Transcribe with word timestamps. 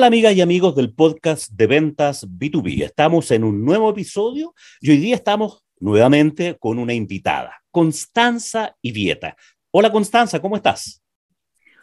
¿Qué 0.00 0.04
tal 0.04 0.14
amigas 0.14 0.34
y 0.34 0.40
amigos 0.40 0.74
del 0.76 0.94
podcast 0.94 1.50
de 1.50 1.66
ventas 1.66 2.26
B2B? 2.26 2.84
Estamos 2.84 3.30
en 3.32 3.44
un 3.44 3.62
nuevo 3.62 3.90
episodio 3.90 4.54
y 4.80 4.92
hoy 4.92 4.96
día 4.96 5.14
estamos 5.14 5.62
nuevamente 5.78 6.56
con 6.58 6.78
una 6.78 6.94
invitada, 6.94 7.62
Constanza 7.70 8.74
Ivieta. 8.80 9.36
Hola 9.70 9.92
Constanza, 9.92 10.40
¿cómo 10.40 10.56
estás? 10.56 11.02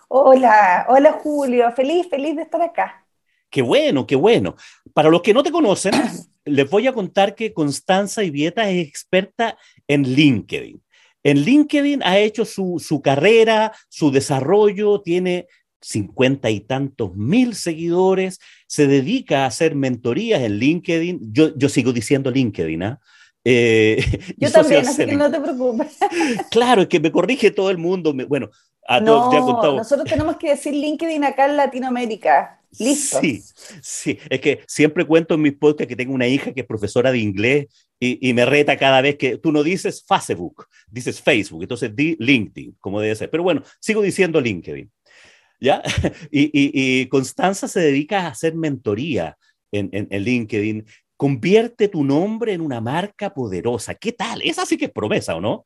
Hola, 0.07 0.87
hola 0.89 1.11
Julio, 1.21 1.71
feliz, 1.73 2.07
feliz 2.09 2.35
de 2.35 2.41
estar 2.41 2.59
acá. 2.59 3.05
Qué 3.51 3.61
bueno, 3.61 4.07
qué 4.07 4.15
bueno. 4.15 4.55
Para 4.95 5.11
los 5.11 5.21
que 5.21 5.35
no 5.35 5.43
te 5.43 5.51
conocen, 5.51 5.93
les 6.45 6.67
voy 6.67 6.87
a 6.87 6.93
contar 6.93 7.35
que 7.35 7.53
Constanza 7.53 8.23
Ivieta 8.23 8.67
es 8.67 8.87
experta 8.87 9.59
en 9.87 10.01
LinkedIn. 10.01 10.83
En 11.21 11.37
LinkedIn 11.37 12.01
ha 12.01 12.17
hecho 12.17 12.45
su, 12.45 12.83
su 12.83 12.99
carrera, 12.99 13.73
su 13.89 14.09
desarrollo, 14.09 15.01
tiene 15.01 15.45
cincuenta 15.87 16.49
y 16.49 16.59
tantos 16.59 17.15
mil 17.15 17.55
seguidores, 17.55 18.39
se 18.67 18.87
dedica 18.87 19.43
a 19.43 19.47
hacer 19.47 19.73
mentorías 19.75 20.41
en 20.41 20.57
LinkedIn. 20.57 21.19
Yo, 21.31 21.55
yo 21.55 21.69
sigo 21.69 21.93
diciendo 21.93 22.29
LinkedIn, 22.29 22.83
¿ah? 22.83 22.99
Eh, 23.45 24.03
yo 24.37 24.51
también, 24.51 24.85
así 24.85 25.05
que 25.05 25.15
no 25.15 25.31
te 25.31 25.39
preocupes. 25.39 25.97
Claro, 26.51 26.81
es 26.81 26.87
que 26.89 26.99
me 26.99 27.11
corrige 27.11 27.51
todo 27.51 27.69
el 27.69 27.77
mundo. 27.77 28.13
bueno, 28.27 28.49
a 28.85 29.03
todos 29.03 29.33
no, 29.33 29.45
contado. 29.45 29.77
Nosotros 29.77 30.09
tenemos 30.09 30.35
que 30.37 30.49
decir 30.49 30.73
LinkedIn 30.73 31.23
acá 31.23 31.45
en 31.45 31.55
Latinoamérica. 31.55 32.61
Listo. 32.77 33.21
Sí, 33.21 33.41
sí. 33.81 34.19
Es 34.29 34.41
que 34.41 34.59
siempre 34.67 35.05
cuento 35.05 35.35
en 35.35 35.41
mis 35.41 35.53
podcasts 35.53 35.87
que 35.87 35.95
tengo 35.95 36.13
una 36.13 36.27
hija 36.27 36.51
que 36.51 36.61
es 36.61 36.67
profesora 36.67 37.11
de 37.11 37.19
inglés 37.19 37.67
y, 37.97 38.29
y, 38.29 38.33
me 38.33 38.45
reta 38.45 38.77
cada 38.77 39.01
vez 39.01 39.15
que 39.15 39.37
tú 39.37 39.53
no 39.53 39.63
dices 39.63 40.03
Facebook, 40.05 40.65
dices 40.91 41.21
Facebook. 41.21 41.61
Entonces 41.63 41.95
di 41.95 42.17
LinkedIn, 42.19 42.75
como 42.79 42.99
debe 42.99 43.15
ser. 43.15 43.29
Pero 43.29 43.43
bueno, 43.43 43.63
sigo 43.79 44.01
diciendo 44.01 44.41
LinkedIn. 44.41 44.91
¿Ya? 45.59 45.81
Y, 46.31 47.05
Constanza 47.07 47.67
se 47.67 47.79
dedica 47.79 48.21
a 48.21 48.27
hacer 48.29 48.55
mentoría 48.55 49.37
en, 49.71 49.89
en, 49.91 50.23
LinkedIn. 50.23 50.85
Convierte 51.15 51.87
tu 51.87 52.03
nombre 52.03 52.53
en 52.53 52.61
una 52.61 52.79
marca 52.79 53.33
poderosa. 53.33 53.95
¿Qué 53.95 54.11
tal? 54.11 54.41
Esa 54.43 54.65
sí 54.65 54.77
que 54.77 54.85
es 54.85 54.91
promesa, 54.91 55.35
¿o 55.35 55.41
no? 55.41 55.65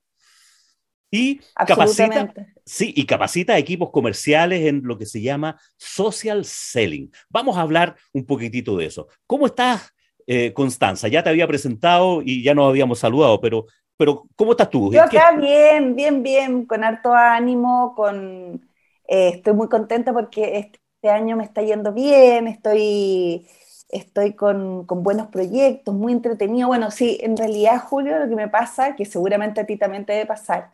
Y 1.14 1.42
capacita, 1.68 2.34
sí, 2.66 2.94
y 2.96 3.06
capacita 3.06 3.54
a 3.54 3.58
equipos 3.58 3.92
comerciales 3.92 4.66
en 4.66 4.82
lo 4.86 4.98
que 4.98 5.06
se 5.06 5.22
llama 5.22 5.60
social 5.76 6.46
selling. 6.46 7.12
Vamos 7.30 7.58
a 7.58 7.62
hablar 7.62 7.98
un 8.14 8.26
poquitito 8.26 8.78
de 8.78 8.86
eso. 8.86 9.10
¿Cómo 9.28 9.48
estás, 9.48 9.94
eh, 10.26 10.54
Constanza? 10.54 11.10
Ya 11.10 11.22
te 11.22 11.30
había 11.30 11.48
presentado 11.48 12.22
y 12.24 12.42
ya 12.42 12.54
nos 12.54 12.70
habíamos 12.70 13.00
saludado, 13.00 13.42
pero, 13.42 13.66
pero 13.98 14.24
¿cómo 14.38 14.52
estás 14.52 14.70
tú? 14.70 14.90
Yo 14.94 15.04
acá 15.04 15.34
bien, 15.34 15.98
bien, 15.98 16.24
bien, 16.24 16.66
con 16.66 16.82
harto 16.82 17.14
ánimo, 17.14 17.94
con 17.94 18.71
eh, 19.12 19.34
estoy 19.36 19.52
muy 19.52 19.68
contenta 19.68 20.14
porque 20.14 20.58
este 20.58 21.10
año 21.10 21.36
me 21.36 21.44
está 21.44 21.62
yendo 21.62 21.92
bien, 21.92 22.48
estoy, 22.48 23.46
estoy 23.90 24.36
con, 24.36 24.86
con, 24.86 25.04
buenos 25.04 25.28
proyectos, 25.28 25.94
muy 25.94 26.14
entretenido. 26.14 26.70
Bueno, 26.70 26.92
sí, 26.92 27.18
en 27.22 27.36
realidad, 27.36 27.84
Julio, 27.84 28.18
lo 28.20 28.30
que 28.30 28.38
me 28.38 28.48
pasa, 28.48 28.96
que 28.96 29.04
seguramente 29.04 29.60
a 29.60 29.66
ti 29.66 29.76
también 29.76 30.06
te 30.06 30.14
debe 30.14 30.28
pasar, 30.28 30.72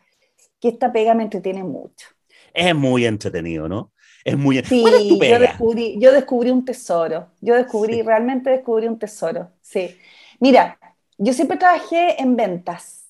que 0.60 0.68
esta 0.68 0.92
pega 0.92 1.14
me 1.14 1.24
entretiene 1.24 1.64
mucho. 1.64 2.06
Es 2.54 2.76
muy 2.76 3.06
entretenido, 3.06 3.68
¿no? 3.68 3.90
Es 4.24 4.38
muy 4.38 4.62
sí, 4.62 4.84
Yo 4.84 5.40
descubrí, 5.40 5.98
yo 5.98 6.12
descubrí 6.12 6.50
un 6.50 6.64
tesoro. 6.64 7.32
Yo 7.40 7.56
descubrí, 7.56 8.02
realmente 8.02 8.50
descubrí 8.50 8.86
un 8.86 9.00
tesoro. 9.00 9.50
Sí. 9.62 9.96
Mira, 10.38 10.78
yo 11.16 11.32
siempre 11.32 11.56
trabajé 11.56 12.22
en 12.22 12.36
ventas. 12.36 13.04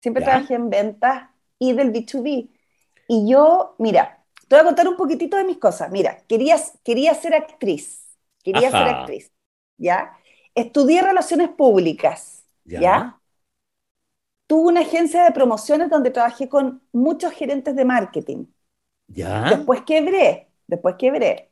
Siempre 0.00 0.24
trabajé 0.24 0.54
en 0.54 0.70
ventas 0.70 1.28
y 1.60 1.72
del 1.72 1.92
B2B. 1.92 2.48
Y 3.06 3.30
yo, 3.30 3.76
mira, 3.78 4.21
te 4.52 4.56
voy 4.56 4.64
a 4.64 4.66
contar 4.66 4.86
un 4.86 4.96
poquitito 4.98 5.38
de 5.38 5.44
mis 5.44 5.56
cosas. 5.56 5.90
Mira, 5.90 6.18
quería, 6.28 6.56
quería 6.84 7.14
ser 7.14 7.34
actriz. 7.34 8.06
Quería 8.44 8.70
ser 8.70 8.82
actriz. 8.82 9.32
¿Ya? 9.78 10.12
Estudié 10.54 11.00
relaciones 11.00 11.48
públicas. 11.48 12.44
¿Ya? 12.62 13.18
Tuve 14.46 14.72
una 14.72 14.82
agencia 14.82 15.24
de 15.24 15.30
promociones 15.30 15.88
donde 15.88 16.10
trabajé 16.10 16.50
con 16.50 16.82
muchos 16.92 17.32
gerentes 17.32 17.74
de 17.74 17.86
marketing. 17.86 18.44
¿Ya? 19.06 19.48
Después 19.48 19.84
quebré. 19.86 20.48
Después 20.66 20.96
quebré. 20.98 21.50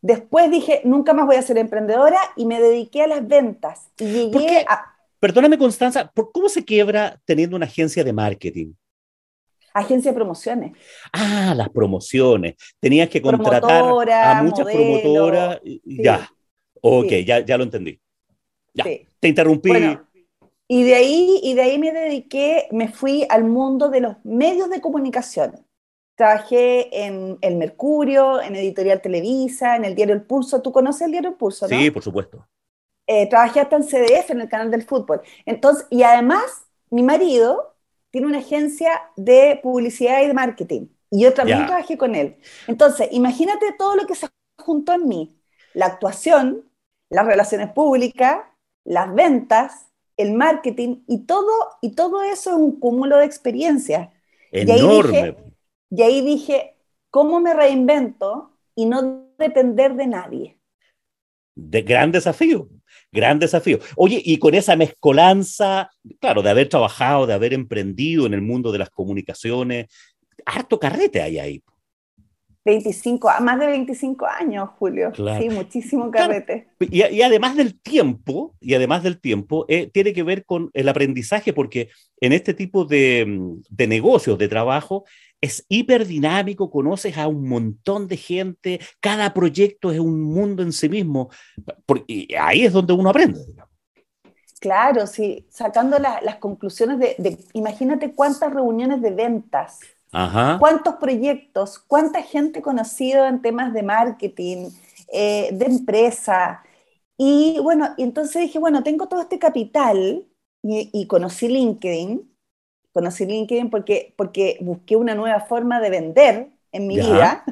Después 0.00 0.50
dije, 0.50 0.80
nunca 0.84 1.12
más 1.12 1.26
voy 1.26 1.36
a 1.36 1.42
ser 1.42 1.58
emprendedora 1.58 2.18
y 2.34 2.46
me 2.46 2.62
dediqué 2.62 3.02
a 3.02 3.08
las 3.08 3.28
ventas. 3.28 3.90
Y 3.98 4.30
llegué 4.30 4.64
a... 4.66 4.96
Perdóname, 5.20 5.58
Constanza, 5.58 6.10
¿cómo 6.32 6.48
se 6.48 6.64
quiebra 6.64 7.20
teniendo 7.26 7.56
una 7.56 7.66
agencia 7.66 8.02
de 8.02 8.14
marketing? 8.14 8.72
Agencia 9.78 10.10
de 10.10 10.14
promociones. 10.14 10.72
Ah, 11.12 11.52
las 11.54 11.68
promociones. 11.68 12.54
Tenías 12.80 13.10
que 13.10 13.20
contratar 13.20 13.84
a 14.10 14.42
muchas 14.42 14.64
promotoras. 14.64 15.60
Ya, 15.84 16.30
ok, 16.80 17.12
ya, 17.26 17.40
ya 17.40 17.58
lo 17.58 17.64
entendí. 17.64 18.00
Ya, 18.72 18.84
te 19.20 19.28
interrumpí. 19.28 19.70
y 20.66 20.82
de, 20.82 20.94
ahí, 20.94 21.40
y 21.42 21.52
de 21.52 21.60
ahí 21.60 21.78
me 21.78 21.92
dediqué, 21.92 22.68
me 22.72 22.88
fui 22.88 23.26
al 23.28 23.44
mundo 23.44 23.90
de 23.90 24.00
los 24.00 24.16
medios 24.24 24.70
de 24.70 24.80
comunicación. 24.80 25.66
Trabajé 26.14 27.04
en 27.04 27.36
El 27.42 27.56
Mercurio, 27.56 28.40
en 28.40 28.56
Editorial 28.56 29.02
Televisa, 29.02 29.76
en 29.76 29.84
el 29.84 29.94
diario 29.94 30.14
El 30.14 30.22
Pulso. 30.22 30.62
¿Tú 30.62 30.72
conoces 30.72 31.02
el 31.02 31.10
diario 31.10 31.28
El 31.28 31.36
Pulso, 31.36 31.68
no? 31.68 31.78
Sí, 31.78 31.90
por 31.90 32.02
supuesto. 32.02 32.48
Eh, 33.06 33.28
trabajé 33.28 33.60
hasta 33.60 33.76
en 33.76 33.84
CDF, 33.84 34.30
en 34.30 34.40
el 34.40 34.48
canal 34.48 34.70
del 34.70 34.84
fútbol. 34.84 35.20
Entonces, 35.44 35.86
y 35.90 36.02
además, 36.02 36.66
mi 36.88 37.02
marido 37.02 37.75
tiene 38.16 38.28
una 38.28 38.38
agencia 38.38 39.10
de 39.16 39.60
publicidad 39.62 40.22
y 40.22 40.28
de 40.28 40.32
marketing. 40.32 40.86
Y 41.10 41.24
yo 41.24 41.34
también 41.34 41.66
trabajé 41.66 41.98
con 41.98 42.14
él. 42.14 42.38
Entonces, 42.66 43.08
imagínate 43.10 43.74
todo 43.76 43.94
lo 43.94 44.06
que 44.06 44.14
se 44.14 44.26
juntó 44.58 44.94
en 44.94 45.06
mí. 45.06 45.38
La 45.74 45.84
actuación, 45.84 46.64
las 47.10 47.26
relaciones 47.26 47.70
públicas, 47.72 48.38
las 48.86 49.14
ventas, 49.14 49.92
el 50.16 50.32
marketing 50.32 51.02
y 51.06 51.26
todo, 51.26 51.52
y 51.82 51.90
todo 51.90 52.22
eso 52.22 52.52
es 52.52 52.56
un 52.56 52.80
cúmulo 52.80 53.18
de 53.18 53.26
experiencias. 53.26 54.08
Enorme. 54.50 55.36
Y 55.90 56.00
ahí 56.00 56.22
dije, 56.22 56.78
¿cómo 57.10 57.38
me 57.38 57.52
reinvento 57.52 58.56
y 58.74 58.86
no 58.86 59.26
depender 59.36 59.94
de 59.94 60.06
nadie? 60.06 60.58
De 61.54 61.82
gran 61.82 62.12
desafío 62.12 62.66
gran 63.16 63.40
desafío. 63.40 63.80
Oye, 63.96 64.22
y 64.24 64.38
con 64.38 64.54
esa 64.54 64.76
mezcolanza, 64.76 65.90
claro, 66.20 66.42
de 66.42 66.50
haber 66.50 66.68
trabajado, 66.68 67.26
de 67.26 67.34
haber 67.34 67.52
emprendido 67.52 68.26
en 68.26 68.34
el 68.34 68.42
mundo 68.42 68.70
de 68.70 68.78
las 68.78 68.90
comunicaciones, 68.90 69.86
harto 70.44 70.78
carrete 70.78 71.20
hay 71.20 71.38
ahí. 71.40 71.62
25, 72.66 73.30
más 73.42 73.60
de 73.60 73.66
25 73.68 74.26
años, 74.26 74.70
Julio. 74.76 75.12
Sí, 75.14 75.48
muchísimo 75.48 76.10
carrete. 76.10 76.66
Y, 76.80 77.22
además 77.22 77.56
del 77.56 77.80
tiempo, 77.80 78.56
y 78.60 78.74
además 78.74 79.04
del 79.04 79.20
tiempo, 79.20 79.66
eh, 79.68 79.88
tiene 79.94 80.12
que 80.12 80.24
ver 80.24 80.44
con 80.44 80.70
el 80.74 80.88
aprendizaje, 80.88 81.52
porque 81.52 81.90
en 82.20 82.32
este 82.32 82.54
tipo 82.54 82.84
de, 82.84 83.54
de 83.70 83.86
negocios, 83.86 84.36
de 84.36 84.48
trabajo, 84.48 85.04
es 85.40 85.64
hiperdinámico, 85.68 86.68
conoces 86.68 87.16
a 87.16 87.28
un 87.28 87.48
montón 87.48 88.08
de 88.08 88.16
gente, 88.16 88.80
cada 88.98 89.32
proyecto 89.32 89.92
es 89.92 90.00
un 90.00 90.20
mundo 90.20 90.64
en 90.64 90.72
sí 90.72 90.88
mismo, 90.88 91.30
y 92.08 92.34
ahí 92.34 92.64
es 92.64 92.72
donde 92.72 92.94
uno 92.94 93.10
aprende. 93.10 93.38
Claro, 94.58 95.06
sí, 95.06 95.46
sacando 95.50 96.00
las 96.00 96.36
conclusiones 96.38 96.98
de, 96.98 97.38
imagínate 97.52 98.12
cuántas 98.12 98.52
reuniones 98.52 99.00
de 99.02 99.10
ventas, 99.12 99.78
cuántos 100.58 100.94
proyectos, 100.96 101.78
cuánta 101.78 102.22
gente 102.22 102.62
conocido 102.62 103.26
en 103.26 103.42
temas 103.42 103.72
de 103.72 103.82
marketing, 103.82 104.70
eh, 105.12 105.50
de 105.52 105.66
empresa. 105.66 106.62
Y 107.18 107.58
bueno, 107.62 107.94
y 107.96 108.02
entonces 108.02 108.42
dije, 108.42 108.58
bueno, 108.58 108.82
tengo 108.82 109.08
todo 109.08 109.22
este 109.22 109.38
capital 109.38 110.24
y 110.62 111.06
conocí 111.06 111.48
LinkedIn 111.48 112.36
conocí 112.96 113.26
LinkedIn 113.26 113.68
porque, 113.68 114.14
porque 114.16 114.56
busqué 114.60 114.96
una 114.96 115.14
nueva 115.14 115.40
forma 115.40 115.82
de 115.82 115.90
vender 115.90 116.48
en 116.72 116.86
mi 116.86 116.96
vida. 116.96 117.44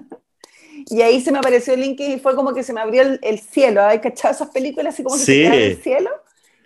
Y 0.87 1.03
ahí 1.03 1.21
se 1.21 1.33
me 1.33 1.39
apareció 1.39 1.77
LinkedIn 1.77 2.13
y 2.13 2.19
fue 2.19 2.35
como 2.35 2.55
que 2.55 2.63
se 2.63 2.73
me 2.73 2.81
abrió 2.81 3.03
el, 3.03 3.39
cielo. 3.39 3.83
¿Hay 3.83 4.01
cachado 4.01 4.35
esas 4.35 4.49
películas 4.49 4.95
así 4.95 5.03
como 5.03 5.17
que 5.17 5.23
se 5.23 5.47
abre 5.47 5.67
el 5.67 5.83
cielo? 5.83 6.11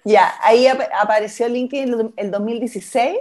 Ya, 0.04 0.32
ahí 0.42 0.66
apareció 0.68 1.48
LinkedIn 1.48 2.12
el 2.16 2.30
2016 2.30 3.16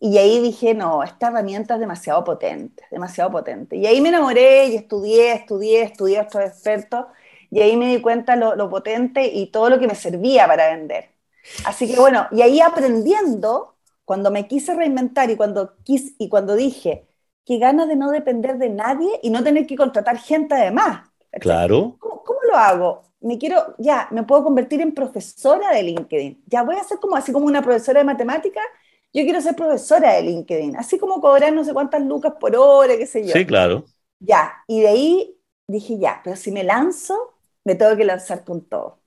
y 0.00 0.18
ahí 0.18 0.40
dije, 0.40 0.74
no, 0.74 1.02
esta 1.02 1.28
herramienta 1.28 1.74
es 1.74 1.80
demasiado 1.80 2.22
potente, 2.24 2.84
demasiado 2.90 3.30
potente. 3.30 3.76
Y 3.76 3.86
ahí 3.86 4.00
me 4.00 4.10
enamoré 4.10 4.66
y 4.68 4.76
estudié, 4.76 5.32
estudié, 5.32 5.82
estudié 5.82 6.18
a 6.18 6.22
estos 6.22 6.42
expertos 6.42 7.06
y 7.50 7.60
ahí 7.60 7.76
me 7.76 7.94
di 7.94 8.00
cuenta 8.00 8.36
lo, 8.36 8.54
lo 8.54 8.68
potente 8.70 9.26
y 9.26 9.50
todo 9.50 9.70
lo 9.70 9.78
que 9.78 9.86
me 9.86 9.94
servía 9.94 10.46
para 10.46 10.70
vender. 10.74 11.10
Así 11.64 11.88
que 11.92 11.98
bueno, 11.98 12.26
y 12.30 12.42
ahí 12.42 12.60
aprendiendo 12.60 13.74
cuando 14.04 14.30
me 14.30 14.46
quise 14.48 14.74
reinventar 14.74 15.30
y 15.30 15.36
cuando, 15.36 15.76
quis, 15.84 16.14
y 16.18 16.28
cuando 16.28 16.54
dije, 16.54 17.06
qué 17.44 17.58
ganas 17.58 17.88
de 17.88 17.96
no 17.96 18.10
depender 18.10 18.58
de 18.58 18.68
nadie 18.68 19.20
y 19.22 19.30
no 19.30 19.42
tener 19.42 19.66
que 19.66 19.76
contratar 19.76 20.18
gente 20.18 20.54
además. 20.54 21.08
Claro. 21.40 21.96
¿Cómo, 21.98 22.22
lo 22.48 22.56
hago? 22.56 23.02
Me 23.20 23.36
quiero, 23.36 23.74
ya, 23.78 24.08
me 24.10 24.22
puedo 24.22 24.44
convertir 24.44 24.80
en 24.80 24.94
profesora 24.94 25.72
de 25.72 25.82
LinkedIn. 25.82 26.44
Ya 26.46 26.62
voy 26.62 26.76
a 26.76 26.84
ser 26.84 26.98
como 26.98 27.16
así 27.16 27.32
como 27.32 27.46
una 27.46 27.60
profesora 27.60 28.00
de 28.00 28.04
matemáticas. 28.04 28.64
Yo 29.12 29.22
quiero 29.24 29.40
ser 29.40 29.56
profesora 29.56 30.14
de 30.14 30.22
LinkedIn, 30.22 30.76
así 30.76 30.98
como 30.98 31.20
cobrar 31.20 31.52
no 31.52 31.64
sé 31.64 31.72
cuántas 31.72 32.02
lucas 32.02 32.34
por 32.38 32.54
hora, 32.54 32.96
qué 32.96 33.06
sé 33.06 33.26
yo. 33.26 33.32
Sí, 33.32 33.46
claro. 33.46 33.84
Ya, 34.20 34.52
y 34.66 34.80
de 34.80 34.88
ahí 34.88 35.38
dije, 35.66 35.98
ya, 35.98 36.20
pero 36.22 36.36
si 36.36 36.50
me 36.50 36.64
lanzo, 36.64 37.34
me 37.64 37.74
tengo 37.74 37.96
que 37.96 38.04
lanzar 38.04 38.44
con 38.44 38.64
todo. 38.64 38.98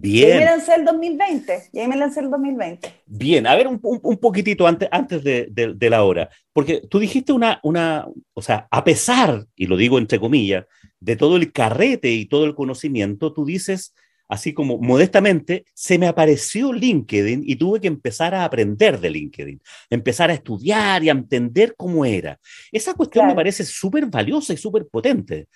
Bien. 0.00 0.28
Y 0.28 0.32
ahí 0.32 0.38
me 0.38 0.44
lancé 0.44 0.74
el 0.74 0.84
2020. 0.84 1.70
Y 1.72 1.78
ahí 1.80 1.88
me 1.88 1.96
lancé 1.96 2.20
el 2.20 2.30
2020. 2.30 3.02
Bien, 3.06 3.46
a 3.48 3.54
ver 3.56 3.66
un, 3.66 3.80
poquitito 3.80 4.66
antes, 4.66 4.88
antes 4.92 5.24
de, 5.24 5.48
de, 5.50 5.90
la 5.90 6.04
hora, 6.04 6.30
porque 6.52 6.82
tú 6.88 7.00
dijiste 7.00 7.32
una, 7.32 7.58
una, 7.64 8.06
o 8.32 8.42
sea, 8.42 8.68
a 8.70 8.84
pesar, 8.84 9.46
y 9.56 9.66
lo 9.66 9.76
digo 9.76 9.98
entre 9.98 10.20
comillas, 10.20 10.66
de 11.00 11.16
todo 11.16 11.36
el 11.36 11.52
carrete 11.52 12.12
y 12.12 12.26
todo 12.26 12.44
el 12.44 12.54
conocimiento, 12.54 13.32
tú 13.32 13.44
dices, 13.44 13.92
así 14.28 14.52
como 14.52 14.78
modestamente, 14.78 15.64
se 15.74 15.98
me 15.98 16.06
apareció 16.06 16.72
LinkedIn 16.72 17.42
y 17.44 17.56
tuve 17.56 17.80
que 17.80 17.88
empezar 17.88 18.34
a 18.34 18.44
aprender 18.44 19.00
de 19.00 19.10
LinkedIn, 19.10 19.60
empezar 19.90 20.30
a 20.30 20.34
estudiar 20.34 21.02
y 21.02 21.08
a 21.08 21.12
entender 21.12 21.74
cómo 21.76 22.04
era. 22.04 22.38
Esa 22.70 22.94
cuestión 22.94 23.26
me 23.26 23.34
parece 23.34 23.64
súper 23.64 24.06
valiosa 24.06 24.52
y 24.52 24.58
súper 24.58 24.86
potente, 24.86 25.48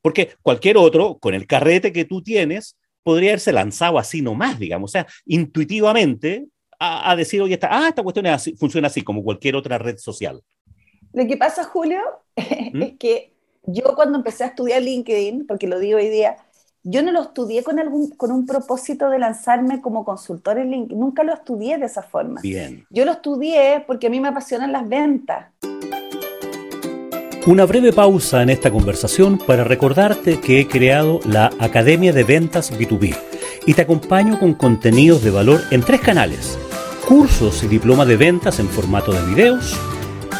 porque 0.00 0.34
cualquier 0.42 0.76
otro, 0.76 1.18
con 1.18 1.34
el 1.34 1.46
carrete 1.46 1.92
que 1.92 2.04
tú 2.04 2.22
tienes, 2.22 2.76
podría 3.02 3.30
haberse 3.30 3.52
lanzado 3.52 3.98
así 3.98 4.22
nomás, 4.22 4.58
digamos, 4.58 4.90
o 4.90 4.92
sea, 4.92 5.06
intuitivamente 5.26 6.46
a, 6.78 7.16
decir, 7.16 7.40
oye, 7.40 7.54
esta, 7.54 7.68
ah, 7.70 7.88
esta 7.88 8.02
cuestión 8.02 8.26
funciona 8.58 8.88
así 8.88 9.02
como 9.02 9.22
cualquier 9.22 9.56
otra 9.56 9.78
red 9.78 9.96
social. 9.96 10.42
Lo 11.12 11.26
que 11.26 11.36
pasa, 11.36 11.64
Julio, 11.64 12.00
¿Mm? 12.72 12.82
es 12.82 12.92
que 12.98 13.32
yo 13.66 13.94
cuando 13.94 14.18
empecé 14.18 14.44
a 14.44 14.48
estudiar 14.48 14.82
LinkedIn, 14.82 15.46
porque 15.46 15.66
lo 15.66 15.78
digo 15.78 15.98
hoy 15.98 16.08
día, 16.08 16.36
yo 16.86 17.02
no 17.02 17.12
lo 17.12 17.22
estudié 17.22 17.64
con, 17.64 17.78
algún, 17.78 18.10
con 18.10 18.30
un 18.30 18.44
propósito 18.44 19.08
de 19.08 19.18
lanzarme 19.18 19.80
como 19.80 20.04
consultor 20.04 20.58
en 20.58 20.70
LinkedIn, 20.70 21.00
nunca 21.00 21.24
lo 21.24 21.32
estudié 21.32 21.78
de 21.78 21.86
esa 21.86 22.02
forma. 22.02 22.42
Bien. 22.42 22.86
Yo 22.90 23.06
lo 23.06 23.12
estudié 23.12 23.82
porque 23.86 24.08
a 24.08 24.10
mí 24.10 24.20
me 24.20 24.28
apasionan 24.28 24.70
las 24.70 24.86
ventas. 24.86 25.46
Una 27.46 27.64
breve 27.64 27.92
pausa 27.92 28.42
en 28.42 28.50
esta 28.50 28.70
conversación 28.70 29.38
para 29.38 29.64
recordarte 29.64 30.40
que 30.40 30.60
he 30.60 30.68
creado 30.68 31.20
la 31.24 31.50
Academia 31.58 32.12
de 32.12 32.24
Ventas 32.24 32.70
B2B 32.72 33.16
y 33.66 33.74
te 33.74 33.82
acompaño 33.82 34.38
con 34.38 34.52
contenidos 34.52 35.24
de 35.24 35.30
valor 35.30 35.60
en 35.70 35.82
tres 35.82 36.02
canales. 36.02 36.58
Cursos 37.08 37.64
y 37.64 37.68
diploma 37.68 38.04
de 38.04 38.16
ventas 38.16 38.60
en 38.60 38.68
formato 38.68 39.12
de 39.12 39.24
videos, 39.26 39.78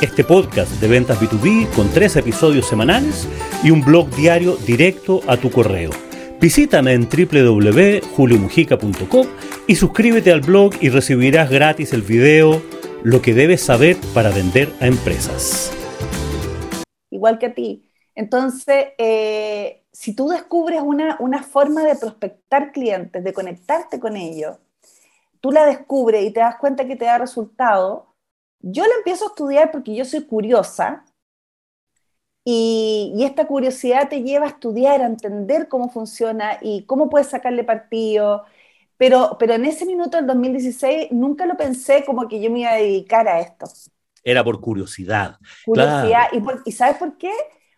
este 0.02 0.24
podcast 0.24 0.72
de 0.80 0.88
ventas 0.88 1.20
B2B 1.20 1.70
con 1.70 1.88
tres 1.88 2.16
episodios 2.16 2.66
semanales 2.66 3.26
y 3.62 3.70
un 3.70 3.82
blog 3.82 4.10
diario 4.10 4.56
directo 4.56 5.20
a 5.26 5.38
tu 5.38 5.50
correo. 5.50 5.90
Visítame 6.44 6.92
en 6.92 7.08
www.juliomujica.com 7.08 9.26
y 9.66 9.76
suscríbete 9.76 10.30
al 10.30 10.42
blog 10.42 10.74
y 10.78 10.90
recibirás 10.90 11.48
gratis 11.48 11.94
el 11.94 12.02
video 12.02 12.60
Lo 13.02 13.22
que 13.22 13.32
debes 13.32 13.62
saber 13.62 13.96
para 14.12 14.28
vender 14.28 14.70
a 14.78 14.86
empresas 14.86 15.72
igual 17.08 17.38
que 17.38 17.46
a 17.46 17.54
ti. 17.54 17.90
Entonces, 18.14 18.88
eh, 18.98 19.86
si 19.90 20.14
tú 20.14 20.28
descubres 20.28 20.82
una, 20.82 21.16
una, 21.18 21.42
forma 21.42 21.82
de 21.82 21.96
prospectar 21.96 22.72
clientes, 22.72 23.24
de 23.24 23.32
conectarte 23.32 23.98
con 23.98 24.14
ellos, 24.14 24.58
tú 25.40 25.50
la 25.50 25.64
descubres 25.64 26.26
y 26.26 26.30
te 26.30 26.40
das 26.40 26.56
cuenta 26.56 26.86
que 26.86 26.96
te 26.96 27.06
da 27.06 27.16
resultado, 27.16 28.14
yo 28.60 28.82
la 28.82 28.96
empiezo 28.98 29.24
a 29.24 29.28
estudiar 29.28 29.70
porque 29.70 29.94
yo 29.94 30.04
soy 30.04 30.26
curiosa 30.26 31.06
y, 32.44 33.12
y, 33.16 33.24
esta 33.24 33.46
curiosidad 33.46 34.08
te 34.08 34.22
lleva 34.22 34.46
a 34.46 34.50
estudiar, 34.50 35.00
a 35.00 35.06
entender 35.06 35.68
cómo 35.68 35.90
funciona 35.90 36.58
y 36.60 36.84
cómo 36.84 37.08
puedes 37.08 37.28
sacarle 37.28 37.64
partido. 37.64 38.44
Pero, 38.96 39.36
pero 39.38 39.54
en 39.54 39.64
ese 39.64 39.86
minuto 39.86 40.16
del 40.16 40.26
2016 40.26 41.12
nunca 41.12 41.46
lo 41.46 41.56
pensé 41.56 42.04
como 42.04 42.28
que 42.28 42.40
yo 42.40 42.50
me 42.50 42.60
iba 42.60 42.72
a 42.72 42.76
dedicar 42.76 43.28
a 43.28 43.40
esto 43.40 43.66
era 44.24 44.42
por 44.42 44.60
curiosidad. 44.60 45.38
Curiosidad. 45.64 46.28
¿Y, 46.64 46.72
sabes 46.72 46.96
por 46.96 47.18
qué? 47.18 47.30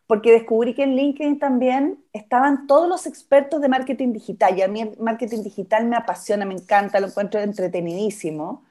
Porque 0.07 0.31
descubrí 0.31 0.73
que 0.73 0.85
en 0.85 0.95
LinkedIn 0.95 1.41
también 1.41 2.05
estaban 2.13 2.69
todos 2.69 2.89
los 2.89 3.07
expertos 3.07 3.61
de 3.61 3.69
marketing 3.69 4.13
digital. 4.13 4.57
Y 4.57 4.63
a 4.63 4.69
mí 4.69 4.81
el 4.81 4.97
marketing 4.99 5.43
digital 5.43 5.87
me 5.87 5.97
apasiona, 5.97 6.45
me 6.45 6.55
encanta, 6.55 7.01
lo 7.01 7.09
encuentro 7.09 7.41
entretenidísimo. 7.41 8.65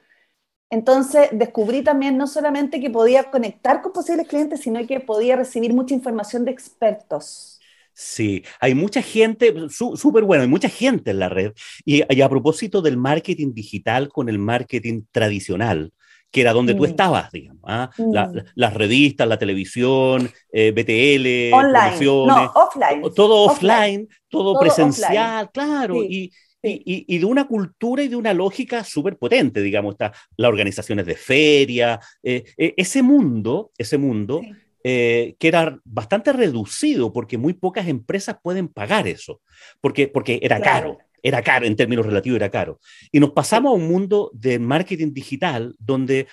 Entonces 0.70 1.28
descubrí 1.32 1.82
también 1.82 2.16
no 2.16 2.26
solamente 2.26 2.80
que 2.80 2.90
podía 2.90 3.30
conectar 3.30 3.82
con 3.82 3.92
posibles 3.92 4.26
clientes, 4.26 4.60
sino 4.60 4.84
que 4.86 5.00
podía 5.00 5.36
recibir 5.36 5.72
mucha 5.72 5.94
información 5.94 6.44
de 6.44 6.50
expertos. 6.50 7.60
Sí, 7.92 8.44
hay 8.60 8.74
mucha 8.74 9.00
gente, 9.00 9.54
súper 9.70 10.24
bueno, 10.24 10.42
hay 10.42 10.48
mucha 10.48 10.68
gente 10.68 11.12
en 11.12 11.18
la 11.18 11.30
red. 11.30 11.52
Y, 11.84 12.02
y, 12.14 12.20
a 12.20 12.28
propósito 12.28 12.82
del 12.82 12.98
marketing 12.98 13.54
digital 13.54 14.08
con 14.10 14.28
el 14.28 14.38
marketing 14.38 15.04
tradicional, 15.10 15.92
que 16.30 16.42
era 16.42 16.52
donde 16.52 16.74
tú 16.74 16.82
mm. 16.82 16.86
estabas, 16.86 17.32
digamos. 17.32 17.62
¿ah? 17.64 17.90
Mm. 17.96 18.12
las 18.54 18.74
revistas, 18.74 19.26
la 19.26 19.38
televisión, 19.38 20.30
eh, 20.52 20.72
BTL, 20.72 21.54
Online. 21.54 22.04
No, 22.04 22.52
offline. 22.54 23.14
Todo 23.14 23.44
offline, 23.44 24.08
todo, 24.28 24.60
presencial, 24.60 25.50
claro. 25.50 26.02
Y, 26.02 26.30
y, 26.68 27.18
de 27.18 27.24
una 27.24 27.46
cultura 27.46 28.02
y 28.02 28.08
de 28.08 28.16
una 28.16 28.34
lógica 28.34 28.84
súper 28.84 29.16
potente, 29.16 29.60
digamos, 29.62 29.94
está 29.94 30.12
las 30.36 30.48
organizaciones 30.48 31.06
de 31.06 31.16
feria, 31.16 32.00
eh, 32.22 32.44
eh, 32.56 32.74
ese 32.76 33.02
mundo, 33.02 33.70
ese 33.78 33.98
mundo 33.98 34.42
que 34.82 35.36
era 35.40 35.80
bastante 35.84 36.32
reducido 36.32 37.12
porque 37.12 37.36
muy 37.36 37.54
pocas 37.54 37.88
empresas 37.88 38.36
pueden 38.40 38.68
pagar 38.68 39.08
eso, 39.08 39.40
porque, 39.80 40.06
porque 40.06 40.38
era 40.40 40.60
caro 40.60 40.98
era 41.26 41.42
caro, 41.42 41.66
en 41.66 41.74
términos 41.74 42.06
relativos 42.06 42.36
era 42.36 42.50
caro. 42.50 42.78
Y 43.10 43.18
nos 43.18 43.32
pasamos 43.32 43.72
a 43.72 43.74
un 43.74 43.88
mundo 43.88 44.30
de 44.32 44.60
marketing 44.60 45.12
digital 45.12 45.74
donde, 45.76 46.28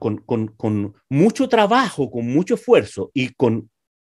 con, 0.00 0.18
con, 0.18 0.48
con, 0.48 0.94
mucho 1.08 1.48
trabajo, 1.48 2.10
con 2.10 2.26
mucho 2.26 2.54
esfuerzo 2.54 3.12
y 3.14 3.28
con 3.34 3.70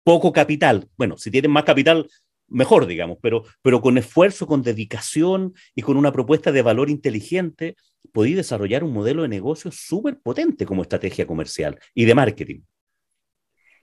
poco 0.02 0.32
capital, 0.32 0.88
bueno, 0.96 1.18
si 1.18 1.30
tienen 1.30 1.50
más 1.50 1.64
capital, 1.64 2.08
mejor, 2.50 2.86
digamos, 2.86 3.18
pero, 3.22 3.44
pero 3.62 3.80
con 3.80 3.96
esfuerzo, 3.96 4.46
con 4.46 4.62
dedicación 4.62 5.54
y 5.74 5.82
con 5.82 5.96
una 5.96 6.12
propuesta 6.12 6.52
de 6.52 6.62
valor 6.62 6.90
inteligente, 6.90 7.76
podí 8.12 8.34
desarrollar 8.34 8.84
un 8.84 8.92
modelo 8.92 9.22
de 9.22 9.28
negocio 9.28 9.70
súper 9.70 10.20
potente 10.20 10.66
como 10.66 10.82
estrategia 10.82 11.26
comercial 11.26 11.78
y 11.94 12.04
de 12.04 12.14
marketing. 12.14 12.60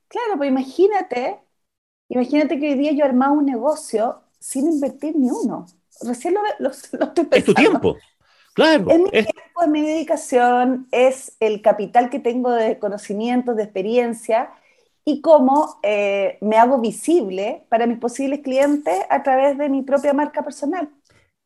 Claro, 0.08 0.38
pues 0.38 0.50
imagínate, 0.50 1.40
imagínate 2.10 2.60
que 2.60 2.70
hoy 2.70 2.78
día 2.78 2.92
yo 2.92 3.06
armaba 3.06 3.34
un 3.34 3.46
negocio 3.46 4.22
sin 4.40 4.72
invertir 4.72 5.16
ni 5.16 5.30
uno 5.32 5.66
recién 6.02 6.36
lo, 6.60 6.70
estoy 6.70 7.00
pensando. 7.00 7.36
Es 7.36 7.46
tu 7.46 7.54
tiempo. 7.54 7.98
Claro. 8.54 8.90
Es 8.90 9.00
mi 9.00 9.10
tiempo, 9.12 9.62
es 9.62 9.68
mi 9.68 9.82
dedicación, 9.82 10.88
es 10.92 11.36
el 11.40 11.62
capital 11.62 12.10
que 12.10 12.20
tengo 12.20 12.52
de 12.52 12.80
conocimiento, 12.80 13.54
de 13.54 13.64
experiencia 13.64 14.50
y 15.08 15.22
cómo 15.22 15.80
eh, 15.84 16.38
me 16.42 16.58
hago 16.58 16.82
visible 16.82 17.64
para 17.70 17.88
mis 17.88 17.98
posibles 17.98 18.42
clientes 18.42 18.94
a 19.10 19.24
través 19.24 19.58
de 19.58 19.70
mi 19.70 19.82
propia 19.82 20.12
marca 20.12 20.44
personal. 20.44 20.90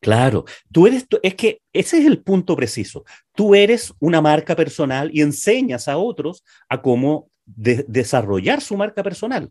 Claro, 0.00 0.44
tú 0.72 0.88
eres, 0.88 1.06
es 1.22 1.36
que 1.36 1.60
ese 1.72 1.98
es 1.98 2.06
el 2.06 2.24
punto 2.24 2.56
preciso. 2.56 3.04
Tú 3.36 3.54
eres 3.54 3.94
una 4.00 4.20
marca 4.20 4.56
personal 4.56 5.10
y 5.12 5.20
enseñas 5.20 5.86
a 5.86 5.96
otros 5.96 6.42
a 6.68 6.82
cómo 6.82 7.28
desarrollar 7.46 8.60
su 8.62 8.76
marca 8.76 9.04
personal. 9.04 9.48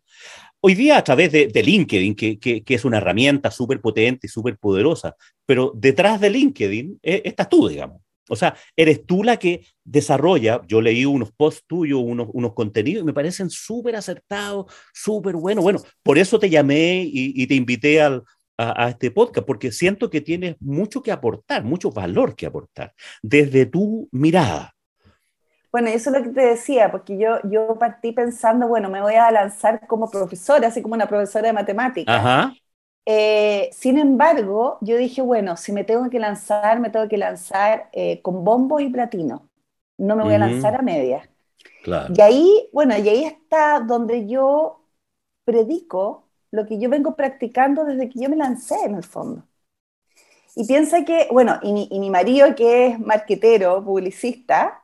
Hoy 0.59 0.75
día 0.75 0.97
a 0.97 1.03
través 1.05 1.31
de, 1.31 1.63
LinkedIn, 1.63 2.13
que, 2.13 2.63
es 2.67 2.83
una 2.83 2.97
herramienta 2.97 3.49
súper 3.49 3.79
potente 3.79 4.27
y 4.27 4.29
súper 4.29 4.57
poderosa, 4.57 5.15
pero 5.45 5.71
detrás 5.73 6.19
de 6.19 6.31
LinkedIn 6.31 6.99
eh, 7.01 7.21
estás 7.23 7.47
tú, 7.47 7.69
digamos. 7.69 8.01
O 8.31 8.35
sea, 8.35 8.55
eres 8.75 9.05
tú 9.05 9.23
la 9.23 9.37
que 9.37 9.65
desarrolla, 9.83 10.61
yo 10.67 10.81
leí 10.81 11.05
unos 11.05 11.31
posts 11.31 11.65
tuyos, 11.67 12.01
unos, 12.01 12.29
unos 12.33 12.53
contenidos 12.53 13.03
y 13.03 13.05
me 13.05 13.13
parecen 13.13 13.49
súper 13.49 13.95
acertados, 13.95 14.71
súper 14.93 15.35
buenos. 15.35 15.63
Bueno, 15.63 15.79
por 16.01 16.17
eso 16.17 16.39
te 16.39 16.49
llamé 16.49 17.03
y, 17.05 17.45
te 17.45 17.55
invité 17.55 18.01
a, 18.01 18.21
a, 18.57 18.89
este 18.89 19.11
podcast, 19.11 19.45
porque 19.45 19.71
siento 19.71 20.09
que 20.09 20.21
tienes 20.21 20.55
mucho 20.61 21.01
que 21.01 21.11
aportar, 21.11 21.63
mucho 21.63 21.91
valor 21.91 22.35
que 22.35 22.45
aportar, 22.45 22.93
desde 23.21 23.65
tu 23.65 24.07
mirada. 24.11 24.73
Bueno, 25.71 25.87
eso 25.87 26.09
es 26.09 26.17
lo 26.17 26.23
que 26.23 26.29
te 26.29 26.41
decía, 26.41 26.91
porque 26.91 27.17
yo, 27.17 27.39
yo 27.43 27.77
partí 27.79 28.11
pensando, 28.11 28.67
bueno, 28.67 28.89
me 28.89 29.01
voy 29.01 29.15
a 29.15 29.31
lanzar 29.31 29.87
como 29.87 30.09
profesora, 30.09 30.67
así 30.67 30.81
como 30.81 30.95
una 30.95 31.07
profesora 31.07 31.47
de 31.47 31.53
matemáticas. 31.53 32.53
Eh, 33.05 33.69
sin 33.73 33.97
embargo, 33.97 34.77
yo 34.81 34.97
dije, 34.97 35.21
bueno, 35.21 35.57
si 35.57 35.71
me 35.71 35.83
tengo 35.83 36.09
que 36.09 36.19
lanzar, 36.19 36.79
me 36.79 36.89
tengo 36.89 37.07
que 37.07 37.17
lanzar 37.17 37.89
eh, 37.93 38.21
con 38.21 38.43
bombo 38.43 38.79
y 38.79 38.89
platino. 38.89 39.49
No 39.97 40.15
me 40.15 40.23
voy 40.23 40.33
a 40.33 40.39
lanzar 40.39 40.75
a 40.75 40.81
medias. 40.81 41.27
Claro. 41.83 42.13
Y 42.15 42.21
ahí, 42.21 42.69
bueno, 42.73 42.97
y 42.97 43.07
ahí 43.07 43.23
está 43.23 43.79
donde 43.79 44.27
yo 44.27 44.83
predico 45.45 46.27
lo 46.51 46.65
que 46.65 46.79
yo 46.79 46.89
vengo 46.89 47.15
practicando 47.15 47.85
desde 47.85 48.09
que 48.09 48.19
yo 48.19 48.29
me 48.29 48.35
lancé 48.35 48.75
en 48.83 48.95
el 48.95 49.03
fondo. 49.03 49.43
Y 50.55 50.65
piensa 50.65 51.05
que, 51.05 51.27
bueno, 51.31 51.59
y 51.61 51.71
mi, 51.71 51.87
y 51.91 51.99
mi 51.99 52.09
marido 52.09 52.55
que 52.55 52.87
es 52.87 52.99
marquetero, 52.99 53.83
publicista, 53.83 54.81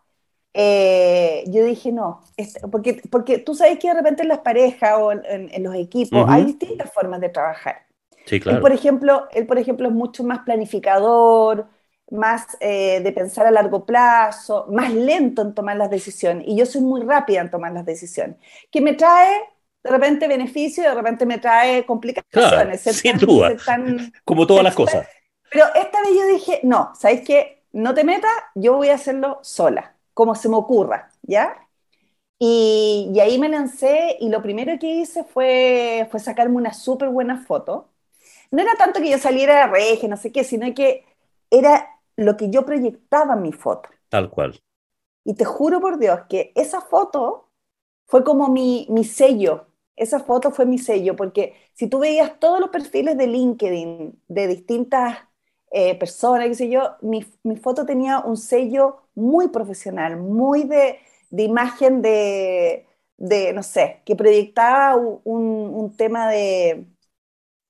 eh, 0.59 1.43
yo 1.47 1.63
dije 1.63 1.91
no, 1.91 2.23
porque, 2.71 3.01
porque 3.11 3.37
tú 3.37 3.53
sabes 3.53 3.77
que 3.77 3.89
de 3.89 3.93
repente 3.93 4.23
en 4.23 4.29
las 4.29 4.39
parejas 4.39 4.95
o 4.97 5.11
en, 5.11 5.63
los 5.63 5.75
equipos 5.75 6.25
hay 6.27 6.45
distintas 6.45 6.91
formas 6.91 7.21
de 7.21 7.29
trabajar. 7.29 7.86
Sí, 8.27 8.39
claro. 8.39 8.57
Él, 8.57 8.61
por 8.61 8.71
ejemplo, 8.71 9.27
él, 9.31 9.47
por 9.47 9.57
ejemplo, 9.57 9.87
es 9.87 9.93
mucho 9.93 10.23
más 10.23 10.39
planificador, 10.39 11.67
más 12.11 12.57
eh, 12.59 13.01
de 13.01 13.11
pensar 13.11 13.47
a 13.47 13.51
largo 13.51 13.85
plazo, 13.85 14.67
más 14.69 14.93
lento 14.93 15.41
en 15.41 15.53
tomar 15.53 15.77
las 15.77 15.89
decisiones, 15.89 16.45
y 16.47 16.55
yo 16.55 16.65
soy 16.65 16.81
muy 16.81 17.01
rápida 17.01 17.41
en 17.41 17.51
tomar 17.51 17.71
las 17.71 17.85
decisiones, 17.85 18.37
que 18.71 18.81
me 18.81 18.93
trae 18.93 19.41
de 19.83 19.89
repente 19.89 20.27
beneficio 20.27 20.83
y 20.83 20.87
de 20.87 20.93
repente 20.93 21.25
me 21.25 21.37
trae 21.37 21.85
complicaciones. 21.85 22.81
sin 22.81 23.17
duda, 23.17 23.55
como 24.25 24.45
todas 24.45 24.63
las 24.63 24.75
cosas. 24.75 25.07
Pero 25.49 25.65
esta 25.75 26.01
vez 26.01 26.11
yo 26.13 26.27
dije, 26.27 26.59
no, 26.63 26.91
¿sabes 26.95 27.21
qué? 27.21 27.63
No 27.71 27.93
te 27.93 28.03
metas, 28.03 28.31
yo 28.55 28.75
voy 28.75 28.89
a 28.89 28.95
hacerlo 28.95 29.39
sola, 29.43 29.95
como 30.13 30.35
se 30.35 30.49
me 30.49 30.55
ocurra, 30.55 31.09
¿ya? 31.21 31.55
Y, 32.39 33.11
y, 33.13 33.19
ahí 33.19 33.39
me 33.39 33.49
lancé 33.49 34.15
y 34.19 34.29
lo 34.29 34.43
primero 34.43 34.77
que 34.79 34.87
hice 34.87 35.23
fue, 35.23 36.07
fue 36.11 36.19
sacarme 36.19 36.57
una 36.57 36.73
súper 36.73 37.09
buena 37.09 37.43
foto. 37.43 37.89
No 38.51 38.61
era 38.61 38.75
tanto 38.75 38.99
que 38.99 39.09
yo 39.09 39.17
saliera 39.17 39.67
de 39.67 39.67
reje, 39.67 40.07
no 40.07 40.17
sé 40.17 40.31
qué, 40.31 40.43
sino 40.43 40.73
que 40.73 41.05
era 41.49 41.87
lo 42.15 42.37
que 42.37 42.49
yo 42.49 42.65
proyectaba 42.65 43.35
en 43.35 43.41
mi 43.41 43.51
foto. 43.51 43.89
Tal 44.09 44.29
cual. 44.29 44.59
Y 45.23 45.35
te 45.35 45.45
juro 45.45 45.81
por 45.81 45.99
Dios 45.99 46.21
que 46.29 46.51
esa 46.55 46.81
foto 46.81 47.49
fue 48.05 48.23
como 48.23 48.49
mi, 48.49 48.87
mi 48.89 49.03
sello. 49.03 49.67
Esa 49.95 50.19
foto 50.19 50.51
fue 50.51 50.65
mi 50.65 50.77
sello, 50.77 51.15
porque 51.15 51.55
si 51.73 51.87
tú 51.87 51.99
veías 51.99 52.39
todos 52.39 52.59
los 52.59 52.69
perfiles 52.69 53.17
de 53.17 53.27
LinkedIn 53.27 54.21
de 54.27 54.47
distintas 54.47 55.17
eh, 55.71 55.95
personas, 55.95 56.47
qué 56.47 56.55
sé 56.55 56.69
yo, 56.69 56.95
mi, 57.01 57.25
mi, 57.43 57.57
foto 57.57 57.85
tenía 57.85 58.19
un 58.19 58.37
sello 58.37 58.97
muy 59.15 59.49
profesional, 59.49 60.17
muy 60.17 60.63
de, 60.63 60.99
de 61.29 61.43
imagen 61.43 62.01
de, 62.01 62.87
de, 63.17 63.53
no 63.53 63.63
sé, 63.63 64.01
que 64.05 64.15
proyectaba 64.15 64.95
un, 64.95 65.19
un 65.25 65.97
tema 65.97 66.29
de, 66.29 66.85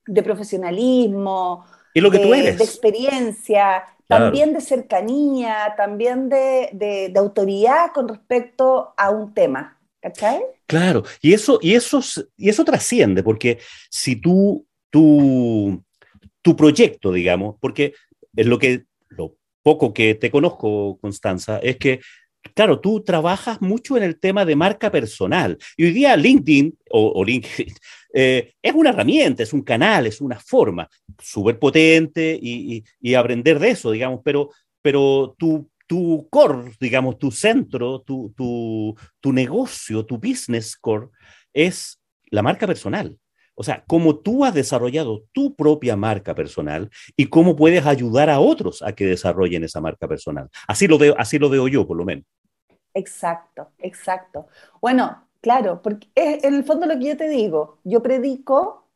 de, 0.07 0.23
profesionalismo, 0.23 1.65
¿Y 1.93 2.01
lo 2.01 2.09
que 2.09 2.19
tú 2.19 2.33
eres? 2.33 2.57
de 2.57 2.63
experiencia, 2.63 3.83
también 4.07 4.53
de 4.53 4.61
cercanía, 4.61 5.73
también 5.75 6.29
de, 6.29 6.69
de, 6.73 7.13
autoridad 7.17 7.91
con 7.93 8.07
respecto 8.07 8.93
a 8.97 9.09
un 9.09 9.33
tema. 9.33 9.79
¿Cachai? 9.99 10.41
Claro, 10.67 11.03
y 11.21 11.33
eso, 11.33 11.59
y 11.61 11.73
eso, 11.73 12.01
y 12.37 12.49
eso 12.49 12.63
trasciende, 12.63 13.23
porque 13.23 13.59
si 13.89 14.15
tú, 14.15 14.65
tú, 14.89 15.83
tu 16.41 16.55
proyecto, 16.55 17.11
digamos, 17.11 17.55
porque 17.59 17.93
es 18.35 18.45
lo 18.45 18.59
que, 18.59 18.85
lo 19.09 19.35
poco 19.63 19.93
que 19.93 20.15
te 20.15 20.29
conozco, 20.29 20.97
Constanza, 21.01 21.57
es 21.59 21.77
que 21.77 21.99
claro, 22.53 22.79
tú 22.79 23.03
trabajas 23.03 23.61
mucho 23.61 23.97
en 23.97 24.03
el 24.03 24.19
tema 24.19 24.45
de 24.45 24.55
marca 24.55 24.91
personal. 24.91 25.57
Y 25.75 25.85
hoy 25.85 25.91
día 25.91 26.15
LinkedIn 26.15 26.77
o, 26.91 27.23
LinkedIn 27.23 27.73
eh, 28.13 28.53
es 28.61 28.73
una 28.73 28.89
herramienta, 28.89 29.43
es 29.43 29.53
un 29.53 29.61
canal, 29.61 30.07
es 30.07 30.21
una 30.21 30.39
forma 30.39 30.89
súper 31.19 31.59
potente 31.59 32.37
y, 32.41 32.83
aprender 33.15 33.59
de 33.59 33.69
eso, 33.69 33.91
digamos, 33.91 34.21
pero, 34.23 34.49
pero 34.81 35.35
tu, 35.37 35.69
tu 35.87 36.27
core, 36.29 36.73
digamos, 36.79 37.17
tu 37.17 37.31
centro, 37.31 38.01
tu, 38.01 38.33
tu, 38.35 38.95
tu 39.19 39.33
negocio, 39.33 40.05
tu 40.05 40.17
business 40.17 40.75
core 40.75 41.07
es 41.53 41.99
la 42.29 42.43
marca 42.43 42.67
personal. 42.67 43.17
O 43.59 43.63
sea, 43.63 43.83
cómo 43.87 44.19
tú 44.19 44.45
has 44.45 44.53
desarrollado 44.53 45.23
tu 45.31 45.55
propia 45.55 45.95
marca 45.95 46.35
personal 46.35 46.91
y 47.15 47.25
cómo 47.25 47.55
puedes 47.55 47.87
ayudar 47.87 48.29
a 48.29 48.39
otros 48.39 48.83
a 48.83 48.93
que 48.93 49.05
desarrollen 49.07 49.63
esa 49.63 49.81
marca 49.81 50.07
personal. 50.07 50.47
Así 50.67 50.87
lo 50.87 50.99
veo, 50.99 51.15
así 51.17 51.39
lo 51.39 51.49
veo 51.49 51.67
yo, 51.67 51.87
por 51.87 51.97
lo 51.97 52.05
menos. 52.05 52.23
Exacto, 52.97 53.69
exacto. 53.77 54.47
Bueno, 54.81 55.27
claro, 55.39 55.81
porque 55.83 56.07
es 56.15 56.43
en 56.43 56.55
el 56.55 56.63
fondo 56.63 56.87
lo 56.87 56.97
que 56.97 57.05
yo 57.05 57.17
te 57.17 57.29
digo, 57.29 57.77
yo 57.83 58.01
predico, 58.01 58.87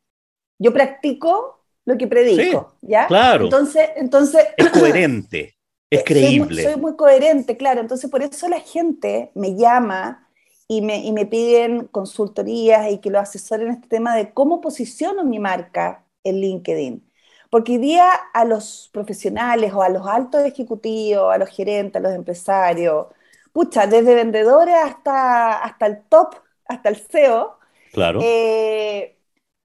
yo 0.58 0.74
practico 0.74 1.60
lo 1.86 1.98
que 2.00 2.08
predico, 2.08 2.74
¿ya? 2.82 3.06
Claro. 3.06 3.44
Entonces, 3.44 3.90
entonces... 3.96 4.48
Es 4.58 4.70
coherente, 4.70 5.56
es 5.92 6.04
creíble. 6.04 6.64
Soy 6.64 6.82
muy, 6.82 6.96
coherente, 6.96 7.58
claro. 7.58 7.80
Entonces, 7.80 8.10
por 8.10 8.24
eso 8.24 8.50
la 8.50 8.60
gente 8.60 9.32
me 9.36 9.56
llama 9.56 10.28
y 10.68 10.82
me, 10.82 10.98
y 11.06 11.12
me 11.12 11.28
piden 11.28 11.86
consultorías 11.88 12.92
y 12.92 12.98
que 12.98 13.12
lo 13.12 13.20
asesoren 13.20 13.68
en 13.68 13.74
este 13.76 13.88
tema 13.88 14.16
de 14.16 14.34
cómo 14.34 14.62
posiciono 14.62 15.24
mi 15.24 15.38
marca 15.38 16.06
en 16.24 16.42
LinkedIn. 16.42 17.08
Porque 17.52 17.74
hoy 17.74 17.78
día 17.78 18.10
a 18.34 18.46
los 18.46 18.90
profesionales 18.92 19.74
o 19.74 19.84
a 19.84 19.90
los 19.90 20.08
altos 20.08 20.42
ejecutivos, 20.42 21.32
a 21.32 21.38
los 21.38 21.50
gerentes, 21.50 21.98
a 21.98 22.04
los 22.04 22.14
empresarios, 22.14 23.08
pucha, 23.54 23.88
desde 23.88 24.16
vendedores 24.16 24.76
hasta, 24.76 25.64
hasta 25.64 25.86
el 25.86 26.04
top, 26.04 26.36
hasta 26.66 26.90
el 26.90 26.96
CEO, 26.96 27.58
claro. 27.92 28.20
Eh, 28.24 29.18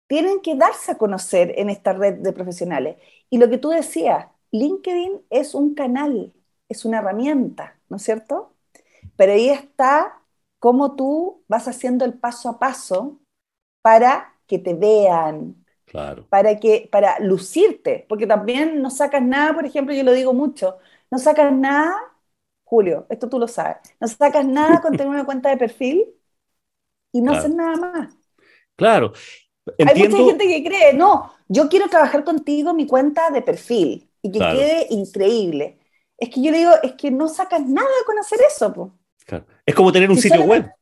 tienen 0.07 0.41
que 0.41 0.55
darse 0.55 0.93
a 0.93 0.99
conocer 0.99 1.55
en 1.57 1.71
esta 1.71 1.93
red 1.93 2.15
de 2.15 2.33
profesionales. 2.33 2.97
Y 3.31 3.39
lo 3.39 3.49
que 3.49 3.59
tú 3.59 3.71
decías, 3.71 4.27
LinkedIn 4.53 5.23
es 5.31 5.55
un 5.55 5.75
canal, 5.75 6.33
es 6.69 6.85
una 6.85 6.99
herramienta, 6.99 7.79
¿no 7.89 7.97
es 7.97 8.03
cierto? 8.03 8.55
Pero 9.17 9.33
ahí 9.33 9.49
está 9.49 10.23
cómo 10.59 10.97
tú 10.97 11.45
vas 11.49 11.69
haciendo 11.69 12.05
el 12.05 12.15
paso 12.15 12.49
a 12.49 12.59
paso 12.59 13.21
para 13.83 14.35
que 14.47 14.59
te 14.59 14.75
vean, 14.75 15.65
claro. 15.85 16.27
para, 16.29 16.59
que, 16.59 16.89
para 16.91 17.19
lucirte, 17.21 18.07
porque 18.09 18.27
también 18.27 18.81
no 18.83 18.91
sacas 18.91 19.23
nada, 19.23 19.55
por 19.55 19.65
ejemplo, 19.67 19.95
yo 19.95 20.05
lo 20.05 20.13
digo 20.13 20.33
mucho, 20.33 20.79
no 21.11 21.19
sacas 21.19 21.53
nada 21.53 21.95
Julio, 22.67 23.07
esto 23.09 23.29
tú 23.29 23.39
lo 23.39 23.47
sabes. 23.47 23.77
No 24.01 24.09
sacas 24.09 24.45
nada 24.45 24.81
con 24.81 24.93
tener 24.97 25.07
una 25.07 25.25
cuenta 25.25 25.51
de 25.51 25.57
perfil 25.57 26.05
y 27.13 27.23
no 27.23 27.33
haces 27.33 27.55
nada 27.55 27.77
más. 27.77 28.15
Claro. 28.75 29.13
Hay 29.79 30.09
mucha 30.09 30.25
gente 30.25 30.47
que 30.47 30.65
cree, 30.65 30.93
no, 30.93 31.33
yo 31.49 31.69
quiero 31.69 31.89
trabajar 31.89 32.25
contigo 32.25 32.75
mi 32.75 32.87
cuenta 32.87 33.31
de 33.31 33.41
perfil 33.41 34.11
y 34.21 34.33
que 34.33 34.39
quede 34.39 34.87
increíble. 34.91 35.79
Es 36.19 36.29
que 36.31 36.43
yo 36.43 36.51
le 36.51 36.59
digo, 36.59 36.73
es 36.83 36.93
que 36.93 37.11
no 37.11 37.29
sacas 37.29 37.65
nada 37.65 37.89
con 38.05 38.19
hacer 38.19 38.41
eso. 38.49 38.93
Claro. 39.25 39.47
Es 39.65 39.75
como 39.75 39.93
tener 39.93 40.11
un 40.11 40.19
sitio 40.19 40.43
web. 40.43 40.71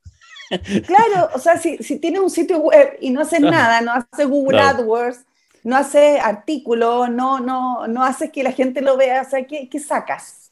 Claro, 0.86 1.30
o 1.34 1.38
sea, 1.38 1.56
si, 1.58 1.78
si, 1.78 1.98
tienes 1.98 2.20
un 2.20 2.30
sitio 2.30 2.58
web 2.58 2.98
y 3.00 3.10
no 3.10 3.22
haces 3.22 3.40
nada, 3.40 3.80
no 3.80 3.92
haces 3.92 4.28
Google 4.28 4.60
AdWords, 4.60 5.24
no 5.64 5.74
haces 5.74 6.20
artículos, 6.20 7.10
no, 7.10 7.40
no, 7.40 7.88
no 7.88 8.04
haces 8.04 8.30
que 8.30 8.44
la 8.44 8.52
gente 8.52 8.82
lo 8.82 8.96
vea, 8.96 9.22
o 9.22 9.28
sea, 9.28 9.46
¿qué, 9.46 9.68
qué 9.68 9.80
sacas? 9.80 10.43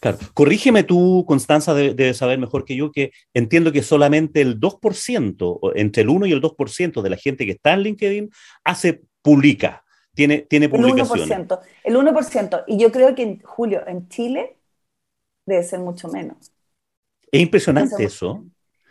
Claro, 0.00 0.18
corrígeme 0.34 0.84
tú, 0.84 1.24
Constanza, 1.26 1.74
de, 1.74 2.14
saber 2.14 2.38
mejor 2.38 2.64
que 2.64 2.76
yo 2.76 2.92
que 2.92 3.12
entiendo 3.34 3.72
que 3.72 3.82
solamente 3.82 4.40
el 4.40 4.60
2%, 4.60 5.72
entre 5.74 6.02
el 6.02 6.08
1 6.08 6.26
y 6.26 6.32
el 6.32 6.40
2% 6.40 7.02
de 7.02 7.10
la 7.10 7.16
gente 7.16 7.44
que 7.44 7.52
está 7.52 7.72
en 7.72 7.82
LinkedIn 7.82 8.30
hace, 8.64 9.02
publica, 9.22 9.84
tiene, 10.14 10.38
tiene 10.38 10.68
publicaciones. 10.68 11.30
El 11.30 11.48
1%, 11.48 11.60
el 11.84 11.96
1%. 11.96 12.64
Y 12.66 12.78
yo 12.78 12.92
creo 12.92 13.14
que 13.14 13.22
en 13.22 13.40
Julio, 13.40 13.86
en 13.86 14.08
Chile, 14.08 14.56
debe 15.44 15.62
ser 15.62 15.80
mucho 15.80 16.08
menos. 16.08 16.52
Es 17.30 17.40
impresionante 17.40 18.04
eso. 18.04 18.44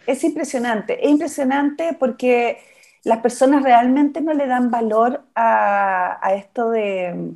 Es 0.05 0.23
impresionante, 0.23 1.03
es 1.03 1.09
impresionante 1.09 1.95
porque 1.99 2.59
las 3.03 3.19
personas 3.19 3.63
realmente 3.63 4.21
no 4.21 4.33
le 4.33 4.47
dan 4.47 4.71
valor 4.71 5.25
a 5.35 6.33
esto 6.33 6.69
de 6.69 7.35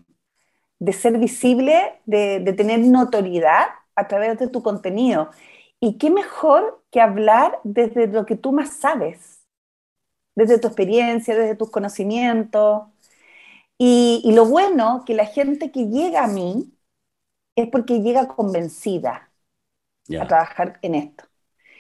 de 0.81 0.93
ser 0.93 1.19
visible, 1.19 2.01
de, 2.05 2.53
tener 2.57 2.79
notoriedad 2.79 3.67
a 3.95 4.07
través 4.07 4.39
de 4.39 4.47
tu 4.47 4.63
contenido. 4.63 5.29
Y 5.79 6.00
qué 6.00 6.09
mejor 6.09 6.83
que 6.89 7.00
hablar 7.00 7.59
desde 7.63 8.07
lo 8.07 8.25
que 8.25 8.35
tú 8.35 8.51
más 8.51 8.73
sabes, 8.73 9.45
desde 10.35 10.57
tu 10.57 10.67
experiencia, 10.67 11.35
desde 11.35 11.55
tus 11.55 11.69
conocimientos. 11.69 12.88
Y, 13.77 14.31
lo 14.33 14.45
bueno 14.45 15.03
que 15.05 15.13
la 15.13 15.25
gente 15.27 15.71
que 15.71 15.85
llega 15.85 16.23
a 16.23 16.27
mí 16.27 16.73
es 17.55 17.69
porque 17.69 18.01
llega 18.01 18.27
convencida 18.27 19.31
a 20.19 20.27
trabajar 20.27 20.79
en 20.81 20.95
esto. 20.95 21.25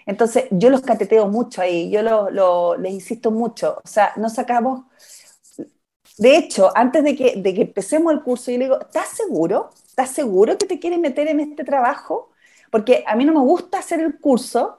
Entonces, 0.05 0.45
yo 0.51 0.69
los 0.69 0.81
cateteo 0.81 1.27
mucho 1.27 1.61
ahí, 1.61 1.89
yo 1.89 2.03
lo, 2.03 2.77
les 2.77 2.93
insisto 2.93 3.31
mucho. 3.31 3.79
O 3.83 3.87
sea, 3.87 4.13
no 4.17 4.29
sacamos 4.29 4.85
de 6.21 6.37
hecho, 6.37 6.69
antes 6.75 7.03
de 7.03 7.15
que, 7.15 7.33
de 7.35 7.51
que 7.51 7.63
empecemos 7.63 8.13
el 8.13 8.21
curso, 8.21 8.51
yo 8.51 8.59
le 8.59 8.65
digo, 8.65 8.79
¿estás 8.79 9.07
seguro? 9.07 9.71
¿Estás 9.87 10.11
seguro 10.11 10.55
que 10.55 10.67
te 10.67 10.77
quieres 10.77 10.99
meter 10.99 11.27
en 11.27 11.39
este 11.39 11.63
trabajo? 11.63 12.29
Porque 12.69 13.03
a 13.07 13.15
mí 13.15 13.25
no 13.25 13.33
me 13.33 13.39
gusta 13.39 13.79
hacer 13.79 14.01
el 14.01 14.19
curso 14.19 14.77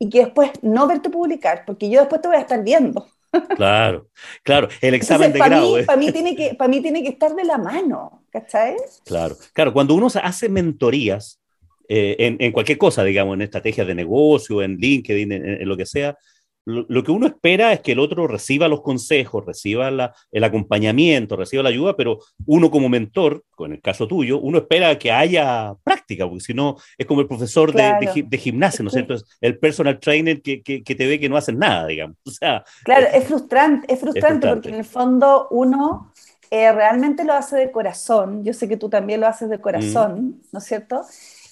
y 0.00 0.10
que 0.10 0.24
después 0.24 0.50
no 0.62 0.88
verte 0.88 1.10
publicar, 1.10 1.62
porque 1.64 1.88
yo 1.88 2.00
después 2.00 2.20
te 2.20 2.26
voy 2.26 2.38
a 2.38 2.40
estar 2.40 2.64
viendo. 2.64 3.06
Claro, 3.54 4.08
claro, 4.42 4.66
el 4.80 4.94
examen 4.94 5.32
de 5.32 5.38
grado. 5.38 5.76
Para 5.86 5.96
mí, 5.96 6.10
tiene 6.10 6.34
que, 6.34 6.56
para 6.56 6.68
mí 6.68 6.80
tiene 6.80 7.04
que 7.04 7.10
estar 7.10 7.32
de 7.36 7.44
la 7.44 7.56
mano, 7.56 8.24
¿cachai? 8.30 8.74
Claro, 9.04 9.36
claro, 9.52 9.72
cuando 9.72 9.94
uno 9.94 10.08
hace 10.24 10.48
mentorías 10.48 11.40
eh, 11.88 12.16
en, 12.18 12.36
en, 12.40 12.50
cualquier 12.50 12.78
cosa, 12.78 13.04
digamos, 13.04 13.34
en 13.34 13.42
estrategias 13.42 13.86
de 13.86 13.94
negocio, 13.94 14.60
en 14.60 14.76
LinkedIn, 14.76 15.30
en 15.30 15.68
lo 15.68 15.76
que 15.76 15.86
sea, 15.86 16.18
lo, 16.66 17.04
que 17.04 17.10
uno 17.10 17.26
espera 17.26 17.72
es 17.72 17.80
que 17.80 17.92
el 17.92 17.98
otro 17.98 18.26
reciba 18.26 18.68
los 18.68 18.80
consejos, 18.80 19.44
reciba 19.44 19.88
el 20.32 20.44
acompañamiento, 20.44 21.36
reciba 21.36 21.62
la 21.62 21.68
ayuda, 21.68 21.94
pero 21.94 22.20
uno 22.46 22.70
como 22.70 22.88
mentor, 22.88 23.44
con 23.50 23.72
el 23.72 23.82
caso 23.82 24.08
tuyo, 24.08 24.40
uno 24.40 24.58
espera 24.58 24.98
que 24.98 25.12
haya 25.12 25.74
práctica, 25.84 26.26
porque 26.26 26.44
si 26.44 26.54
no 26.54 26.76
es 26.96 27.06
como 27.06 27.20
el 27.20 27.28
profesor 27.28 27.72
de, 27.72 28.24
de, 28.26 28.38
gimnasia, 28.38 28.82
¿no 28.82 28.88
es 28.88 28.94
cierto? 28.94 29.16
el 29.40 29.58
personal 29.58 30.00
trainer 30.00 30.40
que, 30.40 30.62
que, 30.62 30.82
te 30.82 31.06
ve 31.06 31.20
que 31.20 31.28
no 31.28 31.36
haces 31.36 31.54
nada, 31.54 31.86
digamos. 31.86 32.16
O 32.26 32.30
sea, 32.30 32.64
claro, 32.84 33.06
es, 33.12 33.24
frustrante, 33.24 33.92
es 33.92 34.00
frustrante, 34.00 34.48
porque 34.48 34.70
en 34.70 34.76
el 34.76 34.84
fondo 34.84 35.48
uno 35.50 36.12
eh, 36.50 36.72
realmente 36.72 37.24
lo 37.24 37.34
hace 37.34 37.56
de 37.56 37.70
corazón, 37.70 38.42
yo 38.42 38.54
sé 38.54 38.68
que 38.68 38.76
tú 38.76 38.88
también 38.88 39.20
lo 39.20 39.26
haces 39.26 39.50
de 39.50 39.60
corazón, 39.60 40.40
¿no 40.50 40.58
es 40.58 40.64
cierto? 40.64 41.02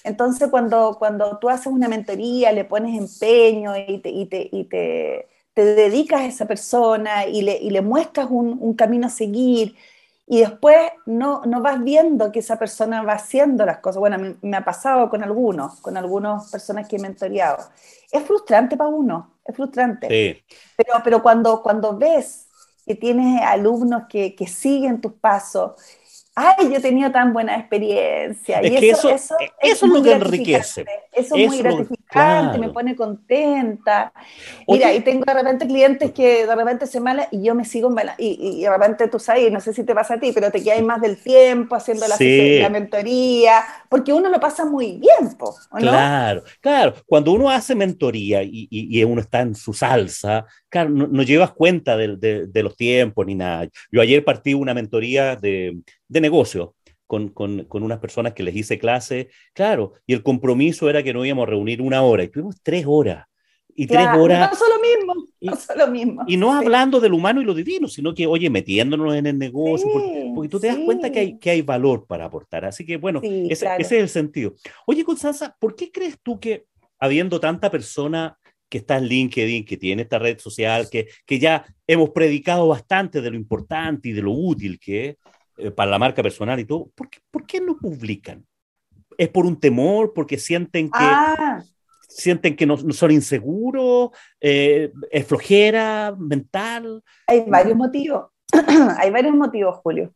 Entonces, 0.03 0.49
cuando, 0.49 0.97
cuando 0.99 1.37
tú 1.37 1.49
haces 1.49 1.67
una 1.67 1.87
mentoría, 1.87 2.51
le 2.51 2.65
pones 2.65 2.97
empeño 2.97 3.73
y 3.77 3.99
te, 3.99 4.09
y 4.09 4.65
te, 4.65 5.27
te 5.53 5.65
dedicas 5.65 6.21
a 6.21 6.25
esa 6.25 6.45
persona 6.45 7.25
y 7.25 7.41
le, 7.41 7.57
y 7.57 7.69
le 7.69 7.81
muestras 7.81 8.27
un, 8.29 8.57
un, 8.59 8.73
camino 8.73 9.07
a 9.07 9.09
seguir 9.09 9.75
y 10.25 10.39
después 10.39 10.77
no, 11.05 11.43
no 11.45 11.61
vas 11.61 11.81
viendo 11.83 12.31
que 12.31 12.39
esa 12.39 12.57
persona 12.57 13.03
va 13.03 13.13
haciendo 13.13 13.65
las 13.65 13.79
cosas. 13.79 13.99
Bueno, 13.99 14.17
me, 14.17 14.35
me 14.41 14.57
ha 14.57 14.65
pasado 14.65 15.09
con 15.09 15.23
algunos, 15.23 15.79
con 15.81 15.95
algunas 15.95 16.49
personas 16.49 16.87
que 16.87 16.97
he 16.97 16.99
mentoreado. 16.99 17.63
Es 18.11 18.23
frustrante 18.23 18.75
para 18.75 18.89
uno, 18.89 19.35
es 19.45 19.55
frustrante. 19.55 20.07
Sí. 20.07 20.43
Pero, 20.75 20.93
pero 21.03 21.23
cuando, 21.23 21.61
cuando 21.61 21.97
ves 21.97 22.47
que 22.85 22.95
tienes 22.95 23.41
alumnos 23.41 24.03
que, 24.09 24.35
que 24.35 24.47
siguen 24.47 24.99
tus 24.99 25.13
pasos 25.13 25.73
ay, 26.35 26.69
yo 26.69 26.77
he 26.77 26.79
tenido 26.79 27.11
tan 27.11 27.33
buena 27.33 27.57
experiencia. 27.57 28.59
Es 28.59 28.71
y 28.71 28.75
que 28.77 28.89
eso, 28.89 29.09
eso, 29.09 29.35
es, 29.61 29.81
lo 29.81 30.01
que 30.01 30.13
enriquece. 30.13 30.85
Eso 31.11 31.35
es 31.35 31.47
muy 31.49 31.57
gratificante, 31.59 32.02
me 32.59 32.69
pone 32.69 32.95
contenta. 32.95 34.13
Mira, 34.67 34.93
y 34.93 35.01
tengo 35.01 35.23
de 35.25 35.33
repente 35.33 35.67
clientes 35.67 36.11
que 36.11 36.45
de 36.45 36.55
repente 36.55 36.87
se 36.87 36.99
mala 36.99 37.27
y 37.31 37.43
yo 37.43 37.55
me 37.55 37.65
sigo 37.65 37.89
mala. 37.89 38.15
Y, 38.17 38.37
y, 38.39 38.61
de 38.63 38.69
repente 38.69 39.07
tú 39.07 39.19
sabes, 39.19 39.51
no 39.51 39.59
sé 39.59 39.73
si 39.73 39.83
te 39.83 39.93
pasa 39.93 40.15
a 40.15 40.19
ti, 40.19 40.31
pero 40.33 40.51
te 40.51 40.63
quedas 40.63 40.81
más 40.83 41.01
del 41.01 41.17
tiempo 41.17 41.75
haciendo 41.75 42.07
la, 42.07 42.15
la 42.19 42.69
mentoría, 42.69 43.63
porque 43.89 44.13
uno 44.13 44.29
lo 44.29 44.39
pasa 44.39 44.65
muy 44.65 44.97
bien, 44.97 45.37
¿no? 45.71 45.79
Claro, 45.79 46.43
claro. 46.61 46.93
Cuando 47.05 47.31
uno 47.31 47.49
hace 47.49 47.75
mentoría 47.75 48.43
y, 48.43 48.67
y, 48.69 49.03
uno 49.03 49.21
está 49.21 49.41
en 49.41 49.55
su 49.55 49.73
salsa, 49.73 50.45
claro, 50.69 50.89
no, 50.89 51.23
llevas 51.23 51.51
cuenta 51.51 51.97
de, 51.97 52.15
de, 52.17 52.47
de 52.47 52.63
los 52.63 52.75
tiempos 52.75 53.25
ni 53.25 53.35
nada. 53.35 53.67
Yo 53.91 54.01
ayer 54.01 54.23
partí 54.23 54.53
una 54.53 54.73
mentoría 54.73 55.35
de 55.35 55.77
de 56.13 56.21
negocio 56.21 56.75
con, 57.13 57.29
con, 57.29 57.65
con, 57.65 57.83
unas 57.83 57.99
personas 57.99 58.33
que 58.33 58.41
les 58.41 58.55
hice 58.55 58.79
clase, 58.79 59.29
claro, 59.53 59.93
y 60.07 60.13
el 60.13 60.23
compromiso 60.23 60.89
era 60.89 61.03
que 61.03 61.13
no 61.13 61.23
íbamos 61.23 61.43
a 61.43 61.51
reunir 61.51 61.79
una 61.79 62.01
hora, 62.01 62.23
y 62.23 62.29
tuvimos 62.29 62.55
tres 62.63 62.85
horas. 62.87 63.27
Y 63.75 63.85
tres 63.85 64.07
horas. 64.15 64.59
No 64.59 64.67
lo 64.67 64.81
mismo, 64.81 65.27
no 65.41 65.75
lo 65.75 65.91
mismo. 65.91 66.23
Y 66.27 66.37
no 66.37 66.53
hablando 66.53 66.99
del 66.99 67.13
humano 67.13 67.39
y 67.39 67.45
lo 67.45 67.53
divino, 67.53 67.87
sino 67.87 68.15
que, 68.15 68.25
oye, 68.25 68.49
metiéndonos 68.49 69.15
en 69.15 69.27
el 69.27 69.37
negocio, 69.37 69.87
porque, 70.33 70.49
tú 70.49 70.59
te 70.59 70.67
das 70.67 70.77
cuenta 70.79 71.11
que 71.11 71.19
hay, 71.19 71.37
que 71.37 71.51
hay 71.51 71.61
valor 71.61 72.07
para 72.07 72.25
aportar. 72.25 72.65
Así 72.65 72.83
que, 72.83 72.97
bueno, 72.97 73.21
ese, 73.23 73.67
ese, 73.77 73.97
es 73.97 74.01
el 74.03 74.09
sentido. 74.09 74.55
Oye, 74.87 75.03
Constanza, 75.03 75.55
¿por 75.59 75.75
qué 75.75 75.91
crees 75.91 76.17
tú 76.21 76.39
que 76.39 76.65
habiendo 76.99 77.39
tanta 77.39 77.69
persona 77.69 78.37
que 78.69 78.79
está 78.79 78.97
en 78.97 79.05
LinkedIn, 79.05 79.65
que 79.65 79.77
tiene 79.77 80.01
esta 80.01 80.17
red 80.17 80.39
social, 80.39 80.87
que, 80.91 81.07
que 81.25 81.37
ya 81.37 81.63
hemos 81.85 82.09
predicado 82.09 82.67
bastante 82.67 83.21
de 83.21 83.29
lo 83.29 83.35
importante 83.35 84.09
y 84.09 84.13
de 84.13 84.21
lo 84.23 84.31
útil 84.31 84.79
que 84.79 85.09
es, 85.09 85.17
eh, 85.57 85.71
para 85.71 85.91
la 85.91 85.99
marca 85.99 86.23
personal 86.23 86.59
y 86.59 86.65
todo, 86.65 86.89
¿por 86.95 87.09
qué, 87.09 87.19
¿por 87.29 87.45
qué, 87.45 87.61
no 87.61 87.77
publican? 87.77 88.45
¿Es 89.17 89.29
por 89.29 89.45
un 89.45 89.59
temor? 89.59 90.13
¿Porque 90.13 90.37
sienten 90.37 90.87
que, 90.87 90.99
ah. 90.99 91.61
sienten 92.07 92.55
que 92.55 92.65
no, 92.65 92.77
son 92.77 93.11
inseguros? 93.11 94.09
Eh, 94.41 94.91
¿Es 95.11 95.27
flojera 95.27 96.15
mental? 96.17 97.03
Hay 97.27 97.41
varios 97.47 97.77
motivos. 97.77 98.31
Hay 98.97 99.11
varios 99.11 99.35
motivos, 99.35 99.77
Julio. 99.83 100.13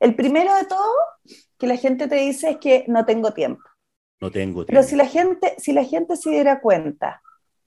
El 0.00 0.14
primero 0.14 0.54
de 0.54 0.64
todo, 0.66 0.94
que 1.58 1.66
la 1.66 1.76
gente 1.76 2.08
te 2.08 2.16
dice 2.16 2.50
es 2.50 2.56
que 2.58 2.84
no 2.88 3.06
tengo 3.06 3.32
tiempo. 3.32 3.62
No 4.20 4.30
tengo 4.30 4.64
tiempo. 4.64 4.66
Pero 4.66 4.82
si 4.82 4.96
la 4.96 5.06
gente, 5.06 5.54
si 5.58 5.72
la 5.72 5.84
gente 5.84 6.16
se 6.16 6.30
diera 6.30 6.60
cuenta 6.60 7.22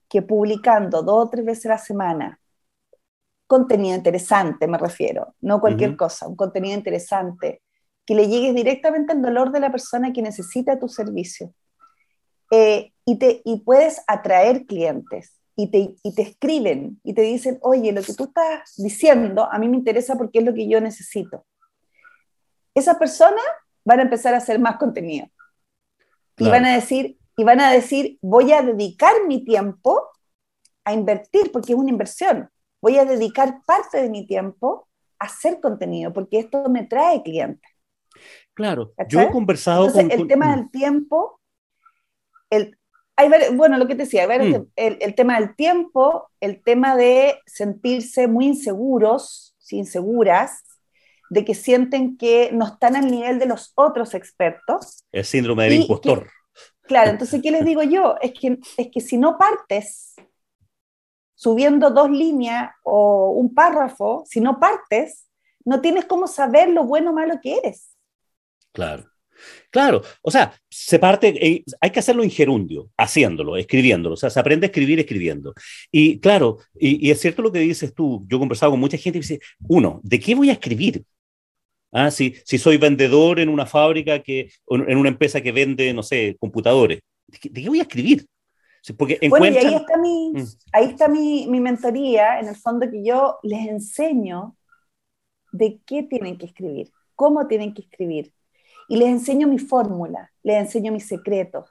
que 0.08 0.22
publicando 0.22 1.02
dos 1.02 1.26
o 1.26 1.30
tres 1.30 1.44
veces 1.44 1.66
a 1.66 1.70
la 1.70 1.78
semana 1.78 2.40
contenido 3.48 3.96
interesante, 3.96 4.68
me 4.68 4.78
refiero, 4.78 5.34
no 5.40 5.58
cualquier 5.60 5.96
cosa, 5.96 6.28
un 6.28 6.36
contenido 6.36 6.76
interesante, 6.76 7.62
que 8.06 8.14
le 8.14 8.28
llegues 8.28 8.54
directamente 8.54 9.12
al 9.12 9.22
dolor 9.22 9.50
de 9.50 9.60
la 9.60 9.72
persona 9.72 10.12
que 10.12 10.22
necesita 10.22 10.78
tu 10.78 10.88
servicio. 10.88 11.52
Eh, 12.50 12.92
y, 13.04 13.18
te, 13.18 13.42
y 13.44 13.60
puedes 13.60 14.02
atraer 14.06 14.66
clientes 14.66 15.34
y 15.56 15.70
te, 15.70 15.94
y 16.02 16.14
te 16.14 16.22
escriben 16.22 17.00
y 17.02 17.14
te 17.14 17.22
dicen, 17.22 17.58
oye, 17.62 17.90
lo 17.92 18.02
que 18.02 18.14
tú 18.14 18.24
estás 18.24 18.74
diciendo 18.76 19.48
a 19.50 19.58
mí 19.58 19.68
me 19.68 19.78
interesa 19.78 20.16
porque 20.16 20.38
es 20.38 20.44
lo 20.44 20.54
que 20.54 20.68
yo 20.68 20.80
necesito. 20.80 21.44
Esas 22.74 22.96
personas 22.96 23.44
van 23.84 24.00
a 24.00 24.02
empezar 24.02 24.34
a 24.34 24.38
hacer 24.38 24.58
más 24.58 24.76
contenido. 24.76 25.26
Y 26.36 26.48
van 26.48 26.66
a 26.66 26.74
decir, 26.74 27.18
y 27.36 27.44
van 27.44 27.60
a 27.60 27.72
decir, 27.72 28.18
voy 28.20 28.52
a 28.52 28.62
dedicar 28.62 29.14
mi 29.26 29.44
tiempo 29.44 30.08
a 30.84 30.92
invertir, 30.92 31.50
porque 31.50 31.72
es 31.72 31.78
una 31.78 31.90
inversión 31.90 32.48
voy 32.80 32.98
a 32.98 33.04
dedicar 33.04 33.62
parte 33.66 34.00
de 34.00 34.10
mi 34.10 34.26
tiempo 34.26 34.88
a 35.18 35.26
hacer 35.26 35.60
contenido, 35.60 36.12
porque 36.12 36.38
esto 36.38 36.68
me 36.68 36.84
trae 36.84 37.22
clientes. 37.22 37.70
Claro, 38.54 38.92
yo 39.08 39.20
he 39.20 39.30
conversado 39.30 39.92
con... 39.92 40.10
El 40.10 40.26
tema 40.26 40.56
del 40.56 40.70
tiempo, 40.70 41.40
el, 42.50 42.76
hay, 43.16 43.30
bueno, 43.54 43.78
lo 43.78 43.86
que 43.86 43.94
te 43.94 44.02
decía, 44.02 44.26
mm. 44.26 44.66
el, 44.76 45.14
tema 45.14 45.40
del 45.40 45.54
tiempo, 45.56 46.30
el 46.40 46.62
tema 46.62 46.96
de 46.96 47.38
sentirse 47.46 48.28
muy 48.28 48.46
inseguros, 48.46 49.56
inseguras, 49.70 50.62
de 51.30 51.44
que 51.44 51.54
sienten 51.54 52.16
que 52.16 52.50
no 52.52 52.64
están 52.66 52.96
al 52.96 53.10
nivel 53.10 53.38
de 53.38 53.46
los 53.46 53.72
otros 53.74 54.14
expertos. 54.14 55.04
El 55.12 55.24
síndrome 55.24 55.64
del 55.64 55.74
impostor. 55.74 56.28
claro, 56.82 57.10
entonces, 57.12 57.42
¿qué 57.42 57.50
les 57.50 57.64
digo 57.64 57.82
yo? 57.82 58.16
Es 58.20 58.32
que, 58.32 58.58
es 58.76 58.88
que 58.92 59.00
si 59.00 59.18
no 59.18 59.36
partes 59.36 60.14
subiendo 61.38 61.90
dos 61.90 62.10
líneas 62.10 62.72
o 62.82 63.30
un 63.30 63.54
párrafo, 63.54 64.24
si 64.26 64.40
no 64.40 64.58
partes, 64.58 65.28
no 65.64 65.80
tienes 65.80 66.04
cómo 66.04 66.26
saber 66.26 66.68
lo 66.70 66.82
bueno 66.82 67.10
o 67.10 67.14
malo 67.14 67.38
que 67.40 67.58
eres. 67.58 67.90
Claro. 68.72 69.04
Claro, 69.70 70.02
o 70.22 70.32
sea, 70.32 70.52
se 70.68 70.98
parte, 70.98 71.28
eh, 71.28 71.62
hay 71.80 71.90
que 71.90 72.00
hacerlo 72.00 72.24
en 72.24 72.30
gerundio, 72.30 72.90
haciéndolo, 72.96 73.56
escribiéndolo, 73.56 74.14
o 74.14 74.16
sea, 74.16 74.30
se 74.30 74.40
aprende 74.40 74.66
a 74.66 74.70
escribir 74.70 74.98
escribiendo. 74.98 75.54
Y 75.92 76.18
claro, 76.18 76.58
y, 76.74 77.08
es 77.08 77.20
cierto 77.20 77.40
lo 77.42 77.52
que 77.52 77.60
dices 77.60 77.94
tú, 77.94 78.26
yo 78.26 78.36
he 78.36 78.40
conversado 78.40 78.72
con 78.72 78.80
mucha 78.80 78.96
gente 78.96 79.18
y 79.18 79.20
dice, 79.20 79.38
uno, 79.68 80.00
¿de 80.02 80.18
qué 80.18 80.34
voy 80.34 80.50
a 80.50 80.54
escribir? 80.54 81.04
Ah, 81.92 82.10
si, 82.10 82.34
si 82.44 82.58
soy 82.58 82.78
vendedor 82.78 83.38
en 83.38 83.48
una 83.48 83.64
fábrica, 83.64 84.20
que, 84.24 84.50
en 84.70 84.98
una 84.98 85.08
empresa 85.08 85.40
que 85.40 85.52
vende, 85.52 85.94
no 85.94 86.02
sé, 86.02 86.36
computadores, 86.40 86.98
¿de 87.28 87.62
qué 87.62 87.68
voy 87.68 87.78
a 87.78 87.82
escribir? 87.82 88.26
Porque 88.96 89.18
Bueno, 89.28 89.46
y 89.46 89.56
ahí 89.56 89.74
está, 89.74 89.96
mi, 89.96 90.32
mm. 90.32 90.46
ahí 90.72 90.84
está 90.86 91.08
mi, 91.08 91.46
mi 91.48 91.60
mentoría, 91.60 92.40
en 92.40 92.48
el 92.48 92.56
fondo 92.56 92.90
que 92.90 93.04
yo 93.04 93.38
les 93.42 93.68
enseño 93.68 94.56
de 95.52 95.80
qué 95.86 96.02
tienen 96.02 96.38
que 96.38 96.46
escribir, 96.46 96.90
cómo 97.14 97.46
tienen 97.46 97.74
que 97.74 97.82
escribir. 97.82 98.32
Y 98.88 98.96
les 98.96 99.08
enseño 99.08 99.46
mi 99.46 99.58
fórmula, 99.58 100.32
les 100.42 100.56
enseño 100.56 100.92
mis 100.92 101.06
secretos, 101.06 101.70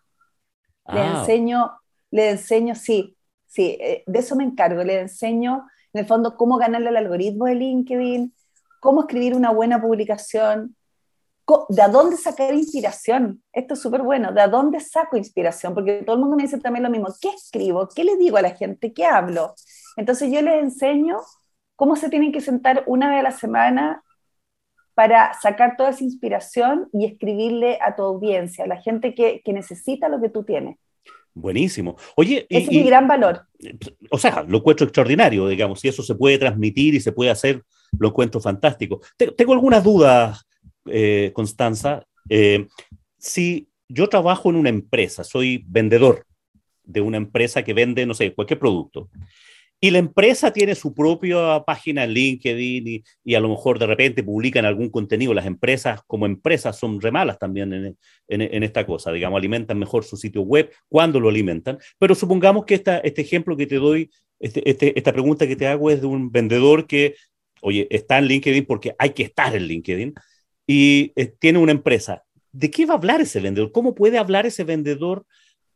les 0.88 1.03
ah. 1.03 1.19
enseño, 1.19 1.71
les 2.12 2.34
enseño, 2.34 2.75
sí, 2.75 3.17
sí, 3.47 3.77
eh, 3.80 4.03
de 4.06 4.19
eso 4.19 4.36
me 4.36 4.43
encargo, 4.43 4.84
les 4.84 5.01
enseño 5.01 5.67
en 5.93 6.01
el 6.01 6.06
fondo 6.06 6.38
cómo 6.38 6.58
ganarle 6.58 6.89
al 6.89 6.97
algoritmo 6.97 7.45
de 7.45 7.56
LinkedIn, 7.56 8.34
cómo 8.80 9.01
escribir 9.01 9.36
una 9.36 9.51
buena 9.51 9.82
publicación, 9.82 10.76
¿De 11.69 11.83
dónde 11.89 12.17
sacar 12.17 12.53
inspiración? 12.53 13.41
Esto 13.53 13.75
es 13.75 13.81
súper 13.81 14.01
bueno. 14.01 14.33
¿De 14.33 14.47
dónde 14.47 14.79
saco 14.79 15.15
inspiración? 15.15 15.73
Porque 15.73 16.03
todo 16.03 16.15
el 16.15 16.21
mundo 16.21 16.36
me 16.36 16.43
dice 16.43 16.60
también 16.60 16.83
lo 16.83 16.89
mismo. 16.89 17.07
¿Qué 17.21 17.29
escribo? 17.29 17.88
¿Qué 17.93 18.03
le 18.03 18.17
digo 18.17 18.38
a 18.38 18.41
la 18.41 18.55
gente? 18.55 18.91
¿Qué 18.91 19.05
hablo? 19.05 19.55
Entonces 19.95 20.31
yo 20.31 20.41
les 20.41 20.62
enseño 20.62 21.19
cómo 21.75 21.95
se 21.95 22.10
tienen 22.10 22.31
que 22.31 22.41
sentar 22.41 22.83
una 22.86 23.10
vez 23.10 23.19
a 23.19 23.23
la 23.23 23.31
semana 23.31 24.03
para 24.93 25.33
sacar 25.39 25.77
toda 25.77 25.91
esa 25.91 26.03
inspiración 26.03 26.89
y 26.91 27.05
escribirle 27.05 27.77
a 27.81 27.95
tu 27.95 28.03
audiencia, 28.03 28.65
a 28.65 28.67
la 28.67 28.81
gente 28.81 29.13
que, 29.13 29.41
que 29.45 29.53
necesita 29.53 30.10
lo 30.10 30.19
que 30.19 30.29
tú 30.29 30.43
tienes. 30.43 30.77
Buenísimo. 31.36 31.95
Oye, 32.15 32.47
ese 32.49 32.63
es 32.63 32.69
mi 32.71 32.83
gran 32.83 33.07
valor. 33.07 33.45
O 34.10 34.17
sea, 34.17 34.43
lo 34.47 34.57
encuentro 34.57 34.86
extraordinario, 34.86 35.47
digamos, 35.47 35.79
si 35.79 35.88
eso 35.88 36.01
se 36.01 36.15
puede 36.15 36.39
transmitir 36.39 36.95
y 36.95 36.99
se 36.99 37.12
puede 37.12 37.29
hacer, 37.29 37.63
lo 37.97 38.07
encuentro 38.07 38.41
fantástico. 38.41 39.01
Tengo 39.15 39.53
algunas 39.53 39.83
dudas, 39.83 40.46
eh, 40.91 41.32
Constanza, 41.34 42.04
eh, 42.30 42.67
si 43.17 43.69
yo 43.88 44.10
trabajo 44.10 44.50
en 44.50 44.58
una 44.58 44.69
empresa, 44.69 45.23
soy 45.23 45.63
vendedor 45.67 46.26
de 46.84 47.02
una 47.02 47.17
empresa 47.17 47.63
que 47.63 47.73
vende, 47.73 48.06
no 48.06 48.13
sé, 48.13 48.34
cualquier 48.34 48.60
producto, 48.60 49.10
y 49.80 49.91
la 49.91 50.00
empresa 50.00 50.52
tiene 50.52 50.73
su 50.73 50.93
propia 50.95 51.63
página 51.63 52.04
en 52.04 52.12
LinkedIn 52.12 53.04
y, 53.23 53.36
a 53.36 53.39
lo 53.39 53.50
mejor 53.50 53.78
de 53.78 53.86
repente 53.86 54.23
publican 54.23 54.65
algún 54.65 54.89
contenido. 54.89 55.36
Las 55.36 55.45
empresas 55.45 56.02
como 56.08 56.26
empresas 56.26 56.80
son 56.80 57.00
remalas 57.00 57.38
también 57.38 57.95
en, 58.28 58.63
esta 58.63 58.88
cosa, 58.88 59.12
digamos, 59.12 59.38
alimentan 59.38 59.78
mejor 59.78 60.04
su 60.04 60.17
sitio 60.17 60.41
web 60.41 60.71
cuando 60.89 61.19
lo 61.19 61.30
alimentan. 61.30 61.78
Pero 62.00 62.15
supongamos 62.15 62.65
que 62.65 62.73
esta, 62.73 62.97
este 63.00 63.21
ejemplo 63.21 63.56
que 63.56 63.67
te 63.67 63.76
doy, 63.76 64.10
este, 64.39 64.67
este, 64.67 64.97
esta 64.97 65.13
pregunta 65.13 65.45
que 65.47 65.56
te 65.56 65.67
hago 65.67 65.91
es 65.91 66.02
de 66.02 66.08
un 66.08 66.32
vendedor 66.32 66.88
que, 66.88 67.13
oye, 67.62 67.88
está 67.91 68.17
en 68.17 68.26
LinkedIn 68.26 68.65
porque 68.65 68.95
hay 68.97 69.12
que 69.12 69.23
estar 69.23 69.56
en 69.56 69.63
LinkedIn 69.63 70.15
y 70.67 71.13
eh, 71.15 71.34
tiene 71.39 71.60
una 71.60 71.71
empresa. 71.71 72.23
¿De 72.51 72.69
qué 72.69 72.86
va 72.86 72.93
a 72.93 72.97
hablar 72.97 73.21
ese 73.21 73.39
vendedor? 73.39 73.71
¿Cómo 73.71 73.95
puede 73.95 74.17
hablar 74.17 74.45
ese 74.45 74.63
vendedor 74.63 75.25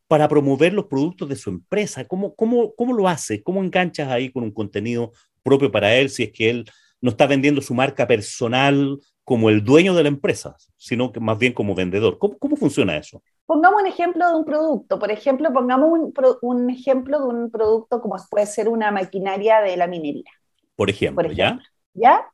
para 0.08 0.28
promover 0.28 0.74
los 0.74 0.86
productos 0.86 1.30
de 1.30 1.38
su 1.38 1.50
empresa? 1.50 2.06
¿Cómo, 2.06 2.36
cómo, 2.36 2.76
cómo 2.76 2.94
lo 2.94 3.08
hace? 3.08 3.42
¿Cómo 3.42 3.64
enganchas 3.64 4.10
ahí 4.10 4.30
con 4.30 4.44
un 4.44 4.52
contenido 4.52 5.14
propio 5.42 5.72
para 5.72 5.96
él 5.96 6.10
si 6.10 6.24
es 6.24 6.32
que 6.32 6.50
él 6.50 6.70
no 7.00 7.12
está 7.12 7.26
vendiendo 7.26 7.62
su 7.62 7.74
marca 7.74 8.06
personal 8.06 9.00
como 9.24 9.50
el 9.50 9.64
dueño 9.64 9.94
de 9.96 10.04
la 10.04 10.10
empresa, 10.10 10.56
sino 10.78 11.12
que 11.12 11.20
más 11.20 11.38
bien 11.38 11.54
como 11.54 11.74
vendedor. 11.74 12.18
¿Cómo, 12.18 12.38
cómo 12.38 12.56
funciona 12.56 12.98
eso? 12.98 13.24
Pongamos 13.46 13.82
un 13.82 13.88
ejemplo 13.88 14.28
de 14.28 14.36
un 14.36 14.46
producto. 14.46 15.00
Por 15.00 15.12
ejemplo, 15.12 15.52
pongamos 15.54 15.90
un, 15.90 16.14
un, 16.42 16.70
ejemplo 16.70 17.20
de 17.20 17.26
un 17.26 17.52
producto 17.52 18.02
como 18.02 18.16
puede 18.30 18.46
ser 18.46 18.68
una 18.68 18.92
maquinaria 18.92 19.62
de 19.62 19.78
la 19.78 19.88
minería. 19.88 20.30
Por 20.76 20.90
ejemplo, 20.90 21.24
Por 21.24 21.32
ejemplo 21.32 21.64
¿ya? 21.94 22.10
¿Ya? 22.10 22.26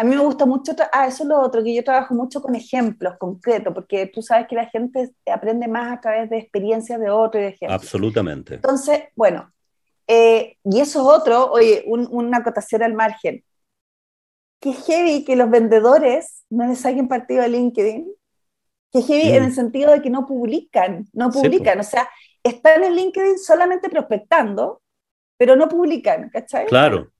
A 0.00 0.02
mí 0.02 0.16
me 0.16 0.22
gusta 0.22 0.46
mucho, 0.46 0.72
ah, 0.92 1.06
eso 1.06 1.24
es 1.24 1.28
lo 1.28 1.38
otro, 1.38 1.62
que 1.62 1.74
yo 1.74 1.84
trabajo 1.84 2.14
mucho 2.14 2.40
con 2.40 2.54
ejemplos 2.54 3.18
concretos, 3.18 3.74
porque 3.74 4.06
tú 4.06 4.22
sabes 4.22 4.46
que 4.48 4.54
la 4.54 4.64
gente 4.64 5.14
aprende 5.30 5.68
más 5.68 5.92
a 5.92 6.00
través 6.00 6.30
de 6.30 6.38
experiencias 6.38 6.98
de 6.98 7.10
otros 7.10 7.42
y 7.42 7.44
de 7.44 7.48
ejemplos. 7.50 7.82
Absolutamente. 7.82 8.54
Entonces, 8.54 9.02
bueno, 9.14 9.52
eh, 10.06 10.56
y 10.64 10.80
eso 10.80 11.00
es 11.02 11.20
otro, 11.20 11.50
oye, 11.52 11.84
una 11.86 12.38
acotación 12.38 12.82
al 12.82 12.94
margen. 12.94 13.44
Qué 14.58 14.72
heavy 14.72 15.22
que 15.22 15.36
los 15.36 15.50
vendedores 15.50 16.46
no 16.48 16.66
les 16.66 16.80
saquen 16.80 17.06
partido 17.06 17.42
a 17.42 17.48
LinkedIn. 17.48 18.10
Qué 18.92 19.02
heavy 19.02 19.36
en 19.36 19.44
el 19.44 19.52
sentido 19.52 19.92
de 19.92 20.00
que 20.00 20.08
no 20.08 20.26
publican, 20.26 21.04
no 21.12 21.30
publican, 21.30 21.78
o 21.78 21.84
sea, 21.84 22.08
están 22.42 22.84
en 22.84 22.94
LinkedIn 22.96 23.38
solamente 23.38 23.90
prospectando, 23.90 24.80
pero 25.36 25.56
no 25.56 25.68
publican, 25.68 26.30
¿cachai? 26.30 26.64
Claro. 26.68 27.10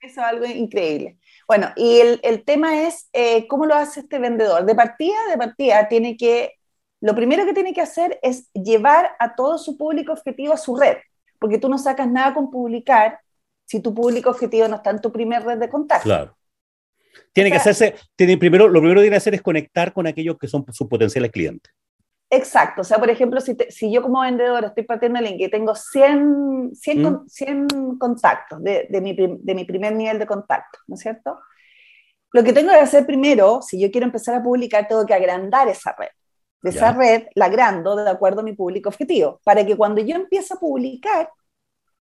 Eso 0.00 0.20
es 0.20 0.26
algo 0.26 0.46
increíble. 0.46 1.18
Bueno, 1.46 1.68
y 1.76 2.00
el, 2.00 2.44
tema 2.44 2.86
es 2.86 3.10
eh, 3.12 3.46
cómo 3.48 3.66
lo 3.66 3.74
hace 3.74 4.00
este 4.00 4.18
vendedor. 4.18 4.64
De 4.64 4.74
partida, 4.74 5.16
de 5.28 5.36
partida, 5.36 5.88
tiene 5.88 6.16
que, 6.16 6.54
lo 7.00 7.14
primero 7.14 7.44
que 7.44 7.52
tiene 7.52 7.74
que 7.74 7.82
hacer 7.82 8.18
es 8.22 8.50
llevar 8.52 9.10
a 9.18 9.34
todo 9.34 9.58
su 9.58 9.76
público 9.76 10.12
objetivo 10.12 10.54
a 10.54 10.56
su 10.56 10.76
red, 10.76 10.96
porque 11.38 11.58
tú 11.58 11.68
no 11.68 11.76
sacas 11.76 12.08
nada 12.08 12.32
con 12.32 12.50
publicar 12.50 13.20
si 13.66 13.80
tu 13.80 13.94
público 13.94 14.30
objetivo 14.30 14.68
no 14.68 14.76
está 14.76 14.90
en 14.90 15.00
tu 15.00 15.12
primer 15.12 15.44
red 15.44 15.58
de 15.58 15.68
contacto. 15.68 16.04
Claro. 16.04 16.36
Tiene 17.32 17.50
que 17.50 17.58
hacerse, 17.58 17.94
tiene 18.16 18.38
primero, 18.38 18.68
lo 18.68 18.80
primero 18.80 19.00
que 19.00 19.04
tiene 19.04 19.14
que 19.14 19.18
hacer 19.18 19.34
es 19.34 19.42
conectar 19.42 19.92
con 19.92 20.06
aquellos 20.06 20.38
que 20.38 20.48
son 20.48 20.64
sus 20.72 20.88
potenciales 20.88 21.30
clientes. 21.30 21.72
Exacto, 22.32 22.82
o 22.82 22.84
sea, 22.84 22.98
por 22.98 23.10
ejemplo, 23.10 23.40
si, 23.40 23.56
si 23.70 23.92
yo 23.92 24.02
como 24.02 24.20
vendedor 24.20 24.64
estoy 24.64 24.84
partiendo 24.84 25.18
el 25.18 25.24
link 25.24 25.40
y 25.40 25.50
tengo 25.50 25.74
100, 25.74 26.70
100, 26.74 27.28
100 27.28 27.98
contactos 27.98 28.62
de, 28.62 28.86
de, 28.88 29.00
mi, 29.00 29.16
de 29.16 29.54
mi 29.54 29.64
primer 29.64 29.92
nivel 29.96 30.20
de 30.20 30.26
contacto, 30.26 30.78
¿no 30.86 30.94
es 30.94 31.00
cierto? 31.00 31.40
Lo 32.32 32.44
que 32.44 32.52
tengo 32.52 32.70
que 32.70 32.78
hacer 32.78 33.04
primero, 33.04 33.60
si 33.62 33.80
yo 33.80 33.90
quiero 33.90 34.06
empezar 34.06 34.36
a 34.36 34.42
publicar, 34.42 34.86
tengo 34.86 35.04
que 35.04 35.14
agrandar 35.14 35.66
esa 35.68 35.92
red. 35.98 36.10
De 36.62 36.70
esa 36.70 36.92
red 36.92 37.24
la 37.34 37.46
agrando 37.46 37.96
de 37.96 38.08
acuerdo 38.08 38.40
a 38.40 38.44
mi 38.44 38.52
público 38.52 38.90
objetivo, 38.90 39.40
para 39.42 39.66
que 39.66 39.76
cuando 39.76 40.00
yo 40.00 40.14
empiece 40.14 40.54
a 40.54 40.58
publicar, 40.58 41.30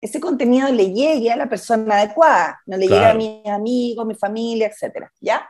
ese 0.01 0.19
contenido 0.19 0.67
le 0.69 0.91
llegue 0.91 1.31
a 1.31 1.37
la 1.37 1.47
persona 1.47 1.99
adecuada, 1.99 2.59
no 2.65 2.75
le 2.75 2.87
llegue 2.87 3.05
a 3.05 3.13
mis 3.13 3.45
amigos, 3.45 4.05
mi 4.05 4.15
familia, 4.15 4.67
etcétera, 4.67 5.11
¿ya? 5.21 5.47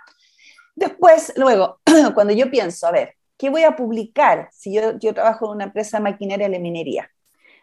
Después, 0.75 1.33
luego, 1.35 1.79
cuando 2.13 2.33
yo 2.33 2.51
pienso, 2.51 2.85
a 2.85 2.91
ver, 2.91 3.16
¿qué 3.37 3.49
voy 3.49 3.63
a 3.63 3.75
publicar 3.75 4.49
si 4.51 4.73
yo, 4.73 4.97
yo 4.99 5.13
trabajo 5.13 5.45
en 5.45 5.51
una 5.51 5.63
empresa 5.65 5.99
maquinaria 5.99 6.49
de 6.49 6.59
minería? 6.59 7.11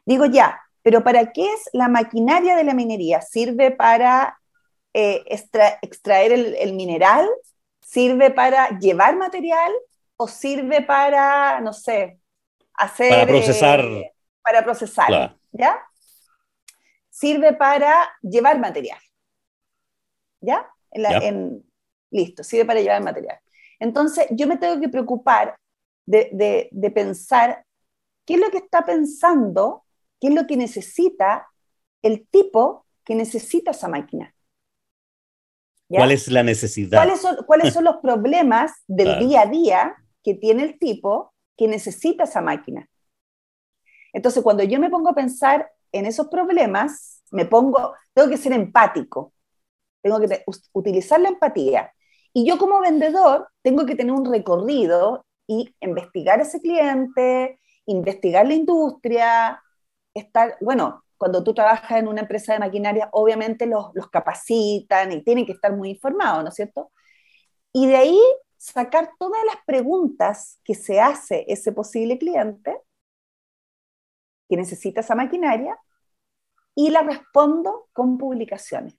Digo 0.07 0.27
ya, 0.27 0.61
pero 0.83 1.03
¿para 1.03 1.33
qué 1.33 1.47
es 1.53 1.71
la 1.73 1.89
maquinaria 1.89 2.57
de 2.57 2.65
la 2.65 2.75
minería? 2.75 3.21
¿Sirve 3.23 3.71
para 3.71 4.39
eh, 4.93 5.25
extraer 5.83 6.33
el, 6.33 6.73
mineral? 6.75 7.29
¿Sirve 7.81 8.31
para 8.31 8.79
llevar 8.79 9.17
material? 9.17 9.73
¿O 10.17 10.29
sirve 10.29 10.83
para, 10.83 11.61
no 11.61 11.73
sé, 11.73 12.19
hacer... 12.75 13.11
Para 13.11 13.27
procesar. 13.27 13.81
Eh, 13.81 14.13
para 14.43 14.63
procesar, 14.63 15.37
¿ya? 15.53 15.83
Sirve 17.09 17.55
para 17.55 18.15
llevar 18.21 18.59
material. 18.59 18.99
¿Ya? 20.41 20.71
En 20.91 21.65
listo, 22.11 22.45
sirve 22.45 22.65
para 22.65 22.81
llevar 22.81 23.03
material. 23.03 23.39
Entonces, 23.81 24.27
yo 24.31 24.47
me 24.47 24.57
tengo 24.57 24.81
que 24.81 24.89
preocupar 24.89 25.57
de, 26.07 26.93
pensar 26.95 27.65
qué 28.25 28.35
es 28.35 28.41
lo 28.41 28.51
que 28.51 28.59
está 28.59 28.85
pensando, 28.85 29.85
qué 30.21 30.29
es 30.29 30.35
lo 30.35 30.47
que 30.47 30.57
necesita 30.57 31.49
el 32.03 32.27
tipo 32.29 32.87
que 33.05 33.15
necesita 33.15 33.73
esa 33.73 33.89
máquina. 33.89 34.35
¿Cuál 35.89 36.13
es 36.13 36.29
la 36.29 36.43
necesidad? 36.43 36.99
¿Cuáles 37.47 37.73
son, 37.73 37.85
los 37.85 37.97
problemas 38.03 38.73
del 38.87 39.19
día 39.21 39.43
a 39.43 39.47
día 39.47 39.97
que 40.23 40.35
tiene 40.35 40.65
el 40.65 40.79
tipo 40.79 41.33
que 41.57 41.69
necesita 41.69 42.25
esa 42.25 42.41
máquina? 42.41 42.89
Entonces, 44.13 44.43
cuando 44.43 44.63
yo 44.63 44.79
me 44.81 44.91
pongo 44.91 45.11
a 45.11 45.15
pensar 45.15 45.71
en 45.93 46.07
esos 46.07 46.29
problemas, 46.29 47.23
me 47.31 47.47
pongo, 47.47 47.95
tengo 48.13 48.29
que 48.29 48.37
ser 48.37 48.53
empático, 48.53 49.33
tengo 50.03 50.21
que 50.21 50.45
utilizar 50.73 51.21
la 51.21 51.29
empatía. 51.29 51.93
Y 52.33 52.47
yo 52.47 52.59
como 52.59 52.81
vendedor 52.81 53.49
tengo 53.63 53.87
que 53.87 53.95
tener 53.95 54.13
un 54.13 54.31
recorrido 54.31 55.25
y 55.47 55.75
investigar 55.81 56.41
ese 56.41 56.61
cliente, 56.61 57.61
investigar 57.87 58.47
la 58.47 58.55
industria, 58.55 59.63
estar, 60.15 60.57
bueno, 60.61 61.05
cuando 61.17 61.45
tú 61.45 61.55
trabajas 61.55 61.99
en 61.99 62.09
una 62.09 62.23
empresa 62.23 62.53
de 62.55 62.59
maquinaria, 62.61 63.09
obviamente 63.13 63.67
los, 63.67 63.91
los 63.95 64.09
capacitan 64.11 65.13
y 65.13 65.23
tienen 65.23 65.47
que 65.47 65.53
estar 65.53 65.75
muy 65.77 65.91
informados, 65.91 66.43
¿no 66.43 66.49
es 66.49 66.55
cierto? 66.55 66.93
Y 67.73 67.87
de 67.87 67.97
ahí 67.97 68.21
sacar 68.57 69.11
todas 69.19 69.43
las 69.47 69.57
preguntas 69.67 70.61
que 70.65 70.75
se 70.75 71.01
hace 71.01 71.45
ese 71.49 71.73
posible 71.73 72.19
cliente 72.19 72.81
que 74.49 74.57
necesita 74.57 75.01
esa 75.01 75.15
maquinaria 75.15 75.79
y 76.75 76.91
la 76.91 77.03
respondo 77.03 77.89
con 77.93 78.19
publicaciones. 78.19 78.97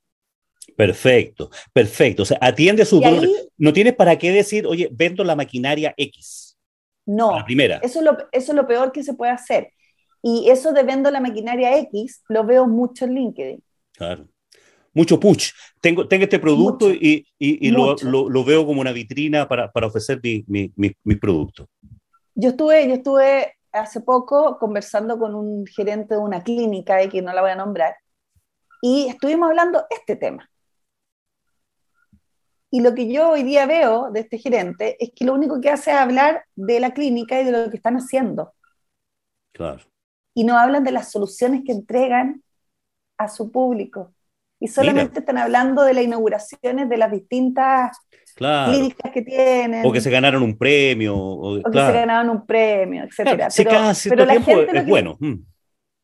Perfecto, 0.76 1.50
perfecto. 1.72 2.24
O 2.24 2.26
sea, 2.26 2.38
atiende 2.42 2.86
su... 2.86 3.02
no 3.58 3.74
tienes 3.74 3.96
para 3.96 4.18
qué 4.18 4.32
decir, 4.32 4.68
oye, 4.68 4.90
vendo 4.92 5.24
la 5.24 5.36
maquinaria 5.36 5.94
X. 5.96 6.58
No, 7.06 7.38
la 7.38 7.46
primera. 7.46 7.78
Eso 7.78 8.00
es, 8.00 8.06
lo, 8.06 8.18
eso 8.32 8.52
es 8.52 8.56
lo 8.56 8.68
peor 8.68 8.92
que 8.92 9.04
se 9.04 9.14
puede 9.14 9.32
hacer. 9.32 9.72
Y 10.22 10.50
eso 10.50 10.74
de 10.74 10.84
vendo 10.84 11.12
la 11.12 11.22
maquinaria 11.22 11.78
X 11.78 12.24
lo 12.30 12.44
veo 12.44 12.68
mucho 12.68 13.06
en 13.06 13.14
LinkedIn. 13.14 13.64
Claro. 13.94 14.28
Mucho 14.94 15.20
push. 15.20 15.52
Tengo, 15.82 16.08
tengo 16.08 16.24
este 16.24 16.40
producto 16.40 16.90
y, 16.90 17.28
y, 17.38 17.70
lo, 17.70 17.96
lo, 17.96 18.44
veo 18.44 18.66
como 18.66 18.80
una 18.82 18.94
vitrina 18.94 19.48
para, 19.48 19.70
para 19.72 19.88
ofrecer 19.88 20.20
mis 20.24 20.48
mi, 20.48 20.72
mi, 20.76 21.16
productos. 21.16 21.68
Yo 22.34 22.50
estuve, 22.50 22.88
yo 22.88 22.94
estuve 22.96 23.54
hace 23.74 24.00
poco 24.00 24.58
conversando 24.58 25.20
con 25.20 25.36
un 25.36 25.66
gerente 25.68 26.16
de 26.16 26.22
una 26.22 26.42
clínica, 26.42 27.04
y 27.04 27.10
que 27.10 27.22
no 27.22 27.34
la 27.34 27.42
voy 27.42 27.52
a 27.52 27.56
nombrar, 27.56 27.96
y 28.88 29.08
estuvimos 29.08 29.50
hablando 29.50 29.84
este 29.90 30.16
tema. 30.16 30.48
Y 32.70 32.82
lo 32.82 32.94
que 32.94 33.12
yo 33.12 33.32
hoy 33.32 33.42
día 33.42 33.66
veo 33.66 34.12
de 34.12 34.20
este 34.20 34.38
gerente 34.38 34.96
es 35.04 35.10
que 35.16 35.26
lo 35.26 35.34
único 35.34 35.60
que 35.60 35.72
hace 35.72 35.90
es 35.90 35.98
hablar 35.98 36.46
de 36.54 36.80
la 36.80 36.94
clínica 36.94 37.42
y 37.42 37.46
de 37.46 37.52
lo 37.52 37.72
que 37.72 37.78
están 37.78 37.96
haciendo. 37.96 38.54
Claro. 39.54 39.82
Y 40.36 40.44
no 40.44 40.60
hablan 40.60 40.84
de 40.84 40.92
las 40.92 41.10
soluciones 41.10 41.64
que 41.66 41.72
entregan 41.72 42.44
a 43.18 43.28
su 43.28 43.52
público. 43.52 44.14
Y 44.60 44.68
solamente 44.68 45.20
están 45.20 45.40
hablando 45.40 45.82
de 45.82 45.96
las 45.96 46.04
inauguraciones 46.04 46.88
de 46.88 46.98
las 46.98 47.12
distintas 47.12 47.98
clínicas 48.36 49.12
que 49.12 49.24
tienen. 49.24 49.84
O 49.84 49.92
que 49.92 50.02
se 50.02 50.12
ganaron 50.12 50.44
un 50.44 50.56
premio. 50.56 51.18
O, 51.18 51.56
que 51.72 51.80
se 51.80 51.92
ganaron 51.92 52.30
un 52.30 52.46
premio, 52.46 53.04
etc. 53.06 53.52
pero, 54.08 54.26
la 54.26 54.40
gente 54.40 54.78
es 54.78 54.86
bueno. 54.86 55.18
Mm. 55.20 55.38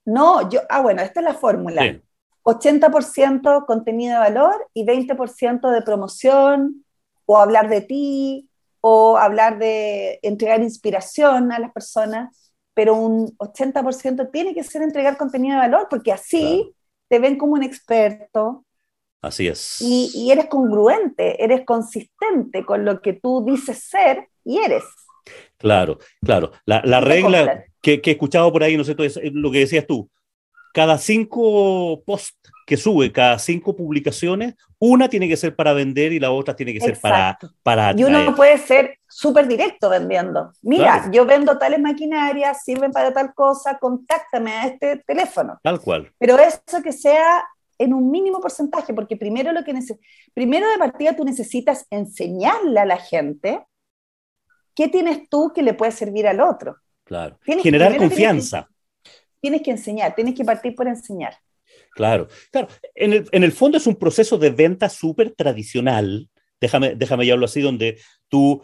No, 0.06 0.50
yo, 0.50 0.62
ah, 0.68 0.82
bueno, 0.82 1.04
esta 1.04 1.20
es 1.20 1.26
la 1.26 1.36
fórmula. 1.36 2.02
80% 2.44 3.66
contenido 3.66 4.14
de 4.14 4.20
valor 4.20 4.68
y 4.74 4.86
20% 4.86 5.70
de 5.70 5.82
promoción 5.82 6.86
o 7.26 7.38
hablar 7.38 7.70
de 7.70 7.82
ti 7.82 8.50
o 8.82 9.18
hablar 9.18 9.60
de 9.60 10.20
entregar 10.24 10.62
inspiración 10.62 11.52
a 11.52 11.60
las 11.60 11.72
personas, 11.72 12.52
pero 12.74 12.96
un 12.96 13.38
80% 13.38 14.32
tiene 14.32 14.56
que 14.56 14.64
ser 14.64 14.82
entregar 14.82 15.18
contenido 15.18 15.56
de 15.56 15.62
valor 15.62 15.88
porque 15.90 16.12
así 16.12 16.74
te 17.08 17.20
ven 17.20 17.38
como 17.38 17.54
un 17.54 17.64
experto. 17.64 18.66
Así 19.22 19.48
es. 19.48 19.78
Y, 19.82 20.32
eres 20.32 20.48
congruente, 20.48 21.44
eres 21.44 21.64
consistente 21.64 22.66
con 22.66 22.86
lo 22.86 23.02
que 23.02 23.14
tú 23.14 23.46
dices 23.46 23.84
ser 23.84 24.28
y 24.44 24.58
eres. 24.58 24.84
Claro, 25.58 26.00
claro. 26.24 26.52
La, 26.66 27.00
regla 27.02 27.66
que, 27.82 28.02
que, 28.02 28.10
he 28.10 28.14
escuchado 28.14 28.52
por 28.52 28.64
ahí, 28.64 28.76
no 28.76 28.84
sé, 28.84 28.96
lo 29.32 29.52
que 29.52 29.60
decías 29.60 29.86
tú, 29.86 30.10
cada 30.74 30.98
cinco 30.98 32.04
posts 32.06 32.52
que 32.66 32.78
sube, 32.78 33.12
cada 33.12 33.38
cinco 33.38 33.76
publicaciones, 33.76 34.56
una 34.80 35.10
tiene 35.10 35.28
que 35.28 35.38
ser 35.38 35.56
para 35.56 35.74
vender 35.74 36.14
y 36.14 36.20
la 36.20 36.32
otra 36.32 36.56
tiene 36.56 36.74
que 36.74 36.80
ser 36.80 37.00
para, 37.00 37.38
para 37.64 37.94
Y 37.96 38.04
uno 38.04 38.34
puede 38.36 38.58
ser 38.58 38.98
súper 39.08 39.48
directo 39.48 39.90
vendiendo. 39.90 40.54
Mira, 40.62 41.10
yo 41.12 41.26
vendo 41.26 41.58
tales 41.58 41.80
maquinarias, 41.80 42.64
sirven 42.64 42.92
para 42.92 43.14
tal 43.14 43.34
cosa, 43.34 43.78
contáctame 43.78 44.52
a 44.52 44.68
este 44.68 45.04
teléfono. 45.06 45.60
Tal 45.62 45.82
cual. 45.82 46.12
Pero 46.18 46.38
eso 46.40 46.82
que 46.82 46.94
sea 46.94 47.44
en 47.78 47.94
un 47.94 48.10
mínimo 48.10 48.40
porcentaje, 48.40 48.94
porque 48.94 49.18
primero 49.18 49.52
lo 49.52 49.64
que 49.64 49.78
primero 50.34 50.70
de 50.70 50.78
partida 50.78 51.16
tú 51.16 51.26
necesitas 51.26 51.86
enseñarle 51.90 52.80
a 52.80 52.86
la 52.86 52.98
gente 52.98 53.66
qué 54.76 54.88
tienes 54.88 55.28
tú 55.30 55.52
que 55.54 55.64
le 55.64 55.74
puede 55.74 55.92
servir 55.92 56.28
al 56.28 56.40
otro. 56.40 56.78
Claro. 57.04 57.38
Generar 57.44 57.98
confianza 57.98 58.71
tienes 59.42 59.62
que 59.62 59.72
enseñar, 59.72 60.16
tienes 60.16 60.36
que 60.36 60.46
partir 60.46 60.76
por 60.76 60.88
enseñar. 60.88 61.36
Claro, 61.94 62.28
claro. 62.52 62.68
En 62.96 63.44
el, 63.44 63.52
fondo 63.52 63.78
es 63.78 63.88
un 63.88 63.96
proceso 63.96 64.38
de 64.38 64.50
venta 64.50 64.88
súper 64.90 65.32
tradicional, 65.32 66.30
déjame, 66.60 66.96
déjame 66.96 67.26
llamarlo 67.26 67.46
así, 67.46 67.62
donde 67.62 68.00
tú 68.30 68.62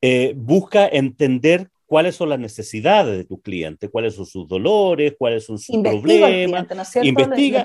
eh, 0.00 0.32
busca 0.36 0.88
entender 0.88 1.68
cuáles 1.86 2.14
son 2.16 2.28
las 2.28 2.38
necesidades 2.38 3.18
de 3.18 3.24
tu 3.24 3.40
cliente, 3.40 3.88
cuáles 3.88 4.14
son 4.14 4.26
sus 4.26 4.46
dolores, 4.46 5.14
cuáles 5.18 5.44
son 5.44 5.58
sus 5.58 5.76
problemas. 5.82 6.66
investiga. 7.02 7.64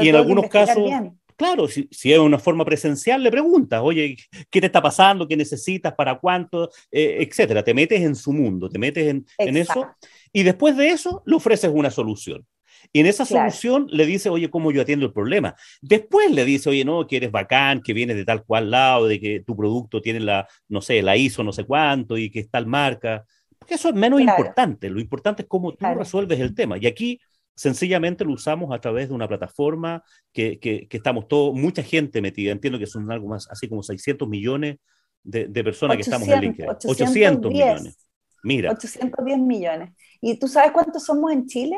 y 0.00 0.08
en 0.08 0.16
algunos 0.16 0.48
casos, 0.48 0.90
claro, 1.36 1.68
si, 1.68 1.88
es 1.90 2.18
una 2.18 2.38
forma 2.38 2.64
presencial, 2.64 3.22
le 3.22 3.30
preguntas, 3.30 3.80
oye, 3.82 4.16
¿qué 4.50 4.60
te 4.60 4.66
está 4.66 4.82
pasando? 4.82 5.28
¿Qué 5.28 5.36
necesitas? 5.36 5.94
¿Para 5.94 6.18
cuánto? 6.18 6.70
Eh, 6.90 7.18
etcétera. 7.20 7.62
Te 7.62 7.74
metes 7.74 8.00
en 8.00 8.14
su 8.14 8.32
mundo, 8.32 8.68
te 8.68 8.78
metes 8.78 9.06
en, 9.06 9.26
en, 9.38 9.56
eso 9.56 9.88
y 10.32 10.42
después 10.42 10.76
de 10.76 10.88
eso 10.88 11.22
le 11.26 11.36
ofreces 11.36 11.70
una 11.72 11.90
solución. 11.90 12.46
Y 12.92 13.00
en 13.00 13.06
esa 13.06 13.24
solución 13.24 13.86
le 13.90 14.06
dice, 14.06 14.28
oye, 14.28 14.50
¿cómo 14.50 14.70
yo 14.70 14.82
atiendo 14.82 15.06
el 15.06 15.12
problema? 15.12 15.54
Después 15.80 16.30
le 16.30 16.44
dice, 16.44 16.70
oye, 16.70 16.84
no, 16.84 17.06
que 17.06 17.16
eres 17.16 17.30
bacán, 17.30 17.82
que 17.82 17.92
vienes 17.92 18.16
de 18.16 18.24
tal 18.24 18.44
cual 18.44 18.70
lado, 18.70 19.06
de 19.06 19.20
que 19.20 19.40
tu 19.40 19.56
producto 19.56 20.00
tiene 20.00 20.20
la, 20.20 20.46
no 20.68 20.80
sé, 20.80 21.02
la 21.02 21.16
ISO 21.16 21.42
no 21.42 21.52
sé 21.52 21.64
cuánto 21.64 22.16
y 22.16 22.30
que 22.30 22.40
es 22.40 22.50
tal 22.50 22.66
marca. 22.66 23.24
Porque 23.58 23.74
eso 23.74 23.88
es 23.88 23.94
menos 23.94 24.20
importante. 24.20 24.88
Lo 24.90 25.00
importante 25.00 25.42
es 25.42 25.48
cómo 25.48 25.72
tú 25.74 25.86
resuelves 25.94 26.38
el 26.40 26.54
tema. 26.54 26.78
Y 26.78 26.86
aquí 26.86 27.20
sencillamente 27.56 28.24
lo 28.24 28.32
usamos 28.32 28.72
a 28.72 28.80
través 28.80 29.08
de 29.08 29.14
una 29.14 29.26
plataforma 29.26 30.04
que, 30.32 30.60
que, 30.60 30.86
estamos 30.90 31.26
todos, 31.26 31.54
mucha 31.54 31.82
gente 31.82 32.20
metida. 32.20 32.52
Entiendo 32.52 32.78
que 32.78 32.86
son 32.86 33.10
algo 33.10 33.28
más, 33.28 33.48
así 33.50 33.68
como 33.68 33.82
600 33.82 34.28
millones 34.28 34.76
de, 35.22 35.46
de 35.48 35.64
personas 35.64 35.96
que 35.96 36.02
estamos 36.02 36.28
en 36.28 36.40
LinkedIn. 36.40 36.70
800 36.70 37.50
millones. 37.50 37.98
Mira. 38.44 38.70
810 38.70 39.38
millones. 39.38 39.90
¿Y 40.20 40.38
tú 40.38 40.46
sabes 40.46 40.70
cuántos 40.70 41.04
somos 41.04 41.32
en 41.32 41.46
Chile? 41.46 41.76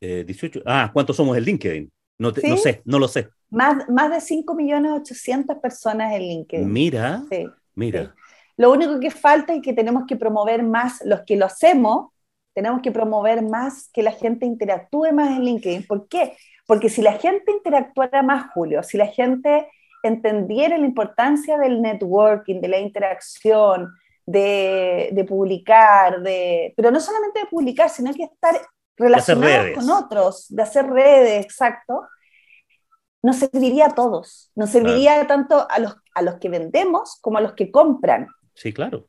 18. 0.00 0.60
Eh, 0.60 0.62
ah, 0.66 0.90
¿cuántos 0.92 1.16
somos 1.16 1.36
en 1.36 1.44
LinkedIn? 1.44 1.92
No, 2.18 2.30
no 2.30 2.56
sé, 2.56 2.82
no 2.84 2.98
lo 2.98 3.08
sé. 3.08 3.28
Más, 3.50 3.88
más 3.88 4.10
de 4.10 4.20
5 4.20 4.54
millones 4.54 4.92
800 4.92 5.56
personas 5.58 6.12
en 6.14 6.22
LinkedIn. 6.22 6.70
Mira, 6.70 7.24
mira. 7.74 8.14
Lo 8.56 8.72
único 8.72 8.98
que 9.00 9.10
falta 9.10 9.54
y 9.54 9.60
que 9.60 9.72
tenemos 9.72 10.04
que 10.06 10.16
promover 10.16 10.62
más, 10.62 11.00
los 11.04 11.22
que 11.22 11.36
lo 11.36 11.46
hacemos, 11.46 12.10
tenemos 12.58 12.82
que 12.82 12.90
promover 12.90 13.40
más 13.42 13.88
que 13.92 14.02
la 14.02 14.10
gente 14.10 14.44
interactúe 14.44 15.12
más 15.12 15.28
en 15.28 15.44
LinkedIn. 15.44 15.86
¿Por 15.86 16.08
qué? 16.08 16.36
Porque 16.66 16.88
si 16.88 17.02
la 17.02 17.12
gente 17.12 17.52
interactuara 17.52 18.20
más, 18.24 18.50
Julio, 18.52 18.82
si 18.82 18.98
la 18.98 19.06
gente 19.06 19.68
entendiera 20.02 20.76
la 20.76 20.84
importancia 20.84 21.56
del 21.56 21.80
networking, 21.80 22.60
de 22.60 22.66
la 22.66 22.80
interacción, 22.80 23.94
de, 24.26 25.10
de 25.12 25.24
publicar, 25.24 26.20
de, 26.20 26.74
pero 26.76 26.90
no 26.90 26.98
solamente 26.98 27.38
de 27.38 27.46
publicar, 27.46 27.90
sino 27.90 28.12
que 28.12 28.24
estar 28.24 28.60
relacionados 28.96 29.70
con 29.76 29.88
otros, 29.90 30.46
de 30.48 30.62
hacer 30.64 30.84
redes, 30.88 31.44
exacto, 31.44 32.08
nos 33.22 33.36
serviría 33.36 33.86
a 33.86 33.94
todos. 33.94 34.50
Nos 34.56 34.70
serviría 34.70 35.24
tanto 35.28 35.64
a 35.70 35.78
los, 35.78 35.94
a 36.12 36.22
los 36.22 36.38
que 36.40 36.48
vendemos 36.48 37.18
como 37.20 37.38
a 37.38 37.40
los 37.40 37.52
que 37.52 37.70
compran. 37.70 38.26
Sí, 38.54 38.72
claro. 38.72 39.06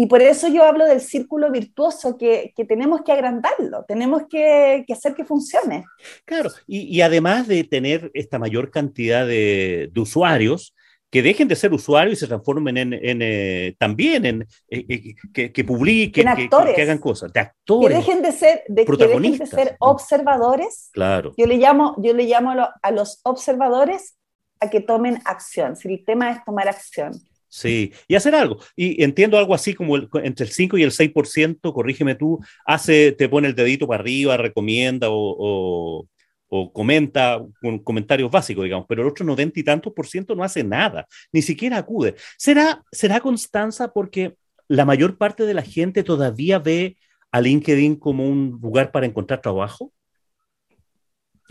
Y 0.00 0.06
por 0.06 0.22
eso 0.22 0.46
yo 0.46 0.62
hablo 0.62 0.86
del 0.86 1.00
círculo 1.00 1.50
virtuoso 1.50 2.16
que, 2.16 2.52
que 2.54 2.64
tenemos 2.64 3.00
que 3.02 3.10
agrandarlo, 3.10 3.84
tenemos 3.88 4.22
que, 4.30 4.84
que, 4.86 4.92
hacer 4.92 5.12
que 5.12 5.24
funcione. 5.24 5.86
Claro, 6.24 6.50
y, 6.68 6.82
y, 6.82 7.00
además 7.00 7.48
de 7.48 7.64
tener 7.64 8.08
esta 8.14 8.38
mayor 8.38 8.70
cantidad 8.70 9.26
de, 9.26 9.90
de 9.92 10.00
usuarios, 10.00 10.72
que 11.10 11.20
dejen 11.20 11.48
de 11.48 11.56
ser 11.56 11.72
usuarios 11.72 12.12
y 12.12 12.20
se 12.20 12.28
transformen 12.28 12.76
en, 12.76 12.92
en 12.92 13.22
eh, 13.22 13.74
también 13.76 14.24
en 14.24 14.42
eh, 14.68 14.84
eh, 14.88 15.14
que, 15.34 15.50
que, 15.50 15.64
publiquen, 15.64 16.28
que, 16.36 16.48
que, 16.48 16.82
hagan 16.82 16.98
cosas, 16.98 17.32
de 17.32 17.40
actores. 17.40 17.88
Que 17.88 17.94
dejen 17.96 18.22
de 18.22 18.30
ser, 18.30 18.62
de, 18.68 18.84
protagonistas. 18.84 19.48
ser 19.48 19.76
observadores. 19.80 20.90
Claro. 20.92 21.34
Yo 21.36 21.46
le 21.46 21.56
llamo, 21.56 21.96
yo 21.98 22.14
le 22.14 22.22
llamo 22.22 22.52
a 22.80 22.90
los 22.92 23.18
observadores 23.24 24.16
a 24.60 24.70
que 24.70 24.80
tomen 24.80 25.20
acción. 25.24 25.74
Si 25.74 25.92
el 25.92 26.04
tema 26.04 26.30
es 26.30 26.44
tomar 26.44 26.68
acción. 26.68 27.14
Sí, 27.48 27.92
y 28.06 28.14
hacer 28.14 28.34
algo. 28.34 28.58
Y 28.76 29.02
entiendo 29.02 29.38
algo 29.38 29.54
así 29.54 29.74
como 29.74 29.96
entre 29.96 30.44
el 30.44 30.52
5 30.52 30.76
y 30.76 30.82
el 30.82 30.92
6%, 30.92 31.72
corrígeme 31.72 32.14
tú, 32.14 32.38
hace, 32.66 33.12
te 33.12 33.28
pone 33.28 33.48
el 33.48 33.54
dedito 33.54 33.86
para 33.86 34.00
arriba, 34.00 34.36
recomienda 34.36 35.08
o 35.10 36.06
o 36.48 36.72
comenta 36.72 37.40
con 37.60 37.78
comentarios 37.78 38.30
básicos, 38.30 38.64
digamos, 38.64 38.86
pero 38.88 39.02
el 39.02 39.08
otro 39.08 39.24
90 39.24 39.60
y 39.60 39.62
tantos 39.62 39.92
por 39.92 40.06
ciento 40.06 40.34
no 40.34 40.42
hace 40.42 40.64
nada, 40.64 41.06
ni 41.32 41.42
siquiera 41.42 41.78
acude. 41.78 42.16
¿Será, 42.36 42.82
será 42.90 43.20
Constanza 43.20 43.92
porque 43.92 44.36
la 44.66 44.84
mayor 44.84 45.18
parte 45.18 45.44
de 45.44 45.54
la 45.54 45.62
gente 45.62 46.02
todavía 46.02 46.58
ve 46.58 46.96
a 47.30 47.40
LinkedIn 47.40 47.96
como 47.96 48.26
un 48.26 48.58
lugar 48.62 48.90
para 48.90 49.06
encontrar 49.06 49.40
trabajo? 49.40 49.92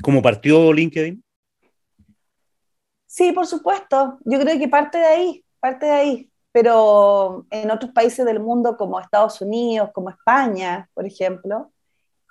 ¿Como 0.01 0.21
partió 0.21 0.73
LinkedIn? 0.73 1.23
Sí, 3.05 3.31
por 3.31 3.47
supuesto. 3.47 4.19
Yo 4.25 4.39
creo 4.39 4.59
que 4.59 4.67
parte 4.67 4.97
de 4.97 5.05
ahí, 5.05 5.45
parte 5.67 5.85
de 5.85 5.91
ahí. 5.91 6.31
Pero 6.51 7.45
en 7.51 7.69
otros 7.71 7.91
países 7.91 8.25
del 8.25 8.39
mundo, 8.39 8.77
como 8.77 8.99
Estados 8.99 9.41
Unidos, 9.41 9.91
como 9.93 10.09
España, 10.09 10.89
por 10.93 11.05
ejemplo, 11.05 11.71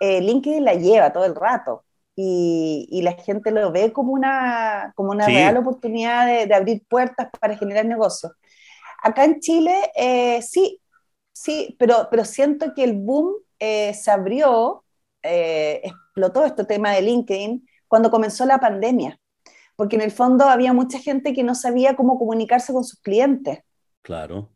eh, 0.00 0.20
LinkedIn 0.20 0.64
la 0.64 0.74
lleva 0.74 1.12
todo 1.12 1.24
el 1.24 1.34
rato 1.34 1.84
y, 2.16 3.00
la 3.02 3.12
gente 3.12 3.50
lo 3.50 3.70
ve 3.70 3.92
como 3.92 4.12
una, 4.12 4.92
como 4.96 5.10
una 5.10 5.26
real 5.26 5.58
oportunidad 5.58 6.26
de, 6.26 6.54
abrir 6.54 6.82
puertas 6.88 7.28
para 7.40 7.56
generar 7.56 7.84
negocios. 7.84 8.32
Acá 9.02 9.24
en 9.24 9.38
Chile, 9.40 9.92
eh, 9.94 10.40
sí, 10.42 10.80
sí, 11.32 11.76
pero, 11.78 12.08
pero 12.10 12.24
siento 12.24 12.74
que 12.74 12.84
el 12.84 12.94
boom 12.94 13.34
eh, 13.58 13.92
se 13.94 14.10
abrió, 14.10 14.82
explotó 15.22 16.44
este 16.44 16.64
tema 16.64 16.92
de 16.92 17.02
LinkedIn 17.02 17.68
cuando 17.86 18.10
comenzó 18.10 18.46
la 18.46 18.58
pandemia, 18.58 19.18
porque 19.76 19.96
en 19.96 20.02
el 20.02 20.10
fondo 20.10 20.46
había 20.46 20.72
mucha 20.72 20.98
gente 20.98 21.32
que 21.34 21.42
no 21.42 21.54
sabía 21.54 21.94
cómo 21.94 22.18
comunicarse 22.18 22.72
con 22.72 22.82
sus 22.82 22.98
clientes. 23.00 23.60
Claro. 24.02 24.50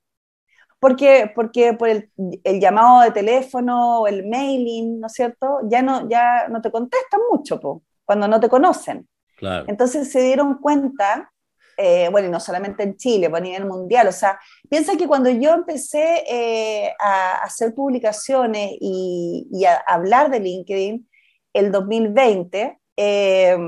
Porque, 0.79 1.31
porque 1.35 1.75
por 1.75 1.89
el, 1.91 2.11
el, 2.43 2.59
llamado 2.59 3.03
de 3.03 3.11
teléfono 3.11 4.01
o 4.01 4.07
el 4.07 4.27
mailing, 4.27 4.99
¿no 4.99 5.09
es 5.09 5.13
cierto? 5.13 5.59
Ya 5.69 5.83
no, 5.83 6.09
ya 6.09 6.49
no 6.49 6.63
te 6.63 6.71
contestan 6.71 7.21
mucho 7.31 7.61
po, 7.61 7.83
cuando 8.07 8.27
no 8.27 8.41
te 8.41 8.49
conocen. 8.49 9.07
Claro. 9.37 9.67
Entonces 9.69 10.11
se 10.11 10.23
dieron 10.23 10.59
cuenta, 10.59 11.31
eh, 11.77 12.09
bueno, 12.11 12.29
y 12.29 12.31
no 12.31 12.41
solamente 12.41 12.83
en 12.83 12.97
Chile, 12.97 13.29
pues 13.29 13.43
a 13.43 13.45
nivel 13.45 13.67
mundial, 13.67 14.09
o 14.09 14.13
sea, 14.13 14.41
piensa 14.71 14.97
que 14.97 15.07
cuando 15.07 15.29
yo 15.29 15.53
empecé 15.53 16.25
eh, 16.27 16.95
a 16.99 17.43
hacer 17.43 17.75
publicaciones 17.75 18.73
y, 18.81 19.49
y, 19.53 19.67
a 19.67 19.77
hablar 19.87 20.31
de 20.31 20.41
LinkedIn, 20.41 21.09
el 21.53 21.73
2020, 21.73 22.79
eh, 22.97 23.59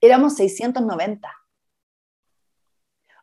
éramos 0.00 0.36
690. 0.36 1.28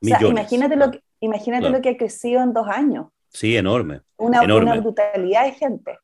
O 0.02 0.08
sea, 0.08 0.22
imagínate 0.22 0.76
lo 0.76 0.92
que, 0.92 1.02
Imagínate 1.26 1.70
lo 1.70 1.82
que 1.82 1.90
ha 1.90 1.98
crecido 1.98 2.42
en 2.42 2.54
dos 2.54 2.68
años. 2.68 3.08
Sí, 3.30 3.56
enorme. 3.58 4.02
Una, 4.18 4.42
brutalidad 4.42 5.46
de 5.46 5.52
gente. 5.52 5.98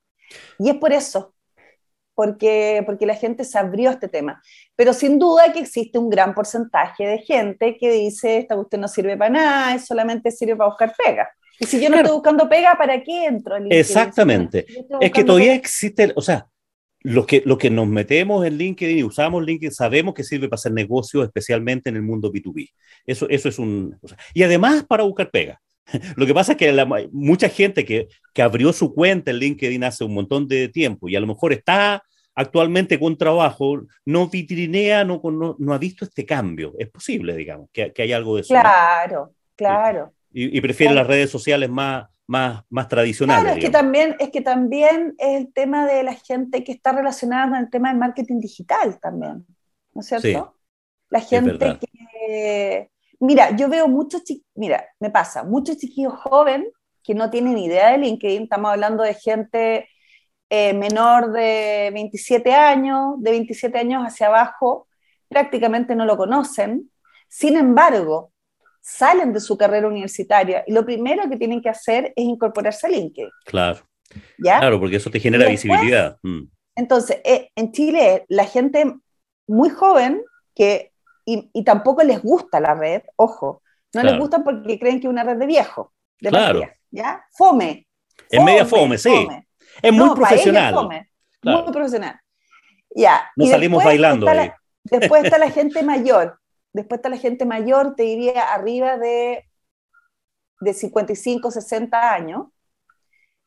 Y 0.58 0.70
es 0.70 0.76
por 0.76 0.92
eso, 0.92 1.34
porque, 2.16 2.84
porque 2.86 3.06
la 3.06 3.16
gente 3.16 3.44
se 3.44 3.58
abrió 3.58 3.90
a 3.90 3.94
este 3.94 4.08
tema. 4.08 4.42
Pero 4.76 4.94
sin 4.94 5.20
duda 5.20 5.54
que 5.54 5.60
existe 5.60 5.98
un 6.00 6.10
gran 6.10 6.34
porcentaje 6.34 7.06
de 7.06 7.20
gente 7.20 7.78
que 7.78 7.92
dice, 7.92 8.38
esta 8.38 8.56
usted 8.56 8.78
no 8.78 8.88
sirve 8.88 9.18
para 9.18 9.30
nada, 9.30 9.80
solamente 9.80 10.32
sirve 10.32 10.56
para 10.56 10.70
buscar 10.70 10.94
pega. 10.96 11.30
Y 11.60 11.66
si 11.66 11.80
yo 11.80 11.90
no 11.90 11.98
estoy 11.98 12.14
buscando 12.14 12.50
pega, 12.50 12.76
¿para 12.76 13.02
qué 13.04 13.26
entro? 13.26 13.58
Exactamente. 13.70 14.66
es 15.00 15.12
que 15.12 15.24
todavía 15.24 15.54
existe, 15.54 16.12
o 16.16 16.22
sea, 16.22 16.48
lo 17.04 17.26
que, 17.26 17.42
lo 17.46 17.58
que 17.58 17.70
nos 17.70 17.88
metemos 17.88 18.46
en 18.46 18.58
LinkedIn 18.58 19.00
y 19.00 19.04
usamos 19.04 19.44
LinkedIn 19.44 19.72
sabemos 19.72 20.14
que 20.14 20.24
sirve 20.24 20.48
para 20.48 20.60
hacer 20.60 20.72
negocios, 20.72 21.26
especialmente 21.26 21.90
en 21.90 21.96
el 21.96 22.04
mundo 22.04 22.32
B2B. 22.32 22.70
Eso, 23.06 23.28
eso 23.30 23.50
es 23.50 23.60
un... 23.60 23.98
y 24.34 24.44
además 24.44 24.86
para 24.88 25.04
buscar 25.04 25.32
pega. 25.32 25.60
Lo 26.16 26.26
que 26.26 26.34
pasa 26.34 26.54
es 26.54 26.58
que 26.58 26.72
la, 26.72 26.88
mucha 27.12 27.50
gente 27.50 27.86
que, 27.86 28.08
que 28.34 28.42
abrió 28.42 28.72
su 28.72 28.94
cuenta 28.94 29.32
en 29.32 29.38
LinkedIn 29.38 29.84
hace 29.84 30.04
un 30.04 30.14
montón 30.14 30.48
de 30.48 30.70
tiempo 30.70 31.10
y 31.10 31.16
a 31.16 31.20
lo 31.20 31.28
mejor 31.28 31.54
está 31.54 32.04
actualmente 32.36 33.00
con 33.00 33.18
trabajo, 33.18 33.82
no 34.06 34.30
vitrinea, 34.30 35.04
no, 35.04 35.22
no, 35.24 35.56
no 35.58 35.74
ha 35.74 35.78
visto 35.78 36.06
este 36.06 36.26
cambio. 36.26 36.74
Es 36.80 36.90
posible, 36.90 37.36
digamos, 37.36 37.70
que, 37.74 37.92
que 37.92 38.04
hay 38.04 38.14
algo 38.14 38.36
de 38.36 38.42
eso. 38.42 38.54
Claro, 38.54 39.34
claro. 39.56 40.14
Y, 40.32 40.58
y 40.58 40.62
prefiere 40.62 40.94
las 40.94 41.08
redes 41.08 41.30
sociales 41.30 41.70
más, 41.70 42.08
más, 42.32 42.64
más 42.70 42.88
tradicionales. 42.88 43.44
Claro, 43.44 43.58
es 43.58 43.66
que, 43.66 43.70
también, 43.70 44.16
es 44.18 44.30
que 44.30 44.40
también 44.40 45.16
es 45.18 45.42
el 45.42 45.52
tema 45.52 45.86
de 45.86 46.02
la 46.02 46.14
gente 46.14 46.64
que 46.64 46.72
está 46.72 46.94
relacionada 46.94 47.50
con 47.50 47.58
el 47.58 47.70
tema 47.70 47.90
del 47.90 47.98
marketing 47.98 48.40
digital 48.40 48.98
también, 49.02 49.46
¿no 49.94 50.00
es 50.00 50.08
cierto? 50.08 50.56
la 51.10 51.20
gente 51.20 51.78
que... 51.78 52.90
Mira, 53.20 53.54
yo 53.58 53.68
veo 53.68 53.90
muchos 53.90 54.24
chiquillos, 54.24 54.48
mira, 54.56 54.86
me 55.02 55.10
pasa, 55.10 55.44
muchos 55.44 55.78
chiquillos 55.78 56.14
jóvenes 56.14 56.70
que 57.04 57.14
no 57.14 57.30
tienen 57.30 57.58
idea 57.58 57.92
de 57.92 57.98
LinkedIn, 57.98 58.44
estamos 58.44 58.72
hablando 58.72 59.04
de 59.04 59.14
gente 59.14 59.90
eh, 60.50 60.74
menor 60.74 61.34
de 61.34 61.92
27 61.94 62.54
años, 62.54 63.16
de 63.18 63.32
27 63.32 63.78
años 63.78 64.04
hacia 64.04 64.28
abajo, 64.28 64.88
prácticamente 65.28 65.96
no 65.96 66.06
lo 66.06 66.16
conocen. 66.16 66.90
Sin 67.28 67.58
embargo, 67.58 68.31
salen 68.82 69.32
de 69.32 69.40
su 69.40 69.58
carrera 69.58 69.88
universitaria 69.88 70.64
y 70.66 70.74
lo 70.74 70.86
primero 70.86 71.30
que 71.30 71.38
tienen 71.38 71.62
que 71.62 71.70
hacer 71.70 72.14
es 72.16 72.26
incorporarse 72.26 72.88
a 72.88 72.90
LinkedIn. 72.90 73.30
Claro. 73.46 73.80
¿Ya? 74.38 74.60
Claro, 74.60 74.80
porque 74.80 74.98
eso 74.98 75.10
te 75.10 75.20
genera 75.20 75.48
visibilidad. 75.48 76.18
Mm. 76.24 76.44
Entonces, 76.76 77.22
eh, 77.24 77.50
en 77.56 77.72
Chile, 77.72 78.26
la 78.28 78.46
gente 78.46 78.94
muy 79.48 79.70
joven 79.70 80.24
que, 80.56 80.92
y, 81.26 81.64
tampoco 81.64 82.04
les 82.04 82.22
gusta 82.22 82.60
la 82.60 82.74
red, 82.74 83.04
ojo, 83.16 83.62
No 83.94 84.04
les 84.04 84.18
gustan 84.18 84.44
porque 84.44 84.80
creen 84.80 85.00
que 85.00 85.08
es 85.08 85.12
una 85.12 85.24
red 85.24 85.38
de 85.38 85.46
viejo, 85.46 85.94
de 86.20 86.30
claro. 86.30 86.62
¿ya? 86.90 87.24
Fome. 87.32 87.88
Es 88.30 88.44
media 88.44 88.66
fome, 88.66 88.98
sí. 88.98 89.28
Es 89.82 89.94
muy 89.94 90.16
profesional. 90.16 90.74
Muy 91.44 91.72
profesional. 91.72 92.20
Ya. 92.96 93.30
No 93.36 93.46
salimos 93.46 93.84
bailando 93.84 94.28
ahí. 94.28 94.52
después 94.84 95.24
está 95.24 95.38
la 95.38 95.52
gente 95.52 95.84
mayor. 95.84 96.41
Después 96.74 97.00
está 97.00 97.10
la 97.10 97.18
gente 97.18 97.46
mayor, 97.46 97.96
te 97.96 98.04
diría 98.04 98.54
arriba 98.54 98.98
de, 98.98 99.46
de 100.62 100.74
55, 100.74 101.52
60 101.52 102.14
años, 102.14 102.48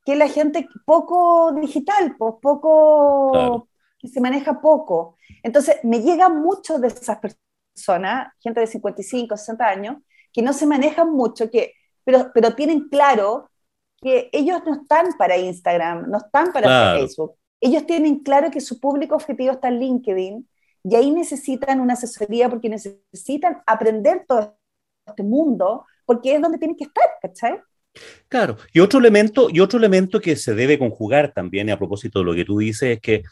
que 0.04 0.12
es 0.12 0.18
la 0.18 0.28
gente 0.28 0.68
poco 0.84 1.52
digital, 1.52 2.16
pues 2.18 2.34
poco, 2.42 3.68
que 3.98 4.08
se 4.08 4.20
maneja 4.20 4.60
poco. 4.60 5.16
Entonces, 5.42 5.76
me 5.82 6.00
llega 6.00 6.28
mucho 6.28 6.78
de 6.78 6.88
esas 6.88 7.18
personas, 7.18 8.32
gente 8.40 8.60
de 8.60 8.66
55, 8.66 9.36
60 9.36 9.66
años, 9.66 9.96
que 10.32 10.42
no 10.42 10.52
se 10.52 10.66
manejan 10.66 11.10
mucho, 11.10 11.50
que, 11.50 11.72
pero, 12.04 12.30
pero 12.34 12.54
tienen 12.54 12.88
claro 12.88 13.50
que 14.02 14.28
ellos 14.32 14.60
no 14.66 14.74
están 14.74 15.06
para 15.16 15.38
Instagram, 15.38 16.10
no 16.10 16.18
están 16.18 16.52
para 16.52 16.94
Facebook. 16.96 17.36
Ellos 17.60 17.86
tienen 17.86 18.18
claro 18.18 18.50
que 18.50 18.60
su 18.60 18.78
público 18.78 19.14
objetivo 19.14 19.52
está 19.52 19.68
en 19.68 19.78
LinkedIn 19.78 20.48
y 20.84 20.94
ahí 20.94 21.10
necesitan 21.10 21.80
una 21.80 21.94
asesoría 21.94 22.48
porque 22.48 22.68
necesitan 22.68 23.62
aprender 23.66 24.24
todo 24.28 24.56
este 25.06 25.22
mundo 25.22 25.86
porque 26.04 26.34
es 26.34 26.42
donde 26.42 26.58
tienen 26.58 26.76
que 26.76 26.84
estar, 26.84 27.04
¿cachai? 27.22 27.58
Claro, 28.28 28.56
y 28.72 28.80
otro 28.80 28.98
elemento, 28.98 29.48
y 29.50 29.60
otro 29.60 29.78
elemento 29.78 30.20
que 30.20 30.36
se 30.36 30.54
debe 30.54 30.78
conjugar 30.78 31.32
también, 31.32 31.70
a 31.70 31.78
propósito 31.78 32.18
de 32.18 32.24
lo 32.24 32.34
que 32.34 32.44
tú 32.44 32.58
dices, 32.58 32.96
es 32.96 33.00
que 33.00 33.22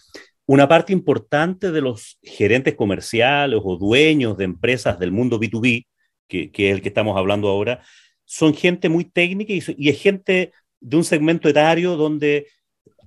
una 0.46 0.68
parte 0.68 0.92
importante 0.92 1.70
de 1.70 1.80
los 1.80 2.18
gerentes 2.22 2.74
comerciales 2.74 3.60
o 3.62 3.76
dueños 3.76 4.36
de 4.38 4.44
empresas 4.44 4.98
del 4.98 5.12
mundo 5.12 5.38
B2B, 5.38 5.86
que, 6.28 6.50
es 6.54 6.74
el 6.74 6.80
que 6.80 6.88
estamos 6.88 7.16
hablando 7.18 7.48
ahora, 7.48 7.82
son 8.24 8.54
gente 8.54 8.88
muy 8.88 9.04
técnica 9.04 9.52
y, 9.52 9.88
es 9.88 10.00
gente 10.00 10.52
de 10.80 10.96
un 10.96 11.04
segmento 11.04 11.48
etario 11.48 11.96
donde 11.96 12.46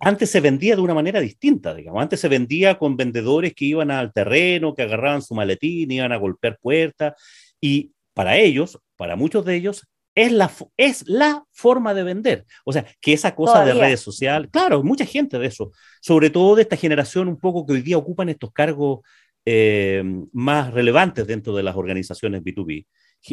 antes 0.05 0.29
se 0.29 0.39
vendía 0.39 0.75
de 0.75 0.83
una 0.83 0.93
manera 0.93 1.19
distinta, 1.19 1.73
digamos. 1.73 1.99
Antes 1.99 2.19
se 2.19 2.27
vendía 2.27 2.77
con 2.77 2.95
vendedores 2.95 3.55
que 3.55 3.65
iban 3.65 3.89
al 3.89 4.13
terreno, 4.13 4.75
que 4.75 4.83
agarraban 4.83 5.23
su 5.23 5.33
maletín, 5.33 5.89
iban 5.89 6.11
a 6.11 6.17
golpear 6.17 6.59
puertas. 6.61 7.15
Y 7.59 7.91
para 8.13 8.37
ellos, 8.37 8.79
para 8.97 9.15
muchos 9.15 9.43
de 9.45 9.55
ellos, 9.55 9.87
es 10.13 10.31
la, 10.31 10.51
es 10.77 11.03
la 11.07 11.43
forma 11.51 11.95
de 11.95 12.03
vender. 12.03 12.45
O 12.65 12.71
sea, 12.71 12.85
que 13.01 13.13
esa 13.13 13.33
cosa 13.33 13.65
de 13.65 13.73
redes 13.73 13.99
sociales, 13.99 14.51
claro, 14.51 14.83
mucha 14.83 15.07
gente 15.07 15.39
de 15.39 15.47
eso, 15.47 15.71
sobre 16.01 16.29
todo 16.29 16.55
de 16.55 16.61
esta 16.61 16.77
generación 16.77 17.27
un 17.27 17.39
poco 17.39 17.65
que 17.65 17.73
hoy 17.73 17.81
día 17.81 17.97
ocupan 17.97 18.29
estos 18.29 18.51
cargos 18.51 18.99
eh, 19.43 20.03
más 20.33 20.71
relevantes 20.71 21.25
dentro 21.25 21.55
de 21.55 21.63
las 21.63 21.75
organizaciones 21.75 22.43
B2B. 22.43 22.85